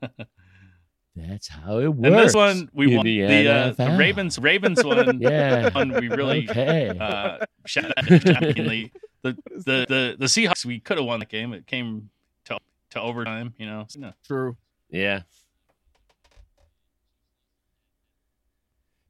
That's 1.18 1.48
how 1.48 1.80
it 1.80 1.88
works. 1.88 2.06
and 2.08 2.16
this 2.16 2.34
one 2.36 2.70
we 2.74 2.90
in 2.92 2.98
won. 2.98 3.06
the 3.06 3.22
The, 3.22 3.48
uh, 3.50 3.72
the 3.72 3.98
Ravens. 3.98 4.38
Ravens 4.40 4.84
one. 4.84 5.20
Yeah. 5.22 5.70
One 5.72 5.92
we 5.94 6.10
really 6.10 6.48
okay. 6.50 6.90
uh, 6.90 7.46
shout- 7.66 7.92
shockingly. 8.08 8.92
The, 9.24 9.36
the 9.50 9.86
the 9.90 10.16
the 10.20 10.26
Seahawks. 10.28 10.64
We 10.66 10.80
could 10.80 10.98
have 10.98 11.06
won 11.08 11.20
the 11.20 11.26
game. 11.26 11.54
It 11.54 11.66
came 11.66 12.10
to 12.46 12.60
to 12.92 13.02
overtime. 13.02 13.54
You 13.58 13.66
know. 13.66 13.88
No. 13.98 14.14
True. 14.26 14.56
yeah. 14.90 15.22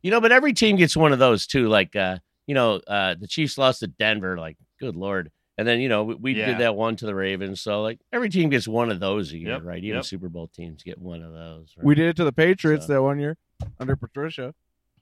You 0.02 0.12
know, 0.12 0.22
but 0.22 0.32
every 0.32 0.54
team 0.54 0.78
gets 0.78 0.96
one 0.96 1.12
of 1.12 1.20
those 1.20 1.48
too. 1.48 1.68
Like, 1.68 1.96
uh, 1.96 2.20
you 2.46 2.56
know, 2.56 2.76
uh, 2.88 3.16
the 3.20 3.28
Chiefs 3.28 3.58
lost 3.58 3.80
to 3.82 3.88
Denver. 3.88 4.38
Like, 4.38 4.58
good 4.80 4.96
lord. 4.96 5.32
And 5.58 5.68
then 5.68 5.80
you 5.80 5.90
know 5.90 6.04
we, 6.04 6.16
we 6.16 6.34
Yeah. 6.36 6.48
did 6.48 6.58
that 6.60 6.76
one 6.76 6.96
to 6.98 7.06
the 7.06 7.16
Ravens. 7.16 7.62
So 7.62 7.82
like 7.82 8.00
every 8.14 8.30
team 8.30 8.50
gets 8.50 8.68
one 8.68 8.92
of 8.92 9.00
those 9.00 9.32
a 9.34 9.38
year, 9.38 9.54
Yep, 9.54 9.62
right? 9.64 9.84
Even 9.84 9.96
yep. 9.98 10.06
Super 10.06 10.30
Bowl 10.30 10.48
teams 10.48 10.84
get 10.84 10.98
one 11.00 11.24
of 11.24 11.34
those. 11.34 11.74
Right? 11.78 11.86
We 11.86 11.96
did 11.96 12.08
it 12.10 12.16
to 12.18 12.24
the 12.24 12.32
Patriots 12.32 12.86
So- 12.88 12.94
that 12.94 13.02
one 13.02 13.20
year 13.20 13.38
under 13.80 13.96
Patricia. 13.96 14.54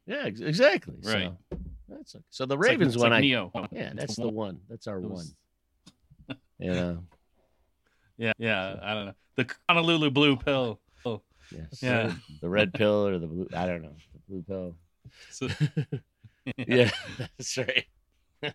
Yeah, 0.07 0.23
ex- 0.25 0.39
exactly. 0.39 0.95
Right. 1.03 1.31
So, 1.51 1.57
that's 1.89 2.15
okay. 2.15 2.23
so 2.29 2.45
the 2.45 2.55
It's 2.57 2.67
Ravens 2.69 2.93
it's 2.95 3.01
one. 3.01 3.11
like 3.11 3.17
I 3.17 3.21
Neo. 3.21 3.51
yeah, 3.71 3.81
It's 3.91 3.95
that's 3.95 4.15
the 4.15 4.29
one. 4.29 4.59
That's 4.69 4.87
our 4.87 4.97
It 4.99 5.03
one. 5.03 5.11
was- 5.11 5.35
You. 6.59 7.03
Yeah, 8.17 8.31
yeah. 8.37 8.75
I 8.81 8.93
don't 8.93 9.05
know. 9.07 9.13
The 9.35 9.53
Honolulu 9.67 10.09
blue 10.11 10.37
pill. 10.37 10.79
Oh, 11.05 11.21
Yes. 11.51 11.79
Yeah. 11.81 12.13
The 12.41 12.49
red 12.49 12.73
pill 12.73 13.07
or 13.07 13.19
the 13.19 13.27
blue. 13.27 13.47
I 13.53 13.65
don't 13.65 13.81
know. 13.81 13.95
The 14.13 14.19
blue 14.29 14.43
pill. 14.43 14.75
so, 15.31 15.47
Yeah, 16.57 16.91
that's 17.37 17.57
right. 17.57 17.85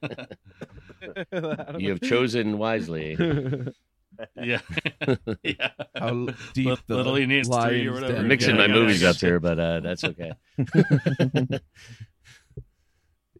You 1.78 1.90
have 1.90 2.00
chosen 2.02 2.58
wisely. 2.58 3.16
yeah, 4.36 4.60
yeah. 5.42 5.70
How 5.96 6.26
deep 6.52 6.66
Lit- 6.66 6.80
the 6.86 6.96
Little 6.96 7.14
he 7.14 7.26
needs 7.26 7.48
three 7.48 7.86
or 7.86 7.92
whatever. 7.94 8.16
I'm 8.18 8.28
mixing 8.28 8.56
Yeah, 8.56 8.66
my 8.66 8.66
yeah, 8.66 8.74
movies 8.80 9.02
up 9.04 9.16
here, 9.16 9.40
but 9.40 9.58
uh, 9.58 9.80
that's 9.80 10.04
okay. 10.04 10.32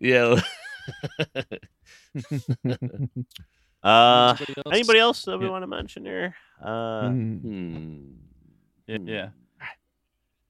yeah. 0.01 0.41
Uh, 3.83 4.37
Anybody 4.37 4.55
else? 4.57 4.73
anybody 4.75 4.99
else 4.99 5.23
that 5.25 5.39
we 5.39 5.47
Yeah. 5.47 5.51
want 5.51 5.63
to 5.63 5.67
mention 5.67 6.05
here? 6.05 6.35
Uh. 6.63 7.09
Hmm. 7.09 8.03
Yeah, 8.87 8.99
yeah. 9.05 9.29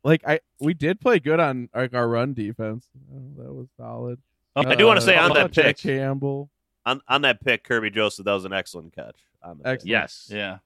like 0.02 0.22
I 0.26 0.40
we 0.60 0.74
did 0.74 1.00
play 1.00 1.18
good 1.20 1.38
on 1.40 1.68
like 1.74 1.94
our 1.94 2.08
run 2.08 2.34
defense. 2.34 2.88
Oh, 3.12 3.42
that 3.42 3.52
was 3.52 3.68
solid. 3.76 4.18
Oh, 4.56 4.62
I 4.66 4.74
do 4.74 4.86
wanna 4.86 5.00
say 5.00 5.16
on 5.16 5.32
that 5.34 5.52
pick- 5.52 5.78
Campbell. 5.78 6.50
on 6.84 7.00
on 7.08 7.22
that 7.22 7.40
pick, 7.44 7.64
Kerby 7.64 7.92
Joseph, 7.92 8.24
that 8.24 8.32
was 8.32 8.44
an 8.44 8.52
excellent 8.52 8.94
catch. 8.94 9.16
On 9.42 9.58
the. 9.58 9.68
Excellent. 9.68 9.88
Yes. 9.90 10.28
Yeah. 10.32 10.58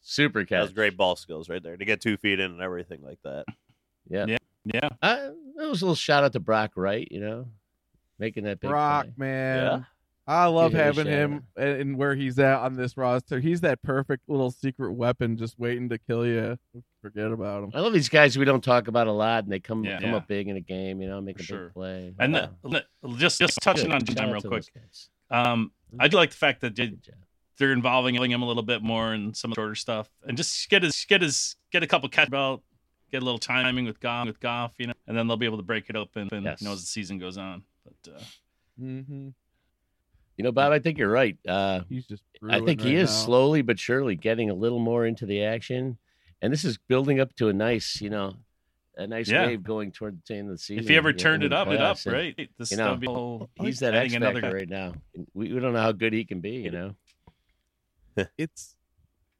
Super 0.00 0.40
catch. 0.44 0.50
That 0.50 0.62
was 0.62 0.72
great 0.72 0.96
ball 0.96 1.16
skills 1.16 1.48
right 1.48 1.62
there 1.62 1.76
to 1.76 1.84
get 1.84 2.00
two 2.00 2.16
feet 2.16 2.40
in 2.40 2.50
and 2.50 2.60
everything 2.60 3.02
like 3.02 3.18
that. 3.24 3.44
Yeah. 4.08 4.26
Yeah. 4.26 4.38
Yeah. 4.64 4.88
Uh, 5.02 5.30
it 5.60 5.68
was 5.68 5.82
a 5.82 5.84
little 5.84 5.94
shout 5.94 6.24
out 6.24 6.32
to 6.32 6.40
Brock 6.40 6.72
Wright, 6.76 7.06
you 7.10 7.20
know, 7.20 7.46
making 8.18 8.44
that 8.44 8.60
big 8.60 8.70
Brock, 8.70 9.04
play. 9.04 9.12
man. 9.16 9.56
Yeah. 9.64 9.82
I 10.26 10.46
love 10.46 10.70
Give 10.70 10.80
having 10.80 11.06
him 11.06 11.44
and 11.56 11.68
and 11.80 11.98
where 11.98 12.14
he's 12.14 12.38
at 12.38 12.60
on 12.60 12.74
this 12.76 12.96
roster. 12.96 13.40
He's 13.40 13.60
that 13.62 13.82
perfect 13.82 14.28
little 14.28 14.50
secret 14.52 14.92
weapon 14.92 15.36
just 15.36 15.58
waiting 15.58 15.88
to 15.88 15.98
kill 15.98 16.24
you. 16.24 16.56
Forget 17.00 17.32
about 17.32 17.64
him. 17.64 17.70
I 17.74 17.80
love 17.80 17.92
these 17.92 18.08
guys 18.08 18.38
we 18.38 18.44
don't 18.44 18.62
talk 18.62 18.86
about 18.86 19.08
a 19.08 19.12
lot, 19.12 19.42
and 19.42 19.52
they 19.52 19.58
come 19.58 19.82
Yeah. 19.84 19.98
come 20.00 20.10
Yeah. 20.10 20.16
up 20.18 20.28
big 20.28 20.46
in 20.46 20.56
a 20.56 20.60
game, 20.60 21.02
you 21.02 21.08
know, 21.08 21.20
make 21.20 21.40
a 21.40 21.42
Sure. 21.42 21.64
big 21.66 21.74
play. 21.74 22.14
And 22.20 22.36
Uh, 22.36 22.48
the, 22.62 22.84
just 23.16 23.40
just 23.40 23.58
touching 23.60 23.86
good. 23.86 23.94
on 23.94 24.06
Shout 24.06 24.16
Jim 24.16 24.30
real 24.30 24.42
quick. 24.42 24.64
Um, 25.30 25.72
I 25.98 26.06
do 26.06 26.16
like 26.16 26.30
the 26.30 26.36
fact 26.36 26.60
that 26.60 26.76
they, 26.76 26.92
they're 27.58 27.72
involving 27.72 28.14
him 28.14 28.42
a 28.42 28.46
little 28.46 28.62
bit 28.62 28.80
more 28.82 29.12
in 29.14 29.34
some 29.34 29.50
of 29.50 29.56
the 29.56 29.60
shorter 29.60 29.74
stuff, 29.74 30.08
and 30.24 30.36
just 30.36 30.68
get 30.70 30.84
his 30.84 31.04
get 31.08 31.22
his 31.22 31.56
get 31.72 31.82
a 31.82 31.86
couple 31.88 32.08
catch 32.08 32.30
belt, 32.30 32.62
get 33.10 33.22
a 33.22 33.24
little 33.24 33.38
timing 33.40 33.86
with 33.86 33.98
Goff, 33.98 34.26
with 34.28 34.38
Goff, 34.38 34.72
you 34.78 34.86
know, 34.86 34.94
and 35.08 35.18
then 35.18 35.26
they'll 35.26 35.36
be 35.36 35.46
able 35.46 35.56
to 35.56 35.62
break 35.64 35.90
it 35.90 35.96
open, 35.96 36.28
and, 36.30 36.44
Yes. 36.44 36.60
you 36.60 36.66
know, 36.68 36.74
as 36.74 36.80
the 36.82 36.86
season 36.86 37.18
goes 37.18 37.36
on. 37.38 37.64
But 37.84 38.14
uh, 38.14 38.20
hmm 38.78 39.28
You 40.36 40.44
know, 40.44 40.52
Bob, 40.52 40.72
I 40.72 40.78
think 40.78 40.98
you're 40.98 41.10
right. 41.10 41.36
Uh, 41.46 41.80
He's 41.88 42.06
just. 42.06 42.22
I 42.48 42.60
think 42.60 42.80
he 42.80 42.96
is 42.96 43.10
now. 43.10 43.14
slowly 43.16 43.62
but 43.62 43.78
surely 43.78 44.16
getting 44.16 44.50
a 44.50 44.54
little 44.54 44.78
more 44.80 45.06
into 45.06 45.26
the 45.26 45.44
action, 45.44 45.98
and 46.40 46.52
this 46.52 46.64
is 46.64 46.78
building 46.88 47.20
up 47.20 47.34
to 47.36 47.48
a 47.48 47.52
nice, 47.52 48.00
you 48.00 48.10
know, 48.10 48.34
a 48.96 49.06
nice 49.06 49.28
Yeah. 49.28 49.46
wave 49.46 49.62
going 49.62 49.92
toward 49.92 50.20
the 50.26 50.34
end 50.34 50.48
of 50.48 50.54
the 50.54 50.58
season. 50.58 50.82
if 50.84 50.88
he 50.88 50.96
ever 50.96 51.12
turned 51.12 51.42
it 51.44 51.52
up, 51.52 51.68
it 51.68 51.80
up, 51.80 51.98
and 52.04 52.12
right? 52.14 52.36
This 52.58 52.70
you 52.70 52.74
is 52.74 52.78
know, 52.78 52.86
gonna 52.86 52.98
be 52.98 53.06
whole, 53.06 53.50
He's 53.60 53.80
that 53.80 53.94
adding 53.94 54.12
X 54.12 54.16
another 54.16 54.40
right 54.52 54.68
now. 54.68 54.94
We, 55.34 55.52
we 55.52 55.60
don't 55.60 55.72
know 55.74 55.80
how 55.82 55.92
good 55.92 56.12
he 56.12 56.24
can 56.24 56.40
be. 56.40 56.50
You 56.56 56.70
know, 56.70 56.94
It's 58.36 58.74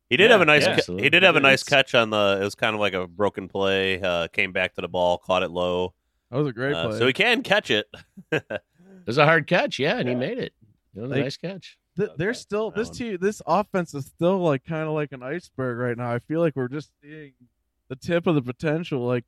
He 0.09 0.17
did 0.17 0.27
Yeah, 0.27 0.33
have 0.33 0.41
a 0.43 0.45
nice. 0.45 0.63
yeah, 0.63 0.77
ca- 0.81 0.97
he 0.99 1.09
did 1.11 1.23
have 1.23 1.37
a 1.37 1.41
nice 1.41 1.63
catch 1.63 1.95
on 1.95 2.11
the. 2.11 2.39
It 2.41 2.45
was 2.45 2.55
kind 2.55 2.75
of 2.75 2.81
like 2.81 2.95
a 2.95 3.07
broken 3.07 3.49
play. 3.49 4.01
Uh, 4.01 4.29
came 4.29 4.53
back 4.53 4.75
to 4.75 4.81
the 4.83 4.89
ball, 4.89 5.19
caught 5.19 5.43
it 5.43 5.51
low. 5.51 5.95
that 6.31 6.37
was 6.39 6.47
a 6.49 6.53
great 6.53 6.75
Uh, 6.75 6.89
play. 6.89 6.99
so 6.99 7.07
he 7.07 7.13
can 7.13 7.43
catch 7.43 7.71
it. 7.71 7.87
it 8.33 8.61
was 9.07 9.19
a 9.19 9.25
hard 9.25 9.47
catch, 9.47 9.79
yeah, 9.79 9.99
and 9.99 10.09
he 10.09 10.15
made 10.15 10.39
it. 10.39 10.53
It 10.95 11.01
was 11.01 11.11
a 11.11 11.15
Like- 11.15 11.25
nice 11.25 11.37
catch. 11.37 11.79
Th- 11.97 12.11
there's 12.17 12.41
still 12.41 12.71
this 12.71 12.89
one. 12.89 12.97
team, 12.97 13.19
this 13.21 13.43
offense 13.47 13.93
is 13.95 14.07
still 14.07 14.39
like 14.39 14.65
kind 14.65 14.85
of 14.89 14.95
like 14.95 15.13
an 15.13 15.23
iceberg 15.23 15.77
right 15.79 15.97
now. 15.97 16.11
I 16.11 16.19
feel 16.21 16.41
like 16.41 16.57
we're 16.57 16.69
just 16.69 16.91
seeing 17.03 17.33
the 17.89 17.97
tip 17.97 18.27
of 18.27 18.35
the 18.35 18.41
potential. 18.43 19.01
Like, 19.07 19.25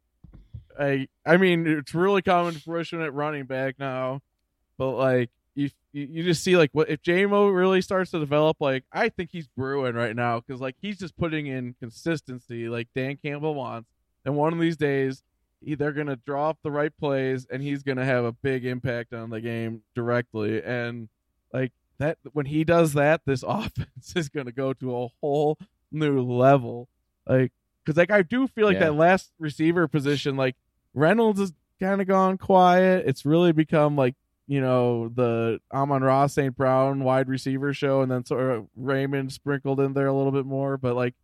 I, 0.79 1.09
I 1.27 1.37
mean, 1.37 1.67
it's 1.67 1.95
really 1.95 2.23
common 2.23 2.55
to 2.55 2.61
fruition 2.61 3.01
at 3.03 3.13
running 3.13 3.45
back 3.45 3.79
now, 3.79 4.23
but 4.79 4.93
like 4.93 5.31
you, 5.55 5.69
you 5.93 6.07
you 6.11 6.23
just 6.25 6.43
see 6.43 6.57
like 6.57 6.71
what 6.73 6.89
if 6.89 7.03
JMO 7.03 7.55
really 7.55 7.83
starts 7.83 8.11
to 8.13 8.19
develop. 8.19 8.57
Like, 8.61 8.85
I 8.93 9.09
think 9.11 9.31
he's 9.31 9.47
brewing 9.47 9.95
right 9.95 10.17
now 10.17 10.41
because 10.41 10.61
like 10.61 10.77
he's 10.81 10.99
just 10.99 11.17
putting 11.19 11.47
in 11.47 11.75
consistency, 11.81 12.69
like 12.71 12.89
Dan 12.95 13.19
Campbell 13.23 13.55
wants. 13.55 13.91
And 14.25 14.37
one 14.37 14.55
of 14.55 14.59
these 14.59 14.79
days, 14.79 15.23
he- 15.61 15.75
they're 15.75 15.93
gonna 15.93 16.17
draw 16.17 16.49
up 16.49 16.59
the 16.63 16.71
right 16.71 16.97
plays, 16.99 17.47
and 17.51 17.63
he's 17.63 17.83
gonna 17.83 18.05
have 18.07 18.25
a 18.25 18.33
big 18.33 18.65
impact 18.65 19.13
on 19.13 19.29
the 19.31 19.41
game 19.43 19.83
directly. 19.95 20.63
And 20.63 21.09
like 21.55 21.73
that 21.99 22.19
when 22.33 22.45
he 22.47 22.65
does 22.65 22.93
that 22.95 23.23
this 23.25 23.43
offense 23.49 24.13
is 24.17 24.29
going 24.29 24.47
to 24.47 24.53
go 24.53 24.73
to 24.75 24.97
a 24.97 25.09
whole 25.21 25.57
new 25.93 26.21
level. 26.21 26.89
Like 27.27 27.53
because 27.85 27.97
like 27.97 28.11
i 28.11 28.23
do 28.23 28.47
feel 28.49 28.67
like 28.67 28.75
Yeah. 28.75 28.87
that 28.87 28.95
last 28.95 29.31
receiver 29.39 29.87
position 29.89 30.37
like 30.37 30.57
reynolds 30.95 31.39
has 31.41 31.53
kind 31.81 32.01
of 32.01 32.07
gone 32.07 32.37
quiet. 32.39 33.05
It's 33.07 33.25
really 33.25 33.53
become 33.53 33.95
like 33.97 34.15
you 34.47 34.61
know 34.61 35.09
the 35.09 35.59
amon 35.73 36.03
ross 36.03 36.35
st 36.35 36.55
brown 36.57 37.03
wide 37.05 37.29
receiver 37.29 37.73
show 37.73 38.03
and 38.03 38.11
then 38.11 38.25
sort 38.27 38.51
of 38.51 38.67
raymond 38.77 39.33
sprinkled 39.33 39.81
in 39.81 39.95
there 39.95 40.07
a 40.09 40.13
little 40.15 40.33
bit 40.33 40.45
more. 40.47 40.77
But 40.77 40.97
like 40.97 41.15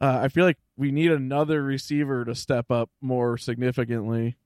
uh, 0.00 0.18
i 0.22 0.28
feel 0.28 0.44
like 0.44 0.58
we 0.76 0.90
need 0.90 1.10
another 1.12 1.62
receiver 1.62 2.24
to 2.24 2.34
step 2.34 2.70
up 2.70 2.90
more 3.00 3.36
significantly. 3.38 4.36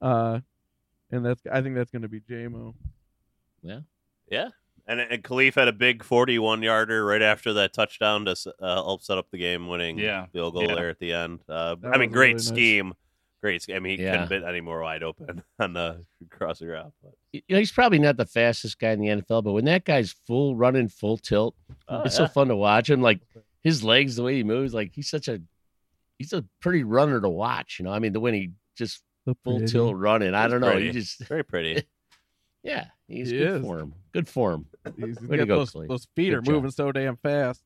Uh 0.00 0.40
and 1.10 1.24
that's 1.26 1.42
i 1.52 1.60
think 1.60 1.74
that's 1.74 1.90
going 1.90 2.02
to 2.02 2.08
be 2.08 2.20
jmo 2.20 2.74
Yeah, 3.62 3.80
Yeah. 4.30 4.48
And, 4.90 5.00
and 5.00 5.22
Kalif 5.22 5.54
had 5.54 5.68
a 5.68 5.72
big 5.72 6.02
41 6.02 6.62
yarder 6.62 7.04
right 7.04 7.22
after 7.22 7.52
that 7.54 7.72
touchdown 7.72 8.24
to 8.24 8.34
uh, 8.60 8.74
help 8.82 9.02
set 9.02 9.18
up 9.18 9.30
the 9.30 9.38
game 9.38 9.68
winning 9.68 9.98
Yeah. 9.98 10.26
field 10.32 10.54
goal 10.54 10.64
Yeah. 10.68 10.74
there 10.74 10.88
at 10.90 10.98
the 10.98 11.12
end. 11.12 11.40
Uh, 11.48 11.76
I 11.84 11.96
mean, 11.98 12.10
great 12.10 12.28
really 12.28 12.32
nice. 12.34 12.46
scheme. 12.48 12.94
Great 13.42 13.62
scheme. 13.62 13.76
I 13.76 13.78
mean, 13.78 13.98
he 13.98 14.04
Yeah. 14.04 14.10
couldn't 14.10 14.20
have 14.20 14.28
been 14.28 14.44
any 14.48 14.60
more 14.60 14.82
wide 14.82 15.02
open 15.02 15.42
on 15.60 15.72
the 15.74 16.04
crossing 16.28 16.68
route. 16.68 16.92
But, 17.02 17.12
You 17.32 17.42
know, 17.50 17.58
he's 17.58 17.72
probably 17.72 17.98
not 18.00 18.16
the 18.16 18.26
fastest 18.26 18.78
guy 18.78 18.90
in 18.90 19.00
the 19.00 19.08
NFL, 19.08 19.42
but 19.44 19.52
when 19.52 19.64
that 19.66 19.84
guy's 19.84 20.12
full 20.26 20.56
running, 20.56 20.88
full 20.88 21.16
tilt, 21.18 21.54
oh, 21.88 22.02
it's 22.02 22.18
yeah. 22.18 22.26
so 22.26 22.32
fun 22.32 22.48
to 22.48 22.56
watch 22.56 22.90
him. 22.90 23.00
Like 23.00 23.20
his 23.62 23.84
legs, 23.84 24.16
the 24.16 24.22
way 24.24 24.34
he 24.36 24.44
moves, 24.44 24.74
like 24.74 24.92
he's 24.94 25.08
such 25.08 25.28
a 25.28 25.40
he's 26.18 26.32
a 26.34 26.44
pretty 26.60 26.82
runner 26.82 27.20
to 27.20 27.28
watch. 27.28 27.78
You 27.78 27.84
know, 27.84 27.92
I 27.92 27.98
mean, 28.00 28.12
the 28.12 28.20
when 28.20 28.34
he 28.34 28.50
just 28.76 29.02
The 29.24 29.36
full 29.44 29.58
pretty- 29.58 29.72
tilt 29.72 29.96
running, 29.96 30.34
I 30.34 30.48
don't 30.48 30.60
know. 30.60 30.72
pretty. 30.72 30.86
He 30.88 30.92
just 30.92 31.20
very 31.20 31.44
pretty. 31.44 31.84
yeah, 32.62 32.86
he's 33.10 33.30
He 33.30 33.38
good 33.38 33.56
is. 33.56 33.62
form. 33.62 33.94
Good 34.12 34.28
form. 34.28 34.66
He's 34.96 35.20
Way 35.20 35.36
to 35.36 35.46
got 35.46 35.48
go, 35.48 35.56
those, 35.64 35.72
those 35.88 36.08
feet 36.16 36.30
Good 36.30 36.38
are 36.38 36.40
job. 36.42 36.54
moving 36.54 36.70
so 36.70 36.90
damn 36.92 37.16
fast. 37.16 37.62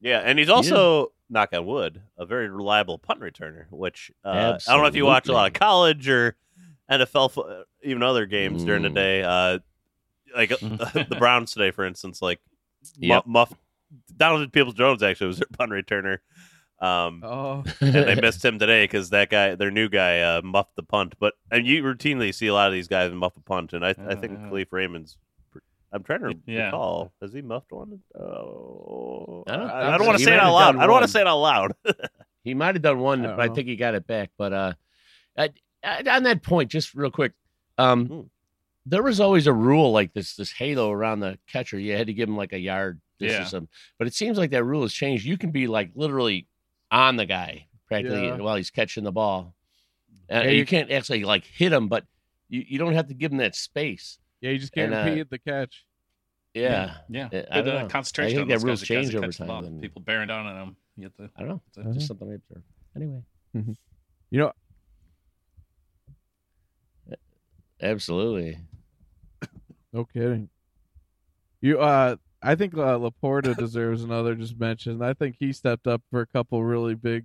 Yeah, 0.00 0.18
and 0.18 0.38
he's 0.38 0.50
also 0.50 1.12
knock 1.30 1.52
on 1.54 1.64
wood, 1.66 2.02
a 2.18 2.26
very 2.26 2.48
reliable 2.48 2.98
punt 2.98 3.20
returner. 3.20 3.64
Which 3.70 4.12
uh, 4.24 4.58
I 4.68 4.72
don't 4.72 4.82
know 4.82 4.86
if 4.88 4.94
you 4.96 5.06
watch 5.06 5.28
a 5.28 5.32
lot 5.32 5.46
of 5.48 5.54
college 5.54 6.08
or 6.08 6.36
NFL, 6.90 7.64
even 7.82 8.02
other 8.02 8.26
games 8.26 8.64
during 8.64 8.82
the 8.82 8.90
Mm. 8.90 8.94
day. 8.94 9.22
Uh, 9.22 9.58
like 10.36 10.50
the 10.60 11.16
Browns 11.18 11.52
today, 11.52 11.70
for 11.70 11.84
instance, 11.84 12.20
like 12.20 12.40
Yep. 12.98 13.26
Muff, 13.26 13.50
Muff 13.50 13.58
Donald 14.16 14.52
Peoples 14.52 14.74
Jones 14.74 15.02
actually 15.02 15.28
was 15.28 15.38
their 15.38 15.48
punt 15.52 15.72
returner. 15.72 16.18
Um, 16.78 17.22
Oh, 17.24 17.64
and 17.80 17.94
they 17.94 18.14
missed 18.20 18.44
him 18.44 18.58
today 18.58 18.84
because 18.84 19.10
that 19.10 19.30
guy, 19.30 19.54
their 19.54 19.70
new 19.70 19.88
guy, 19.88 20.20
uh, 20.20 20.42
muffed 20.42 20.76
the 20.76 20.82
punt. 20.82 21.14
But 21.18 21.34
and 21.50 21.66
you 21.66 21.82
routinely 21.82 22.34
see 22.34 22.46
a 22.48 22.54
lot 22.54 22.66
of 22.68 22.72
these 22.74 22.88
guys 22.88 23.12
muff 23.12 23.36
a 23.36 23.40
punt, 23.40 23.72
and 23.72 23.84
I, 23.84 23.94
I 24.06 24.14
think 24.14 24.32
Uh, 24.38 24.42
Kalif 24.50 24.66
Raymond's. 24.72 25.16
I'm 25.92 26.02
trying 26.02 26.20
to 26.20 26.34
Yeah. 26.46 26.66
recall. 26.66 27.12
Has 27.22 27.32
he 27.32 27.40
muffed 27.40 27.72
one? 27.72 28.00
Oh, 28.18 29.44
I 29.46 29.56
don't- 29.56 29.70
I, 29.70 29.94
I 29.94 29.98
don't 29.98 30.06
want 30.06 30.18
to 30.18 30.24
say 30.24 30.34
it 30.34 30.38
out 30.40 30.52
loud. 30.52 30.76
I 30.76 30.82
don't 30.82 30.92
want 30.92 31.04
to 31.04 31.10
say 31.10 31.20
it 31.22 31.26
out 31.26 31.38
loud. 31.38 31.72
He 32.44 32.54
might 32.54 32.74
have 32.74 32.82
done 32.82 32.98
one, 32.98 33.20
I 33.20 33.26
don't 33.28 33.36
but 33.36 33.50
I 33.50 33.54
think 33.54 33.68
he 33.68 33.76
got 33.76 33.94
it 33.94 34.06
back. 34.06 34.30
But 34.36 34.52
uh, 34.52 34.72
I, 35.38 35.50
I, 35.82 36.02
on 36.10 36.24
that 36.24 36.42
point, 36.42 36.70
just 36.70 36.94
real 36.94 37.10
quick, 37.10 37.32
um, 37.78 38.06
Hmm. 38.06 38.20
there 38.84 39.02
was 39.02 39.20
always 39.20 39.46
a 39.46 39.52
rule 39.52 39.92
like 39.92 40.12
this 40.12 40.36
this 40.36 40.52
halo 40.52 40.90
around 40.90 41.20
the 41.20 41.38
catcher. 41.48 41.78
You 41.78 41.96
had 41.96 42.06
to 42.08 42.12
give 42.12 42.28
him 42.28 42.36
like 42.36 42.52
a 42.52 42.58
yard 42.58 43.00
distance. 43.18 43.52
of- 43.52 43.68
But 43.98 44.06
it 44.08 44.14
seems 44.14 44.36
like 44.38 44.50
that 44.50 44.64
rule 44.64 44.82
has 44.82 44.92
changed. 44.92 45.24
You 45.24 45.38
can 45.38 45.50
be 45.50 45.66
like 45.66 45.90
literally 45.94 46.46
on 46.90 47.16
the 47.16 47.26
guy 47.26 47.66
practically 47.86 48.26
Yeah. 48.26 48.36
while 48.36 48.56
he's 48.56 48.70
catching 48.70 49.04
the 49.04 49.12
ball. 49.12 49.54
Uh, 50.30 50.42
Yeah, 50.44 50.50
you 50.50 50.58
you- 50.58 50.66
can't 50.66 50.90
actually 50.90 51.24
like 51.24 51.44
hit 51.44 51.72
him, 51.72 51.88
but 51.88 52.04
you, 52.48 52.64
you 52.68 52.78
don't 52.78 52.94
have 52.94 53.08
to 53.08 53.14
give 53.14 53.32
him 53.32 53.38
that 53.38 53.54
space. 53.54 54.18
yeah, 54.40 54.50
you 54.50 54.58
just 54.58 54.72
can't 54.72 54.92
And, 54.92 55.08
uh, 55.08 55.10
repeat 55.10 55.30
the 55.30 55.38
catch. 55.38 55.84
Yeah. 56.54 56.98
Yeah, 57.08 57.28
Yeah, 57.32 57.44
I 57.50 57.60
but 57.60 57.64
don't 57.64 57.84
uh, 57.84 57.88
concentration 57.88 58.36
I 58.38 58.40
think 58.40 58.48
that 58.48 58.54
those 58.54 58.64
rules 58.64 58.80
guys, 58.80 58.88
the 58.88 58.94
guys 58.94 59.04
change 59.10 59.14
over 59.16 59.32
time, 59.32 59.46
ball, 59.46 59.64
and- 59.64 59.80
People 59.82 60.00
bearing 60.02 60.28
down 60.28 60.46
on 60.46 60.54
them. 60.54 60.76
You 60.96 61.04
have 61.04 61.14
to, 61.16 61.30
I 61.36 61.40
don't 61.40 61.48
know. 61.48 61.62
to- 61.74 61.80
Uh-huh. 61.82 61.92
Just 61.92 62.06
something 62.08 62.30
I 62.30 62.34
observed. 62.34 62.64
Anyway. 62.96 63.22
You 64.30 64.38
know, 64.40 64.52
Absolutely. 67.80 68.58
no 69.92 70.04
kidding. 70.06 70.48
You, 71.60 71.80
uh, 71.80 72.16
I 72.42 72.54
think 72.54 72.74
uh, 72.74 72.98
LaPorta 72.98 73.56
deserves 73.56 74.02
another 74.04 74.34
just 74.34 74.58
mention. 74.58 75.02
I 75.02 75.14
think 75.14 75.36
he 75.38 75.52
stepped 75.52 75.86
up 75.86 76.02
for 76.10 76.20
a 76.20 76.26
couple 76.26 76.62
really 76.62 76.94
big 76.94 77.24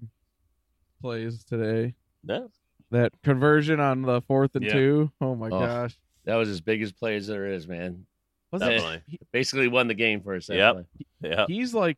plays 1.01 1.43
today. 1.43 1.95
yeah. 2.23 2.47
That 2.91 3.13
conversion 3.23 3.79
on 3.79 4.01
the 4.01 4.19
fourth 4.21 4.53
and 4.55 4.65
Yeah. 4.65 4.73
two. 4.73 5.11
Oh 5.21 5.33
my 5.33 5.47
Oh, 5.47 5.59
gosh. 5.61 5.97
That 6.25 6.35
was 6.35 6.49
as 6.49 6.59
big 6.59 6.81
as 6.81 6.91
play 6.91 7.15
as 7.15 7.25
there 7.25 7.45
is, 7.45 7.65
man. 7.65 8.05
Was 8.51 8.59
that- 8.59 9.01
it- 9.07 9.21
Basically 9.31 9.69
won 9.69 9.87
the 9.87 9.93
game 9.93 10.19
for 10.21 10.35
us. 10.35 10.47
that 10.47 10.57
Yep. 10.57 10.73
play. 10.73 10.85
Yeah. 11.29 11.45
he's 11.47 11.73
like 11.73 11.97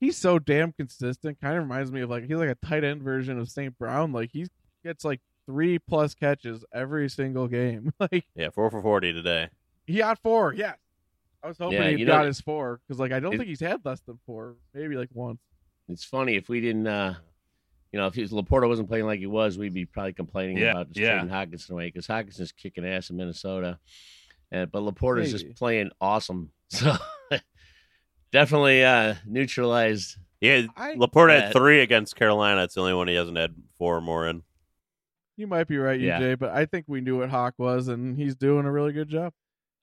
he's 0.00 0.16
so 0.16 0.40
damn 0.40 0.72
consistent. 0.72 1.40
Kind 1.40 1.56
of 1.56 1.62
reminds 1.62 1.92
me 1.92 2.00
of 2.00 2.10
like 2.10 2.24
he's 2.24 2.36
like 2.36 2.48
a 2.50 2.56
tight 2.66 2.82
end 2.82 3.02
version 3.02 3.38
of 3.38 3.48
St. 3.48 3.78
Brown. 3.78 4.12
Like 4.12 4.30
he 4.32 4.46
gets 4.82 5.04
like 5.04 5.20
three 5.46 5.78
plus 5.78 6.14
catches 6.16 6.64
every 6.74 7.08
single 7.08 7.46
game. 7.46 7.92
like 8.00 8.26
Yeah. 8.34 8.50
Four 8.50 8.70
for 8.72 8.82
forty 8.82 9.12
today. 9.12 9.50
he 9.86 9.98
got 9.98 10.18
four. 10.18 10.52
Yeah, 10.52 10.74
I 11.44 11.48
was 11.48 11.58
hoping 11.58 11.78
Yeah, 11.82 11.90
he 11.90 11.98
you 11.98 12.06
got 12.06 12.22
know- 12.22 12.26
his 12.28 12.40
four 12.40 12.80
because 12.86 12.98
like 12.98 13.12
I 13.12 13.20
don't 13.20 13.34
It- 13.34 13.38
think 13.38 13.48
he's 13.48 13.60
had 13.60 13.84
less 13.84 14.00
than 14.00 14.18
four. 14.26 14.56
Maybe 14.72 14.96
like 14.96 15.10
once. 15.12 15.40
It's 15.88 16.04
funny 16.04 16.36
if 16.36 16.48
we 16.48 16.60
didn't, 16.62 16.86
uh, 16.86 17.14
you 17.92 17.98
know, 18.00 18.06
if 18.06 18.14
he, 18.14 18.22
LaPorta 18.24 18.66
wasn't 18.66 18.88
playing 18.88 19.04
like 19.04 19.18
he 19.20 19.26
was, 19.26 19.58
we'd 19.58 19.74
be 19.74 19.84
probably 19.84 20.14
complaining 20.14 20.56
Yeah, 20.56 20.70
about 20.70 20.86
just 20.92 21.00
yeah. 21.00 21.18
trading 21.18 21.28
Hockenson 21.28 21.70
away 21.72 21.86
because 21.88 22.06
Hockenson's 22.06 22.52
kicking 22.52 22.86
ass 22.86 23.10
in 23.10 23.16
Minnesota, 23.16 23.78
and 24.50 24.72
but 24.72 24.80
LaPorta's 24.82 25.32
Maybe. 25.32 25.44
just 25.44 25.58
playing 25.58 25.90
awesome. 26.00 26.50
So 26.70 26.96
definitely 28.32 28.82
uh, 28.84 29.14
neutralized. 29.26 30.16
Yeah. 30.40 30.62
I 30.76 30.94
LaPorta 30.94 31.28
Yeah. 31.38 31.40
had 31.46 31.52
three 31.52 31.80
against 31.80 32.16
Carolina. 32.16 32.64
It's 32.64 32.74
the 32.74 32.80
only 32.80 32.94
one 32.94 33.08
he 33.08 33.14
hasn't 33.14 33.36
had 33.36 33.54
four 33.78 33.96
or 33.96 34.00
more 34.00 34.26
in. 34.28 34.42
you 35.36 35.46
might 35.46 35.66
be 35.68 35.78
right, 35.78 36.00
Yeah. 36.00 36.20
UJ, 36.20 36.38
but 36.38 36.50
I 36.50 36.64
think 36.66 36.86
we 36.88 37.00
knew 37.00 37.18
what 37.18 37.28
Hawk 37.30 37.54
was, 37.58 37.88
and 37.88 38.16
he's 38.16 38.34
doing 38.36 38.66
a 38.66 38.72
really 38.72 38.92
good 38.92 39.08
job. 39.08 39.32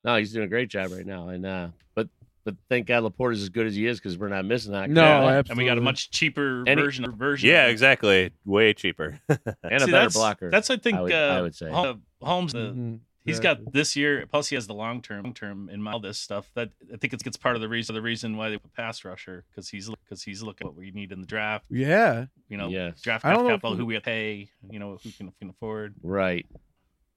No, 0.04 0.16
he's 0.18 0.34
doing 0.34 0.46
a 0.46 0.50
great 0.50 0.70
job 0.70 0.92
right 0.92 1.06
now, 1.06 1.30
and 1.30 1.46
uh, 1.46 1.68
but 1.96 2.08
but 2.44 2.56
thank 2.70 2.88
God 2.88 3.04
LaPorta 3.04 3.34
is 3.34 3.44
as 3.44 3.50
good 3.50 3.68
as 3.68 3.76
he 3.76 3.86
is 3.86 4.00
because 4.00 4.18
we're 4.18 4.30
not 4.30 4.46
missing 4.46 4.72
that. 4.72 4.90
No, 4.90 5.02
Yeah, 5.04 5.18
absolutely. 5.38 5.52
and 5.52 5.58
we 5.60 5.66
got 5.66 5.78
a 5.78 5.82
much 5.82 6.10
cheaper 6.10 6.64
Any- 6.68 6.82
version 6.82 7.06
of 7.06 7.14
version. 7.14 7.50
Yeah. 7.50 7.68
Exactly. 7.68 8.32
Way 8.46 8.74
cheaper. 8.74 9.20
and 9.30 9.38
a 9.46 9.54
better 9.64 9.92
that's, 9.92 10.16
blocker. 10.16 10.50
That's 10.50 10.70
I 10.72 10.78
think 10.78 10.98
I 10.98 11.02
would- 11.02 11.12
uh, 11.14 11.36
I 11.38 11.42
would 11.42 11.56
say. 11.56 11.70
Hol- 11.70 12.00
Holmes. 12.22 12.56
Uh, 12.56 12.74
Mhm, 12.76 13.00
He's 13.24 13.38
exactly. 13.38 13.66
got 13.66 13.74
this 13.74 13.96
year. 13.96 14.26
Plus, 14.32 14.48
he 14.48 14.56
has 14.56 14.66
the 14.66 14.74
long 14.74 15.04
term, 15.04 15.24
long 15.26 15.36
term 15.36 15.70
in. 15.70 15.88
All 15.88 16.00
this 16.00 16.18
stuff 16.18 16.50
that 16.56 16.72
I 16.92 16.98
think 16.98 17.14
it's, 17.14 17.24
it's 17.28 17.38
part 17.38 17.56
of 17.56 17.62
the 17.62 17.70
reason. 17.70 17.94
The 17.94 18.02
reason 18.02 18.36
why 18.36 18.50
they 18.50 18.58
put 18.58 18.74
pass 18.74 19.06
rusher 19.06 19.46
because 19.52 19.70
he's 19.70 19.88
because 20.04 20.24
he's 20.24 20.42
looking 20.42 20.66
at 20.66 20.74
what 20.74 20.76
we 20.80 20.90
need 20.90 21.12
in 21.12 21.22
the 21.22 21.28
draft. 21.28 21.66
Yeah. 21.70 22.26
You 22.50 22.58
know, 22.58 22.70
Yes. 22.70 23.00
draft 23.02 23.24
I 23.24 23.34
don't 23.34 23.44
know 23.44 23.52
capital, 23.52 23.74
if- 23.74 23.78
who 23.78 23.86
we 23.86 24.00
pay. 24.00 24.50
You 24.68 24.80
know, 24.80 24.98
who 25.04 25.12
can, 25.12 25.32
can 25.40 25.50
afford. 25.52 25.94
right. 26.02 26.48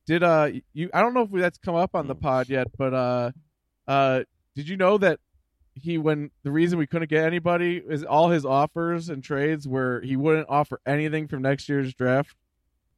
Did 0.07 0.23
uh 0.23 0.51
you? 0.73 0.91
I 0.93 1.01
don't 1.01 1.15
know 1.15 1.23
if 1.23 1.31
that's 1.33 1.59
come 1.59 1.75
up 1.75 1.95
on 1.95 2.07
the 2.07 2.15
pod 2.15 2.49
yet, 2.49 2.69
but 2.77 2.95
uh, 2.95 3.33
uh, 3.89 4.25
did 4.55 4.69
you 4.69 4.77
know 4.77 4.99
that 4.99 5.19
he 5.75 5.99
when 5.99 6.31
the 6.43 6.51
reason 6.51 6.79
we 6.79 6.87
couldn't 6.87 7.11
get 7.11 7.25
anybody 7.25 7.83
is 7.87 8.05
all 8.05 8.31
his 8.31 8.45
offers 8.45 9.09
and 9.09 9.23
trades 9.23 9.67
were 9.67 10.01
he 10.03 10.17
wouldn't 10.17 10.49
offer 10.49 10.81
anything 10.87 11.27
from 11.27 11.43
next 11.43 11.69
year's 11.69 11.95
draft. 11.95 12.37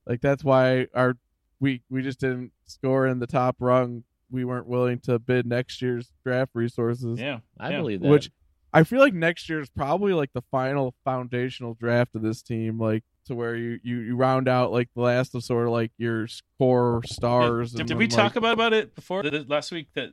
Like 0.07 0.21
that's 0.21 0.45
why 0.45 0.89
our 0.95 1.17
we 1.61 1.83
we 1.89 2.03
just 2.03 2.21
didn't 2.21 2.53
score 2.67 3.07
in 3.07 3.19
the 3.19 3.27
top 3.27 3.57
rung. 3.61 4.05
We 4.31 4.45
weren't 4.45 4.67
willing 4.67 4.99
to 5.01 5.19
bid 5.19 5.47
next 5.47 5.81
year's 5.81 6.11
draft 6.25 6.51
resources. 6.55 7.19
Yeah, 7.19 7.39
I 7.59 7.71
yeah. 7.71 7.79
believe 7.79 8.01
that. 8.03 8.09
Which 8.09 8.31
I 8.77 8.85
feel 8.85 9.01
like 9.01 9.15
next 9.15 9.49
year 9.49 9.61
is 9.61 9.69
probably 9.71 10.13
like 10.13 10.33
the 10.35 10.43
final 10.51 10.95
foundational 11.05 11.75
draft 11.75 12.15
of 12.15 12.23
this 12.23 12.43
team, 12.43 12.79
like 12.79 13.03
to 13.27 13.35
where 13.35 13.57
you 13.57 13.81
you, 13.83 13.99
you 14.01 14.17
round 14.17 14.49
out 14.49 14.71
like 14.71 14.89
the 14.95 15.01
last 15.01 15.35
of 15.35 15.43
sort 15.43 15.67
of 15.67 15.73
like 15.73 15.91
your 15.99 16.29
core 16.59 17.01
stars. 17.07 17.73
Did, 17.73 17.81
and 17.81 17.89
did 17.89 17.95
then, 17.95 17.99
we 17.99 18.05
like- 18.07 18.15
talk 18.15 18.37
about, 18.37 18.53
about 18.53 18.73
it 18.73 18.95
before 18.95 19.23
th- 19.23 19.33
th- 19.33 19.49
last 19.49 19.73
week? 19.73 19.89
That 19.95 20.11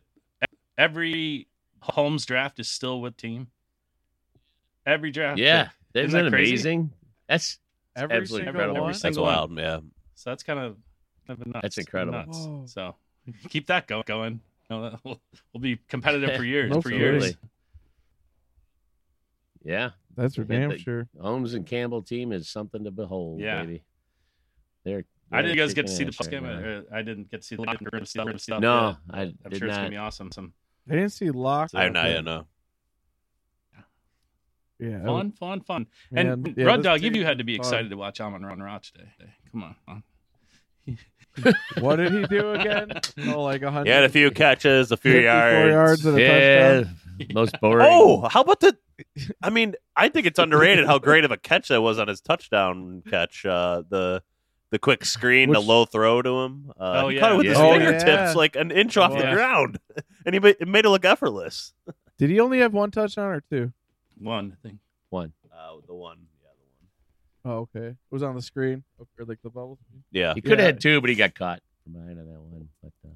every 0.77 1.47
Holmes 1.81 2.25
draft 2.25 2.59
is 2.59 2.69
still 2.69 3.01
with 3.01 3.17
team. 3.17 3.47
Every 4.85 5.11
draft. 5.11 5.39
yeah, 5.39 5.69
Isn't 5.93 6.07
isn't 6.07 6.17
that 6.17 6.31
that 6.31 6.37
amazing? 6.37 6.91
That's 7.27 7.59
every 7.95 8.17
absolutely 8.17 8.45
single 8.45 8.49
incredible. 8.49 8.73
one? 8.73 8.83
Every 8.83 8.93
That's 8.93 9.01
single 9.01 9.23
wild. 9.23 9.57
Yeah. 9.57 9.79
So 10.15 10.29
that's 10.29 10.43
kind 10.43 10.59
of, 10.59 10.77
kind 11.27 11.39
of 11.41 11.47
nuts. 11.47 11.59
That's 11.61 11.77
incredible. 11.77 12.25
Nuts. 12.59 12.73
So 12.73 12.95
keep 13.49 13.67
that 13.67 13.87
go- 13.87 14.03
going. 14.03 14.39
We'll, 14.69 14.97
we'll 15.53 15.61
be 15.61 15.77
competitive 15.87 16.35
for 16.35 16.43
years. 16.53 16.71
No 16.71 16.81
for 16.81 16.89
years. 16.89 17.23
Absolutely. 17.23 17.49
Yeah. 19.63 19.91
That's 20.15 20.35
for 20.35 20.43
damn 20.43 20.69
the- 20.69 20.77
sure. 20.77 21.07
Holmes 21.19 21.53
and 21.53 21.65
Campbell 21.65 22.01
team 22.03 22.31
is 22.31 22.47
something 22.49 22.83
to 22.83 22.91
behold, 22.91 23.39
Yeah. 23.39 23.61
baby. 23.63 23.83
They're, 24.83 25.05
I 25.31 25.41
didn't 25.41 25.57
guys 25.57 25.73
get 25.73 25.87
to 25.87 25.91
see 25.93 26.03
the 26.03 26.11
post 26.11 26.29
game. 26.29 26.43
right. 26.43 26.63
Uh, 26.63 26.81
I 26.91 27.01
didn't 27.01 27.31
get 27.31 27.41
to 27.41 27.47
see 27.47 27.55
the 27.55 27.61
locker 27.63 27.85
room 27.91 28.05
stuff. 28.05 28.39
stuff 28.39 28.61
No, 28.61 28.89
yet. 28.89 28.97
I 29.09 29.21
I'm 29.21 29.35
did 29.49 29.57
sure 29.59 29.67
it's 29.69 29.77
gonna 29.77 29.89
be 29.89 29.97
awesome. 29.97 30.31
Some 30.31 30.53
I 30.89 30.95
didn't 30.95 31.11
see 31.13 31.31
lock. 31.31 31.71
I 31.73 31.83
have 31.85 31.93
not 31.93 32.09
yet. 32.09 32.23
No. 32.25 32.45
Yeah, 34.79 35.03
fun, 35.05 35.31
fun, 35.31 35.61
fun. 35.61 35.87
man, 36.11 36.27
and 36.27 36.53
yeah, 36.57 36.65
Rod 36.65 36.83
Dog, 36.83 36.99
team 36.99 37.15
you 37.15 37.23
had 37.23 37.37
to 37.37 37.43
be 37.45 37.53
is 37.53 37.59
fun. 37.59 37.67
excited 37.67 37.89
to 37.91 37.95
watch 37.97 38.19
Amon 38.19 38.43
Ron 38.43 38.59
Ra 38.59 38.79
today. 38.79 39.07
Come 39.51 39.63
on, 39.63 39.75
on. 39.87 40.03
What 41.79 41.95
did 41.95 42.11
he 42.13 42.23
do 42.27 42.51
again? 42.51 42.91
Oh, 43.33 43.41
like 43.43 43.61
a 43.63 43.83
He 43.83 43.89
had 43.89 44.03
a 44.03 44.09
few 44.09 44.29
catches, 44.29 44.91
a 44.91 44.97
few 44.97 45.19
yards. 45.19 45.71
yards 45.71 46.05
and 46.05 46.17
a 46.17 46.21
Yeah, 46.21 46.73
touchdown. 46.81 46.95
Most 47.33 47.55
boring. 47.61 47.87
Oh, 47.89 48.27
how 48.29 48.41
about 48.41 48.59
the? 48.59 48.77
I 49.41 49.49
mean, 49.49 49.75
I 49.95 50.09
think 50.09 50.25
it's 50.27 50.39
underrated 50.39 50.85
how 50.85 50.99
great 50.99 51.25
of 51.25 51.31
a 51.31 51.37
catch 51.37 51.69
that 51.69 51.81
was 51.81 51.99
on 51.99 52.07
his 52.07 52.21
touchdown 52.21 53.03
catch. 53.09 53.45
Uh, 53.45 53.83
the 53.89 54.23
the 54.71 54.79
quick 54.79 55.05
screen, 55.05 55.51
the 55.51 55.61
low 55.61 55.85
throw 55.85 56.21
to 56.21 56.41
him. 56.41 56.71
Uh, 56.79 57.03
Oh, 57.03 57.09
he 57.09 57.15
yeah. 57.15 57.21
caught 57.21 57.31
it 57.33 57.37
with 57.37 57.45
his 57.47 57.57
Yeah. 57.57 57.63
Oh, 57.63 57.71
fingertips, 57.73 58.05
yeah. 58.07 58.33
like 58.33 58.55
an 58.55 58.71
inch 58.71 58.97
off 58.97 59.11
the 59.13 59.19
Yeah. 59.19 59.33
ground, 59.33 59.79
and 60.25 60.33
he 60.35 60.39
made, 60.39 60.55
it 60.59 60.67
made 60.67 60.85
it 60.85 60.89
look 60.89 61.05
effortless. 61.05 61.73
Did 62.17 62.29
he 62.31 62.39
only 62.39 62.59
have 62.59 62.73
one 62.73 62.89
touchdown 62.91 63.29
or 63.31 63.41
two? 63.51 63.71
One 64.17 64.57
thing. 64.63 64.79
One. 65.09 65.33
Uh, 65.51 65.75
the 65.87 65.93
one, 65.93 66.25
yeah, 66.41 66.49
the 67.45 67.51
one. 67.51 67.55
Oh, 67.55 67.59
okay. 67.75 67.87
It 67.89 67.97
was 68.11 68.23
on 68.23 68.35
the 68.35 68.41
screen 68.41 68.83
or 68.97 69.25
like 69.25 69.39
the 69.43 69.49
bubble. 69.49 69.77
Yeah, 70.11 70.33
He 70.33 70.41
could 70.41 70.59
have 70.59 70.65
had 70.65 70.79
two, 70.81 71.01
but 71.01 71.09
he 71.09 71.15
got 71.15 71.35
caught 71.35 71.61
from 71.83 71.93
behind 71.93 72.19
on 72.19 72.25
that 72.27 72.39
one. 72.41 72.69
But 72.81 72.93
uh, 73.05 73.11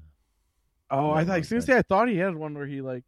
Oh, 0.90 1.10
I 1.10 1.20
Yeah, 1.20 1.24
thought. 1.26 1.32
one 1.34 1.42
Seriously, 1.44 1.74
I 1.74 1.82
thought 1.82 2.08
he 2.08 2.16
had 2.18 2.34
one 2.36 2.54
where 2.54 2.66
he 2.66 2.80
like 2.80 3.04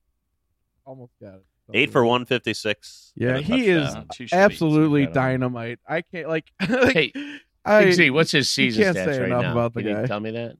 almost 0.91 1.13
got 1.23 1.35
it. 1.35 1.45
eight 1.73 1.91
for 1.93 2.05
one 2.05 2.27
fifty 2.27 2.53
six. 2.53 3.13
Yeah, 3.15 3.39
he 3.39 3.69
is 3.69 3.95
Not 3.95 4.17
absolutely 4.33 5.07
dynamite. 5.07 5.79
I 5.89 6.03
can't 6.03 6.29
like. 6.29 6.51
like 6.69 6.93
hey, 6.93 7.13
I, 7.65 7.85
Big 7.85 7.95
Z, 7.95 8.11
what's 8.11 8.33
his 8.33 8.51
season 8.51 8.83
can't 8.83 8.97
stats 8.97 9.05
say 9.05 9.19
right 9.21 9.27
enough 9.27 9.43
now? 9.43 9.53
about 9.53 9.75
the 9.75 9.83
Can 9.83 10.01
you 10.01 10.07
tell 10.07 10.21
me 10.21 10.33
that? 10.33 10.57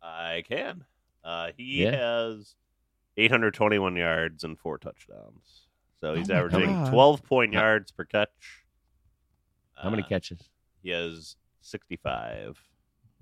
I 0.00 0.42
can. 0.48 0.84
Uh, 1.24 1.50
he 1.56 1.82
Yeah. 1.84 1.96
has 1.96 2.54
821 3.16 3.96
yards 3.96 4.44
and 4.44 4.58
four 4.58 4.78
touchdowns. 4.78 5.66
So 6.00 6.14
he's 6.14 6.30
Oh 6.30 6.34
averaging 6.34 6.72
God. 6.72 6.90
12 6.90 7.22
point 7.24 7.52
yards 7.52 7.90
per 7.92 8.04
catch. 8.04 8.64
How 9.74 9.90
many 9.90 10.02
Uh, 10.02 10.06
catches? 10.08 10.48
He 10.82 10.90
has 10.90 11.36
65. 11.60 12.58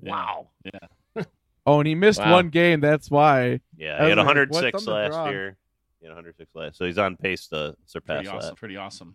Wow. 0.01 0.49
Oh, 1.67 1.79
and 1.79 1.87
he 1.87 1.95
missed 1.95 2.19
Wow. 2.21 2.33
one 2.33 2.49
game. 2.49 2.81
That's 2.81 3.11
why. 3.11 3.61
Yeah, 3.77 4.03
he 4.03 4.09
had 4.09 4.17
was 4.19 4.25
like, 4.25 4.27
106 4.27 4.87
last 4.87 5.13
wrong? 5.13 5.29
year. 5.31 5.57
He 6.01 6.07
had 6.07 6.11
106 6.13 6.51
last. 6.55 6.79
So 6.79 6.87
he's 6.87 6.99
on 6.99 7.17
pace 7.17 7.47
to 7.49 7.77
surpass 7.87 8.23
Pretty 8.23 8.29
awesome. 8.29 8.49
that. 8.49 8.57
Pretty 8.57 8.77
awesome. 8.77 9.15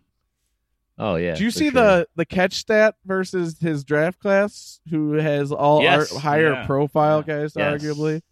Oh 0.98 1.16
yeah. 1.16 1.34
Do 1.34 1.44
you 1.44 1.50
see 1.50 1.64
sure. 1.70 1.72
the 1.72 2.08
the 2.16 2.24
catch 2.24 2.54
stat 2.54 2.94
versus 3.04 3.58
his 3.60 3.84
draft 3.84 4.18
class, 4.20 4.80
who 4.88 5.12
has 5.14 5.52
all 5.52 5.82
Yes. 5.82 6.12
our 6.12 6.20
higher 6.20 6.52
Yeah. 6.52 6.66
profile 6.66 7.22
Yeah. 7.26 7.34
guys, 7.40 7.52
Yes. 7.56 7.82
arguably. 7.82 8.22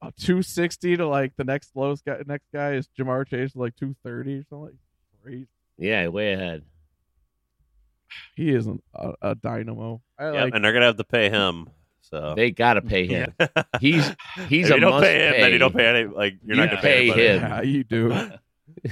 Uh, 0.00 0.10
two 0.16 0.40
sixty 0.42 0.96
to 0.96 1.06
like 1.06 1.34
the 1.36 1.44
next 1.44 1.74
lowest 1.74 2.04
guy. 2.04 2.22
Next 2.26 2.46
guy 2.52 2.74
is 2.74 2.88
Ja'Marr 2.98 3.26
Chase, 3.26 3.54
like 3.56 3.74
two 3.76 3.94
thirty 4.02 4.36
or 4.36 4.44
something. 4.44 4.60
Like, 4.66 4.74
great. 5.22 5.48
Yeah, 5.76 6.06
way 6.08 6.32
ahead. 6.32 6.64
he 8.34 8.54
isn't 8.54 8.82
a, 8.94 9.12
a 9.20 9.34
dynamo. 9.34 10.00
I 10.18 10.24
Yep, 10.32 10.34
like 10.44 10.54
and 10.54 10.64
they're 10.64 10.72
gonna 10.72 10.86
have 10.86 10.96
to 10.96 11.04
pay 11.04 11.28
him. 11.28 11.68
So 12.10 12.34
They 12.36 12.50
got 12.50 12.74
to 12.74 12.82
pay 12.82 13.06
him. 13.06 13.34
He's 13.80 14.06
he's 14.48 14.66
if 14.66 14.72
a 14.72 14.74
you 14.76 14.80
don't 14.80 14.90
must 14.92 15.04
pay 15.04 15.26
him, 15.28 15.40
then 15.40 15.52
you 15.52 15.58
don't 15.58 15.74
pay 15.74 15.86
any. 15.86 16.04
Like 16.08 16.34
you're 16.44 16.56
You 16.56 16.62
not 16.62 16.70
gonna 16.70 16.82
pay 16.82 17.10
pay, 17.12 17.36
him. 17.36 17.42
yeah, 17.42 17.62
you 17.62 17.84
do. 17.84 18.30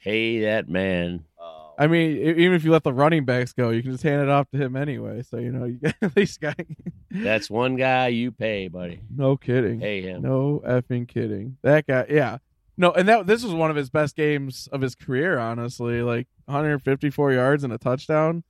Pay 0.00 0.40
that 0.42 0.68
man. 0.68 1.24
Oh. 1.40 1.74
I 1.78 1.86
mean, 1.88 2.16
even 2.18 2.52
if 2.54 2.64
you 2.64 2.70
let 2.70 2.84
the 2.84 2.92
running 2.92 3.24
backs 3.24 3.52
go, 3.52 3.70
you 3.70 3.82
can 3.82 3.90
just 3.92 4.04
hand 4.04 4.22
it 4.22 4.28
off 4.28 4.48
to 4.52 4.58
him 4.58 4.76
anyway. 4.76 5.22
So 5.22 5.38
you 5.38 5.50
know, 5.50 5.64
you 5.66 5.80
at 6.00 6.16
least 6.16 6.40
got 6.40 6.56
That's 7.10 7.50
one 7.50 7.76
guy 7.76 8.08
you 8.08 8.30
pay, 8.30 8.68
buddy. 8.68 9.00
no 9.14 9.36
kidding. 9.36 9.80
Pay 9.80 10.02
him. 10.02 10.22
No 10.22 10.62
effing 10.66 11.08
kidding. 11.08 11.56
That 11.62 11.86
guy, 11.86 12.06
yeah. 12.08 12.38
No, 12.76 12.92
and 12.92 13.08
that 13.08 13.26
this 13.26 13.42
was 13.42 13.52
one 13.52 13.70
of 13.70 13.76
his 13.76 13.90
best 13.90 14.14
games 14.14 14.68
of 14.72 14.80
his 14.80 14.94
career, 14.94 15.38
honestly. 15.38 16.00
Like 16.02 16.28
154 16.44 17.32
yards 17.32 17.64
and 17.64 17.72
a 17.72 17.78
touchdown. 17.78 18.44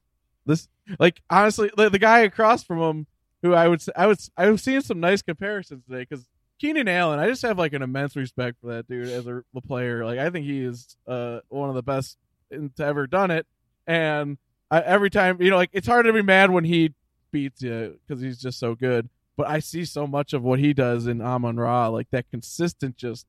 This, 0.44 0.68
like, 0.98 1.20
honestly, 1.30 1.70
the, 1.76 1.88
the 1.90 1.98
guy 1.98 2.20
across 2.20 2.62
from 2.62 2.78
him, 2.78 3.06
who 3.42 3.54
I 3.54 3.68
would, 3.68 3.82
I 3.96 4.06
would, 4.06 4.18
s- 4.18 4.30
I 4.36 4.50
was 4.50 4.62
seeing 4.62 4.80
some 4.80 5.00
nice 5.00 5.22
comparisons 5.22 5.84
today 5.88 6.06
because 6.08 6.26
Keenan 6.60 6.88
Allen, 6.88 7.18
I 7.18 7.28
just 7.28 7.42
have 7.42 7.58
like 7.58 7.72
an 7.72 7.82
immense 7.82 8.16
respect 8.16 8.56
for 8.60 8.74
that 8.74 8.88
dude 8.88 9.08
as 9.08 9.26
a, 9.26 9.42
a 9.54 9.60
player. 9.60 10.04
Like, 10.04 10.18
I 10.18 10.30
think 10.30 10.44
he 10.46 10.62
is 10.62 10.96
uh 11.06 11.40
one 11.48 11.68
of 11.68 11.74
the 11.74 11.82
best 11.82 12.16
in, 12.50 12.70
to 12.76 12.84
ever 12.84 13.06
done 13.06 13.30
it. 13.30 13.46
And 13.86 14.38
I, 14.70 14.80
every 14.80 15.10
time, 15.10 15.40
you 15.40 15.50
know, 15.50 15.56
like 15.56 15.70
it's 15.72 15.86
hard 15.86 16.06
to 16.06 16.12
be 16.12 16.22
mad 16.22 16.50
when 16.50 16.64
he 16.64 16.94
beats 17.30 17.62
you 17.62 17.98
because 18.06 18.20
he's 18.22 18.38
just 18.38 18.58
so 18.58 18.74
good 18.74 19.08
but 19.36 19.46
I 19.46 19.60
see 19.60 19.84
so 19.84 20.04
much 20.08 20.32
of 20.32 20.42
what 20.42 20.58
he 20.58 20.72
does 20.74 21.06
in 21.06 21.20
Amon 21.22 21.58
Ra, 21.58 21.86
like 21.86 22.08
that 22.10 22.28
consistent, 22.28 22.96
just 22.96 23.24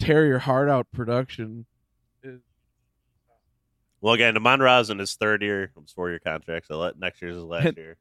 tear 0.00 0.26
your 0.26 0.40
heart 0.40 0.68
out 0.68 0.88
production. 0.90 1.66
Is, 2.24 2.40
Well, 4.00 4.14
again, 4.14 4.36
Amon 4.36 4.58
Ra's 4.58 4.90
in 4.90 4.98
his 4.98 5.14
third 5.14 5.42
year, 5.42 5.70
his 5.80 5.92
four 5.92 6.10
year 6.10 6.18
contract. 6.18 6.66
So 6.66 6.78
let, 6.80 6.98
next 6.98 7.22
year's 7.22 7.36
his 7.36 7.44
last 7.44 7.76
year. 7.76 7.96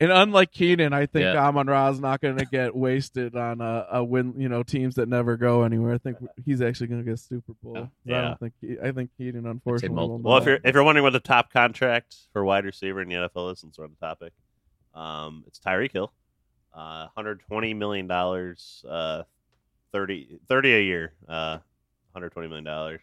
And 0.00 0.12
unlike 0.12 0.52
Keenan, 0.52 0.92
I 0.92 1.06
think 1.06 1.22
Yeah. 1.24 1.46
Amon 1.46 1.66
Ra 1.66 1.88
is 1.88 2.00
not 2.00 2.20
going 2.20 2.36
to 2.38 2.44
get 2.46 2.74
wasted 2.76 3.34
on 3.36 3.60
a, 3.60 3.86
a 3.92 4.04
win. 4.04 4.34
You 4.38 4.48
know, 4.48 4.62
teams 4.62 4.94
that 4.96 5.08
never 5.08 5.36
go 5.36 5.62
anywhere. 5.62 5.94
I 5.94 5.98
think 5.98 6.18
he's 6.44 6.60
actually 6.60 6.86
going 6.88 7.04
to 7.04 7.10
get 7.10 7.18
Super 7.18 7.52
Bowl. 7.62 7.76
I 7.76 7.88
Yeah. 8.04 8.20
don't 8.22 8.40
think. 8.40 8.52
He, 8.60 8.76
I 8.82 8.92
think 8.92 9.10
Keenan, 9.18 9.46
unfortunately, 9.46 9.88
will 9.96 10.08
multiple. 10.18 10.30
Well, 10.30 10.38
if 10.38 10.46
you're 10.46 10.58
if 10.64 10.74
you're 10.74 10.84
wondering 10.84 11.02
what 11.04 11.12
the 11.12 11.20
top 11.20 11.52
contract 11.52 12.16
for 12.32 12.44
wide 12.44 12.64
receiver 12.64 13.00
in 13.02 13.08
the 13.08 13.14
NFL 13.14 13.52
is, 13.52 13.60
since 13.60 13.78
we're 13.78 13.84
on 13.84 13.96
the 14.00 14.06
topic, 14.06 14.32
um, 14.94 15.44
it's 15.46 15.58
Tyreek 15.58 15.92
Hill, 15.92 16.12
uh, 16.74 17.06
120 17.14 17.74
million 17.74 18.06
dollars, 18.06 18.84
uh, 18.88 19.22
30, 19.92 20.38
30 20.48 20.74
a 20.74 20.80
year, 20.82 21.12
uh, 21.28 21.58
120 22.12 22.48
million 22.48 22.64
dollars, 22.64 23.00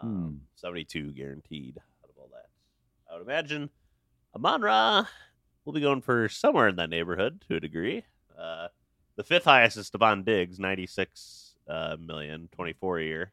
um, 0.00 0.42
72 0.56 1.12
guaranteed 1.12 1.78
out 2.04 2.10
of 2.10 2.16
all 2.18 2.28
that. 2.32 2.46
I 3.10 3.16
would 3.18 3.26
imagine 3.26 3.70
Amon 4.34 4.60
Ra 4.62 5.06
will 5.68 5.74
be 5.74 5.80
going 5.82 6.00
for 6.00 6.30
somewhere 6.30 6.66
in 6.66 6.76
that 6.76 6.88
neighborhood 6.88 7.44
to 7.46 7.56
a 7.56 7.60
degree. 7.60 8.02
Uh, 8.38 8.68
the 9.16 9.22
fifth 9.22 9.44
highest 9.44 9.76
is 9.76 9.90
Stefon 9.90 10.24
Diggs, 10.24 10.58
96 10.58 11.56
uh, 11.68 11.96
million, 12.00 12.48
24 12.52 12.98
a 13.00 13.04
year. 13.04 13.32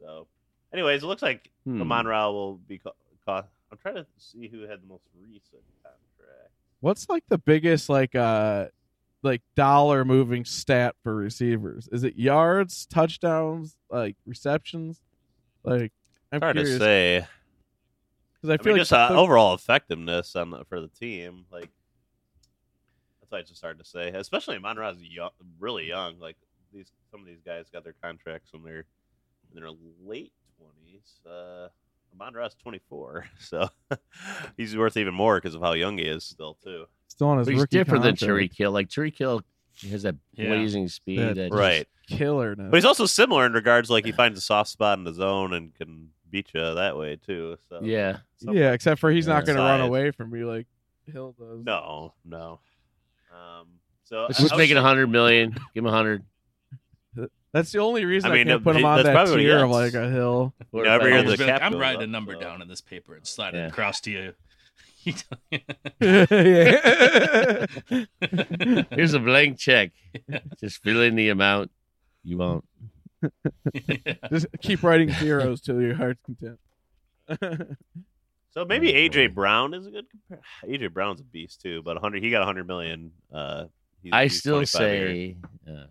So, 0.00 0.26
anyways, 0.72 1.04
it 1.04 1.06
looks 1.06 1.22
like 1.22 1.48
Hmm. 1.64 1.80
Amon 1.80 2.06
Ra 2.06 2.28
will 2.30 2.56
be 2.56 2.78
co- 2.78 2.96
co- 3.24 3.44
I'm 3.70 3.78
trying 3.78 3.94
to 3.94 4.06
see 4.18 4.48
who 4.48 4.62
had 4.62 4.82
the 4.82 4.86
most 4.88 5.04
recent 5.16 5.62
contract. 5.84 6.50
What's 6.80 7.08
like 7.08 7.22
the 7.28 7.38
biggest 7.38 7.88
like 7.88 8.16
uh 8.16 8.66
like 9.22 9.40
dollar 9.54 10.04
moving 10.04 10.44
stat 10.44 10.96
for 11.04 11.14
receivers? 11.14 11.88
Is 11.92 12.02
it 12.02 12.16
yards, 12.16 12.84
touchdowns, 12.86 13.76
like 13.88 14.16
receptions? 14.26 15.00
Like 15.62 15.92
I'm 16.32 16.40
Hard 16.40 16.56
curious 16.56 16.78
to 16.78 16.84
say. 16.84 17.26
Because 18.44 18.50
I 18.50 18.54
I, 18.54 18.56
feel 18.64 18.72
mean, 18.72 18.78
like 18.78 18.80
just 18.82 18.92
uh, 18.92 19.08
the- 19.08 19.14
overall 19.18 19.54
effectiveness 19.54 20.36
on 20.36 20.50
the, 20.50 20.64
for 20.66 20.80
the 20.80 20.88
team, 20.88 21.46
like 21.50 21.70
that's 23.20 23.32
why 23.32 23.38
it's 23.38 23.50
just 23.50 23.62
hard 23.62 23.78
to 23.78 23.84
say. 23.84 24.08
Especially 24.08 24.56
Amon 24.56 24.76
Ra's 24.76 25.02
young, 25.02 25.30
really 25.58 25.86
young. 25.88 26.18
Like 26.20 26.36
these, 26.72 26.92
some 27.10 27.20
of 27.20 27.26
these 27.26 27.40
guys 27.44 27.66
got 27.72 27.84
their 27.84 27.94
contracts 28.02 28.52
when 28.52 28.62
they're 28.62 28.84
in 29.54 29.60
their 29.60 29.70
late 30.04 30.32
twenties. 30.58 31.20
Uh, 31.26 31.68
Amon 32.14 32.34
Ra's 32.34 32.54
twenty 32.54 32.80
four, 32.88 33.26
so 33.38 33.68
he's 34.56 34.76
worth 34.76 34.96
even 34.96 35.14
more 35.14 35.36
because 35.40 35.54
of 35.54 35.62
how 35.62 35.72
young 35.72 35.98
he 35.98 36.04
is 36.04 36.24
still 36.24 36.58
too. 36.62 36.84
still 37.08 37.28
on 37.28 37.38
his 37.38 37.46
But 37.46 37.52
he's 37.52 37.60
rookie 37.62 37.76
different 37.78 38.02
than 38.04 38.16
contract. 38.16 38.52
Tyreek 38.52 38.56
Hill. 38.58 38.70
Like 38.72 38.88
Tyreek 38.88 39.16
Hill 39.18 39.42
has 39.90 40.02
that 40.02 40.16
Yeah. 40.34 40.48
blazing 40.48 40.88
speed. 40.88 41.18
That- 41.20 41.34
that 41.36 41.52
Right. 41.52 41.88
killer. 42.08 42.54
But 42.54 42.74
he's 42.74 42.84
also 42.84 43.06
similar 43.06 43.46
in 43.46 43.52
regards 43.54 43.88
like 43.90 44.04
he 44.04 44.12
finds 44.12 44.36
a 44.38 44.42
soft 44.42 44.68
spot 44.70 44.98
in 44.98 45.04
the 45.04 45.14
zone 45.14 45.52
and 45.54 45.74
can 45.74 46.10
beat 46.34 46.50
you 46.52 46.74
that 46.74 46.96
way 46.96 47.14
too. 47.16 47.56
So 47.68 47.78
Yeah. 47.82 48.18
Some- 48.38 48.54
Yeah, 48.56 48.72
except 48.72 49.00
for 49.00 49.08
he's 49.10 49.26
not 49.28 49.46
going 49.46 49.56
to 49.56 49.62
run 49.62 49.80
away 49.80 50.10
from 50.10 50.34
you 50.34 50.48
like 50.48 50.66
Hill 51.12 51.34
does. 51.38 51.64
no, 51.64 52.12
no. 52.24 52.58
Um, 53.32 53.68
so 54.04 54.22
Let's 54.22 54.40
I- 54.40 54.42
just 54.42 54.54
I 54.54 54.56
make 54.56 54.70
it 54.72 54.76
a 54.76 54.82
hundred 54.82 55.06
million. 55.08 55.52
Give 55.74 55.84
him 55.84 55.86
a 55.86 55.92
hundred. 55.92 56.24
That's 57.52 57.70
the 57.70 57.78
only 57.78 58.04
reason 58.04 58.32
I, 58.32 58.34
I 58.34 58.38
mean, 58.38 58.48
can't 58.48 58.64
put 58.64 58.74
him 58.74 58.84
on 58.84 59.00
that 59.04 59.12
probably 59.12 59.30
what 59.34 59.38
he 59.40 59.46
tier 59.46 59.64
of 59.64 59.70
like 59.70 59.94
a 59.94 60.10
Hill. 60.10 60.52
You 60.72 60.82
know, 60.82 60.90
every 60.90 61.12
I 61.12 61.18
year 61.18 61.24
was 61.24 61.32
the 61.34 61.38
gonna- 61.38 61.52
cap 61.52 61.62
I'm 61.62 61.70
goes 61.72 61.80
writing 61.80 62.02
a 62.02 62.06
number 62.08 62.32
so- 62.34 62.40
down 62.40 62.60
on 62.62 62.66
this 62.66 62.80
paper 62.80 63.14
and 63.14 63.24
sliding 63.24 63.60
Yeah. 63.60 63.66
it 63.66 63.70
across 63.70 64.00
to 64.00 64.10
you. 64.10 64.34
Here's 68.90 69.14
a 69.14 69.20
blank 69.20 69.58
check. 69.58 69.92
Just 70.58 70.82
fill 70.82 71.00
in 71.02 71.14
the 71.14 71.28
amount 71.28 71.70
you 72.24 72.38
want. 72.38 72.64
Just 74.30 74.46
keep 74.60 74.82
writing 74.82 75.10
zeros 75.10 75.60
till 75.60 75.80
your 75.80 75.94
heart's 75.94 76.20
content. 76.24 76.58
So 78.54 78.64
maybe 78.64 78.92
AJ. 78.92 79.34
Brown 79.34 79.74
is 79.74 79.86
a 79.86 79.90
good. 79.90 80.06
Compar- 80.30 80.38
AJ 80.70 80.92
Brown's 80.92 81.20
a 81.20 81.24
beast 81.24 81.60
too, 81.60 81.82
but 81.82 81.96
100 81.96 82.22
he 82.22 82.30
got 82.30 82.38
100 82.38 82.66
million. 82.68 83.10
Uh, 83.32 83.64
he's, 84.00 84.12
I 84.12 84.22
he's 84.24 84.38
still 84.38 84.56
a 84.56 84.58
year. 84.60 84.66
say, 84.66 85.36
uh, 85.68 85.86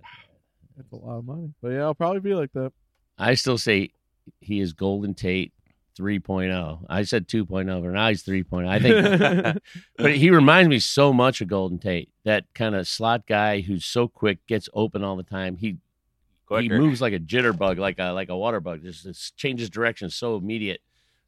That's 0.78 0.92
a 0.94 0.96
lot 0.96 1.20
of 1.20 1.26
money. 1.26 1.54
But 1.62 1.70
yeah, 1.70 1.82
I'll 1.82 1.94
probably 1.94 2.22
be 2.22 2.34
like 2.34 2.54
that. 2.54 2.72
I 3.18 3.34
still 3.34 3.58
say 3.58 3.92
he 4.40 4.62
is 4.62 4.72
Golden 4.72 5.14
Tate 5.14 5.52
3.0. 6.00 6.86
I 6.90 7.04
said 7.04 7.28
2.0, 7.28 7.84
but 7.84 7.92
now 7.92 8.08
he's 8.08 8.24
3.0. 8.24 8.68
I 8.68 8.80
think, 8.80 9.62
but 9.98 10.16
he 10.16 10.32
reminds 10.32 10.70
me 10.70 10.80
so 10.80 11.12
much 11.12 11.42
of 11.42 11.50
Golden 11.50 11.80
Tate. 11.80 12.10
That 12.24 12.46
kind 12.56 12.76
of 12.76 12.88
slot 12.88 13.28
guy 13.28 13.60
who's 13.60 13.86
so 13.86 14.08
quick, 14.08 14.40
gets 14.48 14.70
open 14.74 15.04
all 15.04 15.18
the 15.18 15.24
time. 15.24 15.58
He 15.58 15.78
he 16.50 16.70
moves 16.70 17.02
like 17.02 17.14
a 17.14 17.20
jitterbug, 17.20 17.78
like 17.78 18.00
a 18.00 18.12
like 18.12 18.30
a 18.30 18.38
water 18.38 18.60
bug. 18.60 18.84
Just, 18.84 19.04
just 19.04 19.36
changes 19.38 19.70
direction 19.70 20.10
so 20.10 20.36
immediate, 20.36 20.82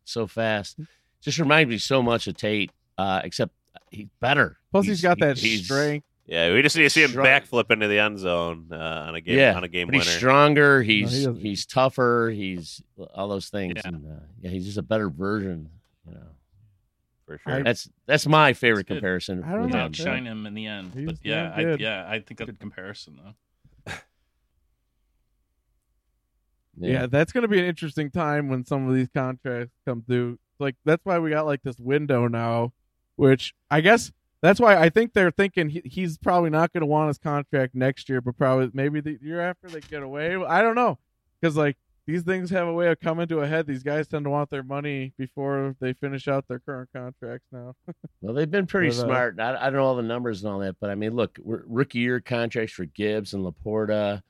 so 0.03 0.27
fast. 0.27 0.79
Just 1.21 1.39
reminds 1.39 1.69
me 1.69 1.77
so 1.77 2.03
much 2.03 2.27
of 2.27 2.37
Tate, 2.37 2.71
uh, 2.97 3.21
except 3.23 3.51
he's 3.91 4.07
better. 4.19 4.57
Plus, 4.71 4.85
he's 4.85 5.01
got 5.01 5.19
that 5.19 5.37
he's- 5.37 5.63
strength. 5.65 6.05
Yeah, 6.27 6.51
we 6.53 6.63
just 6.63 6.75
need 6.75 6.81
to 6.85 6.89
see 6.89 7.03
him 7.03 7.11
Strong. 7.11 7.27
backflip 7.27 7.69
into 7.69 7.87
the 7.87 7.99
end 7.99 8.17
zone 8.17 8.69
uh, 8.71 8.75
on 9.07 9.13
a 9.13 9.21
game 9.21 9.37
Yeah, 9.37 9.55
on 9.55 9.63
a 9.63 9.67
game 9.67 9.85
But 9.85 9.93
he's 9.97 10.07
stronger. 10.07 10.81
He's 10.81 11.11
doesn't- 11.11 11.35
he's 11.35 11.67
tougher. 11.67 12.31
He's 12.33 12.81
all 13.13 13.27
those 13.27 13.49
things. 13.49 13.73
Yeah. 13.75 13.81
And, 13.89 14.05
uh, 14.07 14.19
yeah, 14.41 14.49
he's 14.49 14.65
just 14.65 14.79
a 14.79 14.81
better 14.81 15.07
version. 15.11 15.69
You 16.07 16.15
know, 16.15 16.21
for 17.27 17.37
sure. 17.37 17.53
I- 17.57 17.61
that's 17.61 17.87
that's 18.07 18.25
my 18.25 18.53
favorite 18.53 18.87
comparison. 18.87 19.43
I 19.43 19.51
don't 19.51 19.61
with 19.65 19.71
know. 19.73 19.77
him. 19.81 19.85
Outshine 19.85 20.25
him 20.25 20.47
in 20.47 20.55
the 20.55 20.65
end. 20.65 20.93
He's 20.95 21.05
but 21.05 21.17
yeah, 21.23 21.53
I, 21.55 21.61
yeah, 21.75 22.05
I 22.07 22.13
think 22.21 22.39
that's 22.39 22.41
a 22.41 22.45
good 22.53 22.59
comparison 22.59 23.19
though. 23.23 23.33
Yeah. 26.77 27.05
that's 27.07 27.31
going 27.31 27.43
to 27.43 27.47
be 27.47 27.59
an 27.59 27.65
interesting 27.65 28.11
time 28.11 28.49
when 28.49 28.65
some 28.65 28.87
of 28.87 28.95
these 28.95 29.07
contracts 29.13 29.73
come 29.85 30.03
through. 30.05 30.39
Like 30.59 30.75
that's 30.85 31.05
why 31.05 31.19
we 31.19 31.29
got 31.29 31.45
like 31.45 31.63
this 31.63 31.79
window 31.79 32.27
now, 32.27 32.73
which 33.15 33.53
I 33.69 33.81
guess 33.81 34.11
that's 34.41 34.59
why 34.59 34.77
I 34.77 34.89
think 34.89 35.13
they're 35.13 35.31
thinking 35.31 35.69
he, 35.69 35.81
he's 35.85 36.17
probably 36.17 36.49
not 36.49 36.71
going 36.71 36.81
to 36.81 36.87
want 36.87 37.07
his 37.09 37.17
contract 37.17 37.75
next 37.75 38.09
year, 38.09 38.21
but 38.21 38.37
probably 38.37 38.69
maybe 38.73 39.01
the 39.01 39.17
year 39.21 39.41
after 39.41 39.67
they 39.67 39.81
get 39.81 40.03
away. 40.03 40.35
I 40.35 40.61
don't 40.61 40.75
know 40.75 40.97
because 41.41 41.57
like 41.57 41.77
these 42.07 42.21
things 42.21 42.51
have 42.51 42.67
a 42.67 42.73
way 42.73 42.89
of 42.91 42.99
coming 42.99 43.27
to 43.27 43.39
a 43.39 43.47
head. 43.47 43.65
These 43.65 43.83
guys 43.83 44.07
tend 44.07 44.25
to 44.25 44.29
want 44.29 44.49
their 44.51 44.63
money 44.63 45.13
before 45.17 45.75
they 45.79 45.93
finish 45.93 46.27
out 46.27 46.47
their 46.47 46.59
current 46.59 46.89
contracts 46.95 47.47
now. 47.51 47.75
Well, 48.21 48.33
they've 48.33 48.49
been 48.49 48.65
pretty 48.65 48.89
But, 48.89 48.97
uh, 48.97 49.05
smart. 49.05 49.39
I, 49.39 49.55
I 49.55 49.63
don't 49.65 49.73
know 49.73 49.85
all 49.85 49.95
the 49.95 50.01
numbers 50.01 50.43
and 50.43 50.51
all 50.51 50.59
that, 50.59 50.77
but 50.79 50.89
I 50.89 50.95
mean, 50.95 51.15
look, 51.15 51.37
we're, 51.43 51.61
rookie 51.67 51.99
year 51.99 52.19
contracts 52.19 52.73
for 52.73 52.85
Gibbs 52.85 53.35
and 53.35 53.45
LaPorta. 53.45 54.23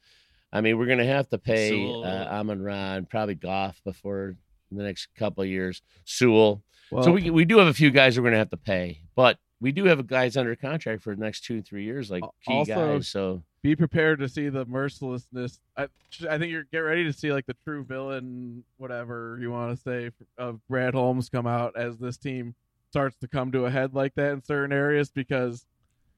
I 0.56 0.62
mean, 0.62 0.78
we're 0.78 0.86
going 0.86 1.00
to 1.00 1.06
have 1.06 1.30
to 1.30 1.38
pay 1.38 1.70
Sewell. 1.70 2.06
uh, 2.06 2.26
Amon 2.26 2.68
and 2.68 3.10
probably 3.10 3.36
Goff 3.36 3.82
before 3.84 4.36
the 4.72 4.84
next 4.84 5.10
couple 5.18 5.44
of 5.44 5.50
years. 5.50 5.82
Sewell. 6.06 6.64
Well, 6.92 7.04
so 7.04 7.12
we 7.12 7.30
we 7.30 7.46
do 7.46 7.58
have 7.58 7.68
a 7.68 7.74
few 7.74 7.92
guys 7.92 8.18
we're 8.18 8.24
going 8.24 8.34
to 8.34 8.38
have 8.40 8.52
to 8.52 8.58
pay, 8.58 9.02
but 9.16 9.38
we 9.60 9.72
do 9.72 9.86
have 9.86 10.06
guys 10.08 10.38
under 10.38 10.56
contract 10.56 11.02
for 11.02 11.16
the 11.16 11.22
next 11.22 11.44
two 11.44 11.62
three 11.62 11.84
years, 11.84 12.12
like 12.12 12.24
key 12.48 12.54
Also- 12.54 12.96
guys. 12.96 13.08
So 13.08 13.44
be 13.64 13.76
prepared 13.76 14.20
to 14.20 14.30
see 14.30 14.48
the 14.50 14.64
mercilessness. 14.66 15.60
I, 15.76 15.88
I 16.30 16.38
think 16.38 16.52
you're 16.52 16.66
get 16.72 16.80
ready 16.80 17.04
to 17.06 17.12
see 17.12 17.34
like 17.34 17.48
the 17.48 17.56
true 17.66 17.84
villain, 17.84 18.64
whatever 18.78 19.40
you 19.42 19.50
want 19.52 19.76
to 19.76 19.82
say, 19.82 20.12
of 20.38 20.60
Brad 20.68 20.94
Holmes 20.94 21.30
come 21.30 21.48
out 21.48 21.76
as 21.76 21.98
this 21.98 22.16
team 22.18 22.54
starts 22.92 23.18
to 23.18 23.28
come 23.28 23.52
to 23.52 23.66
a 23.66 23.72
head 23.72 23.94
like 23.96 24.14
that 24.16 24.32
in 24.32 24.44
certain 24.44 24.72
areas 24.72 25.10
because 25.10 25.66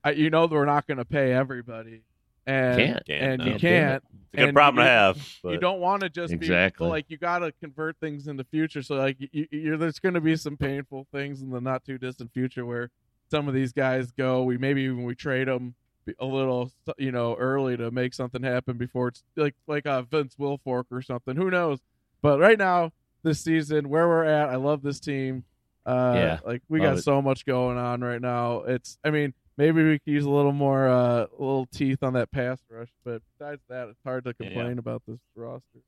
I, 0.03 0.11
you 0.11 0.29
know 0.29 0.45
we're 0.45 0.65
not 0.65 0.85
going 0.85 0.97
to 0.97 1.05
pay 1.05 1.31
everybody, 1.33 2.01
and 2.47 2.77
Can't. 2.79 3.05
Can't, 3.05 3.23
and 3.23 3.39
no. 3.39 3.45
you 3.53 3.59
Can't 3.59 4.03
do. 4.03 4.07
It's 4.17 4.33
a 4.33 4.37
good 4.37 4.47
and 4.49 4.55
problem 4.55 4.83
to 4.85 4.89
have. 4.89 5.37
But 5.43 5.49
you 5.53 5.59
don't 5.59 5.79
want 5.79 6.01
to 6.01 6.09
just 6.09 6.33
Exactly. 6.33 6.85
be 6.85 6.89
like 6.89 7.05
you 7.09 7.17
got 7.17 7.39
to 7.39 7.51
convert 7.61 7.97
things 7.99 8.27
in 8.27 8.35
the 8.37 8.43
future. 8.45 8.81
So 8.81 8.95
like 8.95 9.17
you, 9.31 9.47
you're, 9.51 9.77
there's 9.77 9.99
going 9.99 10.15
to 10.15 10.21
be 10.21 10.35
some 10.35 10.57
painful 10.57 11.07
things 11.11 11.41
in 11.41 11.49
the 11.51 11.61
not 11.61 11.83
too 11.85 11.97
distant 11.97 12.33
future 12.33 12.65
where 12.65 12.89
some 13.31 13.47
of 13.47 13.53
these 13.53 13.71
guys 13.73 14.11
go. 14.11 14.43
We 14.43 14.57
maybe 14.57 14.81
even 14.83 15.03
we 15.03 15.15
trade 15.15 15.47
them 15.47 15.75
a 16.19 16.25
little, 16.25 16.71
you 16.97 17.11
know, 17.11 17.35
early 17.35 17.75
to 17.77 17.91
make 17.91 18.13
something 18.13 18.41
happen 18.43 18.77
before 18.77 19.09
it's 19.09 19.23
like 19.35 19.55
like 19.67 19.85
a 19.85 20.03
Vince 20.03 20.35
Wilfork 20.39 20.85
or 20.91 21.01
something. 21.01 21.35
Who 21.35 21.49
knows? 21.49 21.79
But 22.21 22.39
right 22.39 22.57
now, 22.57 22.91
this 23.23 23.41
season, 23.41 23.89
where 23.89 24.07
we're 24.07 24.23
at, 24.25 24.49
I 24.49 24.55
love 24.55 24.81
this 24.83 24.99
team. 24.99 25.43
Uh, 25.85 26.13
Yeah, 26.15 26.39
like 26.45 26.61
we 26.69 26.79
got 26.79 26.97
it. 26.97 27.01
so 27.03 27.21
much 27.21 27.45
going 27.45 27.77
on 27.77 28.01
right 28.01 28.21
now. 28.21 28.63
It's, 28.63 28.97
I 29.03 29.09
mean, 29.09 29.33
maybe 29.57 29.83
we 29.83 29.99
could 29.99 30.11
use 30.11 30.25
a 30.25 30.29
little 30.29 30.51
more, 30.53 30.87
uh, 30.87 31.25
little 31.37 31.65
teeth 31.67 32.03
on 32.03 32.13
that 32.13 32.31
pass 32.31 32.59
rush. 32.69 32.89
But 33.03 33.21
besides 33.37 33.61
that, 33.69 33.89
it's 33.89 33.99
hard 34.03 34.23
to 34.25 34.35
Yeah. 34.39 34.47
complain 34.49 34.77
about 34.79 35.03
this 35.07 35.19
roster. 35.35 35.79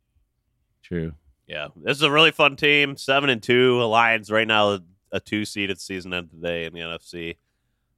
True. 0.84 1.14
yeah, 1.48 1.68
this 1.76 1.98
is 1.98 2.04
a 2.04 2.12
really 2.12 2.32
fun 2.32 2.56
team. 2.56 2.96
Seven 2.98 3.30
and 3.30 3.42
two. 3.42 3.82
Lions 3.84 4.32
right 4.32 4.48
now 4.48 4.80
a 5.12 5.20
two 5.20 5.46
seed 5.46 5.70
at 5.72 5.78
the 5.78 5.82
season 5.82 6.14
end 6.14 6.30
today 6.30 6.66
in 6.66 6.74
the 6.74 6.80
NFC. 6.82 7.38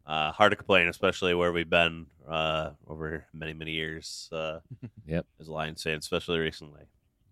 Uh, 0.05 0.31
hard 0.31 0.51
to 0.51 0.55
complain, 0.55 0.87
especially 0.87 1.33
where 1.35 1.51
we've 1.51 1.69
been 1.69 2.07
uh, 2.27 2.71
over 2.87 3.25
many 3.33 3.53
many 3.53 3.71
years. 3.71 4.29
Uh, 4.31 4.59
Yep. 5.05 5.25
as 5.39 5.47
a 5.47 5.51
Lions 5.53 5.83
fan, 5.83 5.97
especially 5.99 6.39
recently. 6.39 6.83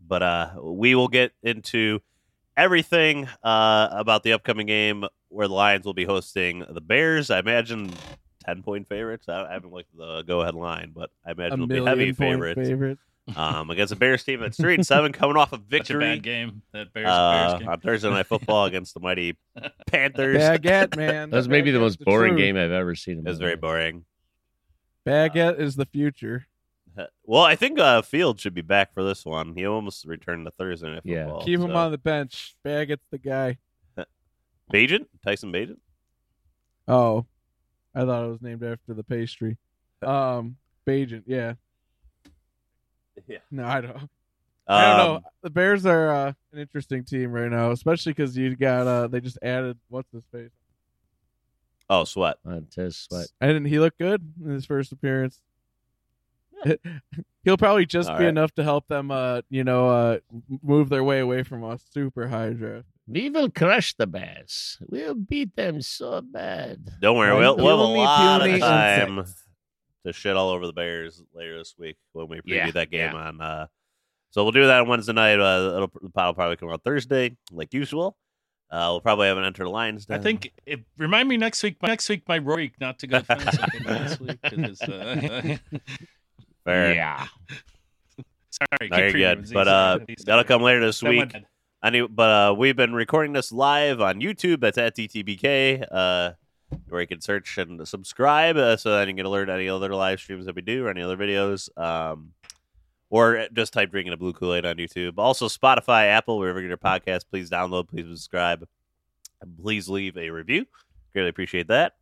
But 0.06 0.22
uh, 0.24 0.52
we 0.62 0.94
will 0.96 1.08
get 1.08 1.32
into 1.44 2.02
everything 2.58 3.28
uh, 3.44 3.88
about 3.92 4.24
the 4.24 4.34
upcoming 4.34 4.68
game 4.68 5.06
where 5.30 5.48
the 5.48 5.54
Lions 5.54 5.86
will 5.86 5.94
be 5.94 6.06
hosting 6.06 6.66
the 6.70 6.82
Bears. 6.82 7.30
I 7.32 7.40
imagine 7.40 7.92
ten 8.46 8.64
point 8.64 8.88
favorites. 8.88 9.28
I, 9.30 9.44
I 9.46 9.54
haven't 9.54 9.72
looked 9.74 9.90
at 9.94 9.98
the 10.00 10.22
go 10.24 10.42
ahead 10.42 10.56
line, 10.56 10.92
but 10.96 11.10
I 11.26 11.32
imagine 11.32 11.54
it'll 11.64 11.68
be 11.68 11.84
heavy 11.84 12.14
point 12.14 12.18
favorites 12.36 12.60
favorite. 12.70 12.98
um, 13.36 13.70
against 13.70 13.94
a 13.94 13.96
Bears 13.96 14.24
team 14.24 14.40
that's 14.40 14.58
three 14.58 14.74
and 14.76 14.86
seven, 14.86 15.12
coming 15.12 15.38
off 15.38 15.54
a 15.54 15.56
Such 15.58 15.62
a 15.62 15.70
victory 15.70 16.00
bad 16.16 16.24
game. 16.24 16.62
That 16.74 16.92
Bears, 16.94 17.08
uh, 17.10 17.32
Bears 17.50 17.60
game. 17.60 17.70
on 17.70 17.80
Thursday 17.82 18.10
Night 18.10 18.26
Football 18.28 18.66
against 18.66 18.94
the 18.94 19.00
mighty 19.00 19.38
Panthers. 19.88 20.38
Baguette, 20.38 20.96
man. 20.98 21.30
That 21.30 21.38
was 21.38 21.48
maybe 21.50 21.72
the 21.72 21.78
Baguette's 21.80 22.00
most 22.00 22.06
boring 22.06 22.32
truth. 22.34 22.40
game 22.42 22.58
I've 22.58 22.72
ever 22.72 22.96
seen. 22.96 23.20
in 23.20 23.28
It 23.28 23.30
was 23.30 23.40
very 23.40 23.52
life. 23.54 23.62
boring. 23.62 24.06
Baguette 25.06 25.60
is 25.60 25.76
the 25.76 25.86
future. 25.86 26.46
Well, 27.24 27.44
I 27.44 27.56
think 27.56 27.80
uh, 27.80 28.02
Field 28.02 28.42
should 28.42 28.54
be 28.54 28.62
back 28.62 28.94
for 28.94 29.04
this 29.06 29.26
one. 29.26 29.54
He 29.56 29.66
almost 29.66 30.04
returned 30.06 30.46
to 30.46 30.52
Thursday 30.52 30.90
Night 30.92 31.02
Yeah. 31.06 31.26
Football. 31.26 31.46
Keep 31.46 31.60
him 31.62 31.68
so- 31.70 31.76
on 31.76 31.92
the 31.92 31.98
bench. 31.98 32.56
Baggett's 32.66 33.06
the 33.10 33.18
guy. 33.20 33.58
Bagent? 34.74 35.06
Tyson 35.24 35.52
Bagent? 35.54 35.78
Oh, 36.90 37.26
I 37.96 38.06
thought 38.06 38.24
it 38.26 38.30
was 38.30 38.42
named 38.42 38.64
after 38.64 38.94
the 38.94 39.04
pastry. 39.04 39.58
Um, 40.02 40.56
Bagent. 40.88 41.24
Yeah. 41.26 41.54
Yeah. 43.28 43.40
No, 43.52 43.66
I 43.66 43.82
don't. 43.82 44.10
I 44.68 44.86
don't 44.86 44.98
know. 44.98 45.16
Um, 45.16 45.22
The 45.42 45.50
Bears 45.50 45.86
are 45.86 46.10
uh, 46.10 46.34
an 46.54 46.60
interesting 46.60 47.04
team 47.04 47.32
right 47.32 47.50
now, 47.50 47.72
especially 47.72 48.12
because 48.14 48.38
you 48.38 48.56
got 48.56 48.86
uh, 48.88 49.08
they 49.08 49.20
just 49.20 49.40
added 49.42 49.78
what's 49.90 50.12
his 50.12 50.24
face, 50.32 50.52
Oh, 51.90 52.04
Sweat. 52.04 52.38
Montez 52.46 52.96
Sweat. 53.10 53.28
and 53.42 53.66
he 53.66 53.80
looked 53.80 53.98
good 53.98 54.22
in 54.44 54.52
his 54.52 54.66
first 54.66 54.92
appearance. 54.92 55.42
He'll 57.44 57.58
probably 57.58 57.86
just 57.86 58.10
All 58.10 58.18
be 58.18 58.26
right. 58.26 58.30
enough 58.30 58.54
to 58.56 58.64
help 58.64 58.88
them, 58.88 59.12
uh, 59.12 59.42
you 59.50 59.64
know, 59.64 59.90
uh, 59.90 60.18
move 60.62 60.90
their 60.90 61.04
way 61.04 61.20
away 61.20 61.44
from 61.44 61.64
us. 61.64 61.84
Super 61.94 62.28
Hydra. 62.28 62.84
We 63.08 63.30
will 63.30 63.50
crush 63.50 63.96
the 63.96 64.06
Bears. 64.06 64.78
We'll 64.88 65.16
beat 65.16 65.56
them 65.56 65.82
so 65.82 66.22
bad. 66.22 66.90
Don't 67.02 67.18
worry. 67.18 67.32
Right. 67.32 67.40
We'll, 67.40 67.58
we'll 67.58 67.70
have 67.70 67.80
a 67.80 67.84
lot 67.84 68.42
of 68.50 68.60
time 68.60 69.18
insects. 69.20 69.44
to 70.06 70.14
shit 70.14 70.36
all 70.36 70.50
over 70.50 70.68
the 70.68 70.74
Bears 70.74 71.24
later 71.34 71.58
this 71.58 71.74
week 71.78 71.98
when 72.14 72.28
we 72.28 72.38
preview 72.38 72.42
Yeah, 72.46 72.72
that 72.72 72.92
game 72.92 73.14
yeah. 73.14 73.18
on. 73.18 73.42
Uh, 73.42 73.68
so 74.32 74.44
we'll 74.44 74.52
do 74.52 74.68
that 74.68 74.82
on 74.82 74.88
Wednesday 74.88 75.14
night. 75.14 75.40
Uh, 75.40 75.74
it'll, 75.76 75.92
the 76.02 76.10
pod 76.12 76.28
will 76.28 76.34
probably 76.36 76.58
come 76.58 76.70
out 76.70 76.84
Thursday, 76.84 77.36
like 77.52 77.74
usual. 77.74 78.16
Uh, 78.70 78.86
we'll 78.92 79.02
probably 79.02 79.28
have 79.28 79.38
an 79.40 79.44
enter 79.44 79.64
the 79.64 79.70
lines. 79.72 80.06
I 80.12 80.20
think 80.20 80.52
it, 80.68 80.82
remind 80.96 81.28
me 81.28 81.38
next 81.38 81.64
week. 81.64 81.78
Next 81.82 82.08
week, 82.10 82.22
my 82.28 82.38
Rory 82.38 82.72
not 82.80 83.00
to 83.00 83.08
go 83.08 83.22
fence 83.22 83.48
again 83.58 83.84
next 83.88 84.20
week. 84.20 84.38
'cause, 84.44 84.82
uh, 84.84 85.58
Fair. 86.64 86.94
Yeah. 86.94 87.28
sorry, 88.50 88.90
No, 88.90 88.98
you're 88.98 89.12
good. 89.12 89.54
But 89.54 89.68
uh, 89.68 90.00
that'll 90.26 90.44
come 90.44 90.62
later 90.62 90.86
this 90.86 91.00
that 91.00 91.10
week. 91.10 91.20
went 91.20 91.34
bad. 91.34 91.46
Any, 91.82 92.06
but 92.06 92.30
uh, 92.30 92.56
we've 92.56 92.76
been 92.76 92.94
recording 92.94 93.32
this 93.32 93.52
live 93.54 94.02
on 94.02 94.20
YouTube. 94.20 94.60
That's 94.60 94.78
at 94.78 94.98
DTBK, 94.98 95.86
uh, 95.90 96.32
where 96.90 97.00
you 97.00 97.08
can 97.08 97.22
search 97.22 97.58
and 97.58 97.88
subscribe, 97.88 98.58
uh, 98.58 98.76
so 98.76 98.92
that 98.92 99.02
you 99.02 99.08
can 99.08 99.16
get 99.16 99.26
alert 99.26 99.50
any 99.50 99.70
other 99.70 99.96
live 99.96 100.20
streams 100.20 100.46
that 100.46 100.56
we 100.56 100.62
do 100.62 100.86
or 100.86 100.90
any 100.90 101.02
other 101.02 101.16
videos. 101.16 101.70
Um, 101.78 102.34
or 103.10 103.48
just 103.54 103.72
type 103.72 103.92
"drinking 103.92 104.12
a 104.12 104.18
blue 104.18 104.34
Kool 104.34 104.56
Aid" 104.56 104.66
on 104.66 104.76
YouTube. 104.76 105.14
Also, 105.18 105.48
Spotify, 105.48 106.08
Apple, 106.08 106.38
wherever 106.38 106.60
you 106.60 106.68
get 106.68 106.70
your 106.70 106.78
podcast. 106.78 107.24
Please 107.30 107.50
download. 107.50 107.88
Please 107.88 108.08
subscribe. 108.08 108.68
And 109.42 109.58
please 109.58 109.88
leave 109.88 110.18
a 110.18 110.30
review. 110.32 110.66
Greatly 111.14 111.30
appreciate 111.30 111.70
that. 111.70 111.94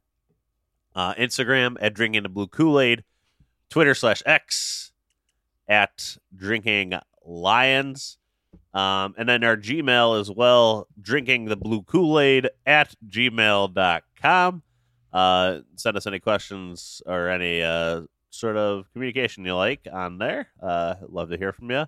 Uh, 0.96 1.14
Instagram 1.14 1.78
at 1.80 1.94
drinking 1.94 2.24
the 2.24 2.30
blue 2.30 2.48
Kool 2.48 2.80
Aid. 2.80 3.04
Twitter 3.70 3.94
slash 3.94 4.24
X 4.26 4.92
at 5.68 6.18
drinking 6.36 6.94
lions. 7.26 8.18
Um, 8.74 9.16
and 9.18 9.28
then 9.28 9.44
our 9.44 9.58
Gmail 9.58 10.20
as 10.20 10.30
well, 10.30 10.88
drinking 11.02 11.46
the 11.46 11.56
blue 11.56 11.82
Kool 11.82 12.20
Aid 12.20 12.50
at 12.66 12.96
gmail.com. 13.10 14.64
Uh, 15.12 15.60
send 15.76 15.98
us 15.98 16.06
any 16.06 16.20
questions 16.20 17.02
or 17.06 17.30
any 17.30 17.64
uh, 17.64 18.02
sort 18.30 18.56
of 18.58 18.92
communication 18.94 19.46
you 19.46 19.56
like 19.56 19.88
on 19.92 20.18
there. 20.20 20.50
Uh, 20.62 20.96
love 21.08 21.30
to 21.30 21.38
hear 21.38 21.54
from 21.54 21.72
you. 21.72 21.86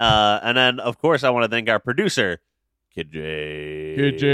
Uh, 0.00 0.40
and 0.42 0.56
then, 0.56 0.80
of 0.80 0.98
course, 0.98 1.22
I 1.22 1.30
want 1.30 1.44
to 1.44 1.48
thank 1.48 1.68
our 1.68 1.78
producer, 1.78 2.40
Kid 2.92 3.12
J. 3.12 3.94
Kid 3.94 4.18
J. 4.18 4.26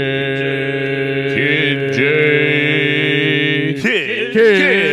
Kid 1.35 1.93
J. 1.93 3.79
Kid, 3.79 4.33
Kid 4.33 4.88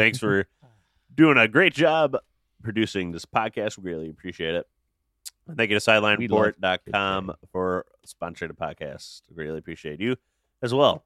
Thanks 0.00 0.18
for 0.18 0.46
doing 1.14 1.36
a 1.36 1.46
great 1.46 1.74
job 1.74 2.16
producing 2.62 3.12
this 3.12 3.26
podcast. 3.26 3.78
We 3.78 3.90
really 3.90 4.08
appreciate 4.08 4.54
it. 4.54 4.66
Thank 5.56 5.70
you 5.70 5.78
to 5.78 5.84
sidelineport.com 5.84 7.34
for 7.52 7.84
sponsoring 8.06 8.48
the 8.48 8.54
podcast. 8.54 9.22
We 9.34 9.44
really 9.44 9.58
appreciate 9.58 10.00
you 10.00 10.16
as 10.62 10.72
well. 10.72 11.04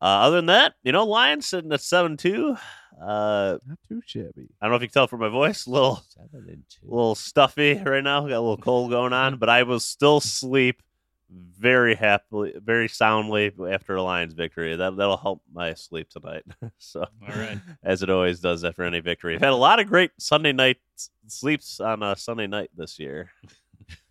Uh, 0.00 0.04
other 0.04 0.36
than 0.36 0.46
that, 0.46 0.74
you 0.82 0.92
know, 0.92 1.06
Lions 1.06 1.46
sitting 1.46 1.72
at 1.72 1.80
7 1.80 2.16
2. 2.16 2.56
Uh, 3.00 3.58
Not 3.66 3.78
too 3.88 4.02
shabby. 4.04 4.48
I 4.60 4.66
don't 4.66 4.70
know 4.70 4.76
if 4.76 4.82
you 4.82 4.88
can 4.88 4.94
tell 4.94 5.06
from 5.06 5.20
my 5.20 5.28
voice, 5.28 5.66
a 5.66 5.70
little, 5.70 6.02
Seven 6.08 6.48
and 6.48 6.62
two. 6.68 6.86
a 6.86 6.90
little 6.90 7.14
stuffy 7.14 7.74
right 7.74 8.02
now. 8.02 8.22
Got 8.22 8.30
a 8.30 8.40
little 8.40 8.56
cold 8.56 8.90
going 8.90 9.12
on, 9.12 9.36
but 9.38 9.48
I 9.48 9.62
was 9.62 9.84
still 9.84 10.20
sleep 10.20 10.82
very 11.30 11.94
happily, 11.94 12.54
very 12.56 12.88
soundly 12.88 13.52
after 13.70 13.96
a 13.96 14.02
Lions 14.02 14.34
victory. 14.34 14.76
That, 14.76 14.96
that'll 14.96 15.16
help 15.16 15.42
my 15.52 15.74
sleep 15.74 16.08
tonight. 16.08 16.44
so, 16.78 17.00
All 17.00 17.34
right. 17.34 17.58
as 17.82 18.02
it 18.02 18.10
always 18.10 18.40
does 18.40 18.64
after 18.64 18.82
any 18.84 19.00
victory. 19.00 19.34
I've 19.34 19.40
had 19.40 19.50
a 19.50 19.56
lot 19.56 19.80
of 19.80 19.88
great 19.88 20.12
Sunday 20.18 20.52
night 20.52 20.78
sleeps 21.26 21.80
on 21.80 22.02
a 22.02 22.16
Sunday 22.16 22.46
night 22.46 22.70
this 22.76 22.98
year. 22.98 23.30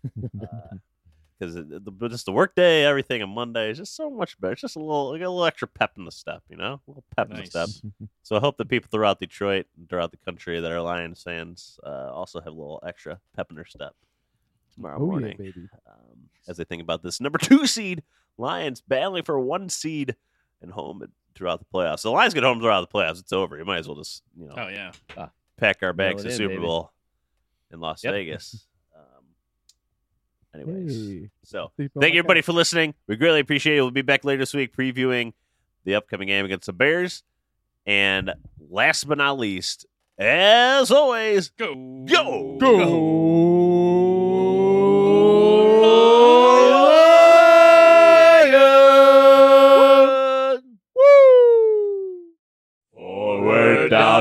Because 1.38 1.54
the, 1.54 2.08
just 2.08 2.24
the 2.24 2.32
work 2.32 2.54
day, 2.54 2.84
everything 2.84 3.22
on 3.22 3.28
Monday 3.28 3.70
is 3.70 3.76
just 3.76 3.94
so 3.94 4.08
much 4.08 4.40
better. 4.40 4.52
It's 4.52 4.62
just 4.62 4.76
a 4.76 4.78
little, 4.78 5.10
like 5.10 5.20
a 5.20 5.28
little 5.28 5.44
extra 5.44 5.68
pep 5.68 5.92
in 5.98 6.06
the 6.06 6.10
step, 6.10 6.42
you 6.48 6.56
know, 6.56 6.80
a 6.86 6.90
little 6.90 7.04
pep 7.14 7.30
in 7.30 7.36
the 7.36 7.44
step. 7.44 7.68
So 8.22 8.36
I 8.36 8.40
hope 8.40 8.56
that 8.56 8.70
people 8.70 8.88
throughout 8.90 9.18
Detroit 9.18 9.66
and 9.76 9.86
throughout 9.86 10.12
the 10.12 10.16
country 10.16 10.58
that 10.60 10.72
are 10.72 10.80
Lions 10.80 11.22
fans 11.22 11.78
uh, 11.84 12.10
also 12.10 12.40
have 12.40 12.54
a 12.54 12.56
little 12.56 12.82
extra 12.86 13.20
pep 13.36 13.50
in 13.50 13.56
their 13.56 13.66
step 13.66 13.92
tomorrow 14.74 14.96
Oh 14.98 15.04
yeah, 15.04 15.10
morning 15.10 15.36
baby. 15.36 15.68
um, 15.86 16.15
as 16.48 16.56
they 16.56 16.64
think 16.64 16.82
about 16.82 17.02
this 17.02 17.20
number 17.20 17.38
two 17.42 17.66
seed 17.66 18.02
Lions 18.38 18.82
battling 18.86 19.22
for 19.24 19.38
one 19.40 19.68
seed 19.68 20.14
and 20.62 20.70
home 20.72 21.02
throughout 21.34 21.58
the 21.58 21.66
playoffs. 21.72 22.00
So 22.00 22.10
the 22.10 22.14
Lions 22.14 22.34
get 22.34 22.42
home 22.42 22.60
throughout 22.60 22.88
the 22.90 22.98
playoffs. 22.98 23.18
It's 23.20 23.32
over. 23.32 23.56
You 23.58 23.64
might 23.64 23.78
as 23.78 23.88
well 23.88 23.96
just 23.96 24.22
you 24.38 24.46
know 24.46 24.54
Oh 24.56 24.68
yeah. 24.68 24.92
pack 25.58 25.78
our 25.82 25.92
bags 25.92 26.22
to 26.22 26.28
in, 26.30 26.34
Super 26.36 26.48
baby. 26.54 26.62
Bowl 26.62 26.92
in 27.72 27.80
Las 27.80 28.02
Yep. 28.04 28.12
Vegas. 28.14 28.66
Um, 28.94 30.62
anyways, 30.62 30.96
Hey. 31.22 31.30
so 31.44 31.70
thank 31.78 32.14
you 32.14 32.18
everybody 32.20 32.40
for 32.42 32.52
listening. 32.52 32.94
We 33.06 33.16
greatly 33.16 33.40
appreciate 33.40 33.76
it. 33.76 33.82
We'll 33.82 33.90
be 33.90 34.02
back 34.02 34.24
later 34.24 34.40
this 34.40 34.54
week 34.54 34.74
previewing 34.74 35.32
the 35.84 35.94
upcoming 35.94 36.28
game 36.28 36.44
against 36.44 36.66
the 36.66 36.72
Bears. 36.72 37.22
And 37.84 38.32
last 38.70 39.04
but 39.06 39.18
not 39.18 39.38
least, 39.38 39.86
as 40.18 40.90
always, 40.90 41.50
Go. 41.50 41.74
Go. 42.08 42.56
go. 42.58 42.78
down 42.78 42.88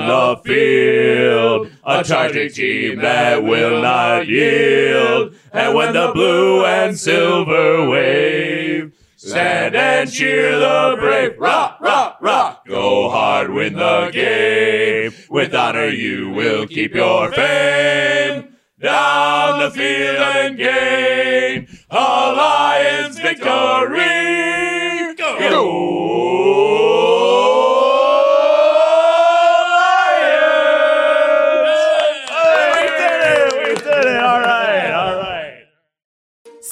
the 0.07 0.41
field, 0.43 1.71
a 1.83 2.03
charging 2.03 2.49
team 2.49 2.99
that 2.99 3.43
will 3.43 3.81
not 3.81 4.27
yield. 4.27 5.35
And 5.51 5.75
when 5.75 5.93
the 5.93 6.11
blue 6.13 6.65
and 6.65 6.97
silver 6.97 7.89
wave, 7.89 8.93
stand 9.15 9.75
and 9.75 10.11
cheer 10.11 10.57
the 10.57 10.95
brave. 10.99 11.37
Rock, 11.39 11.79
rock, 11.81 12.17
rock. 12.21 12.65
Go 12.67 13.09
hard, 13.09 13.51
win 13.51 13.73
the 13.73 14.09
game. 14.11 15.13
With 15.29 15.53
honor, 15.53 15.87
you 15.87 16.29
will 16.29 16.67
keep 16.67 16.93
your 16.93 17.31
fame. 17.31 18.55
Down 18.79 19.59
the 19.59 19.71
field 19.71 20.17
and 20.17 20.57
gain 20.57 21.67
a 21.89 21.95
Lions 21.95 23.17
victory. 23.17 25.15
Go! 25.15 26.24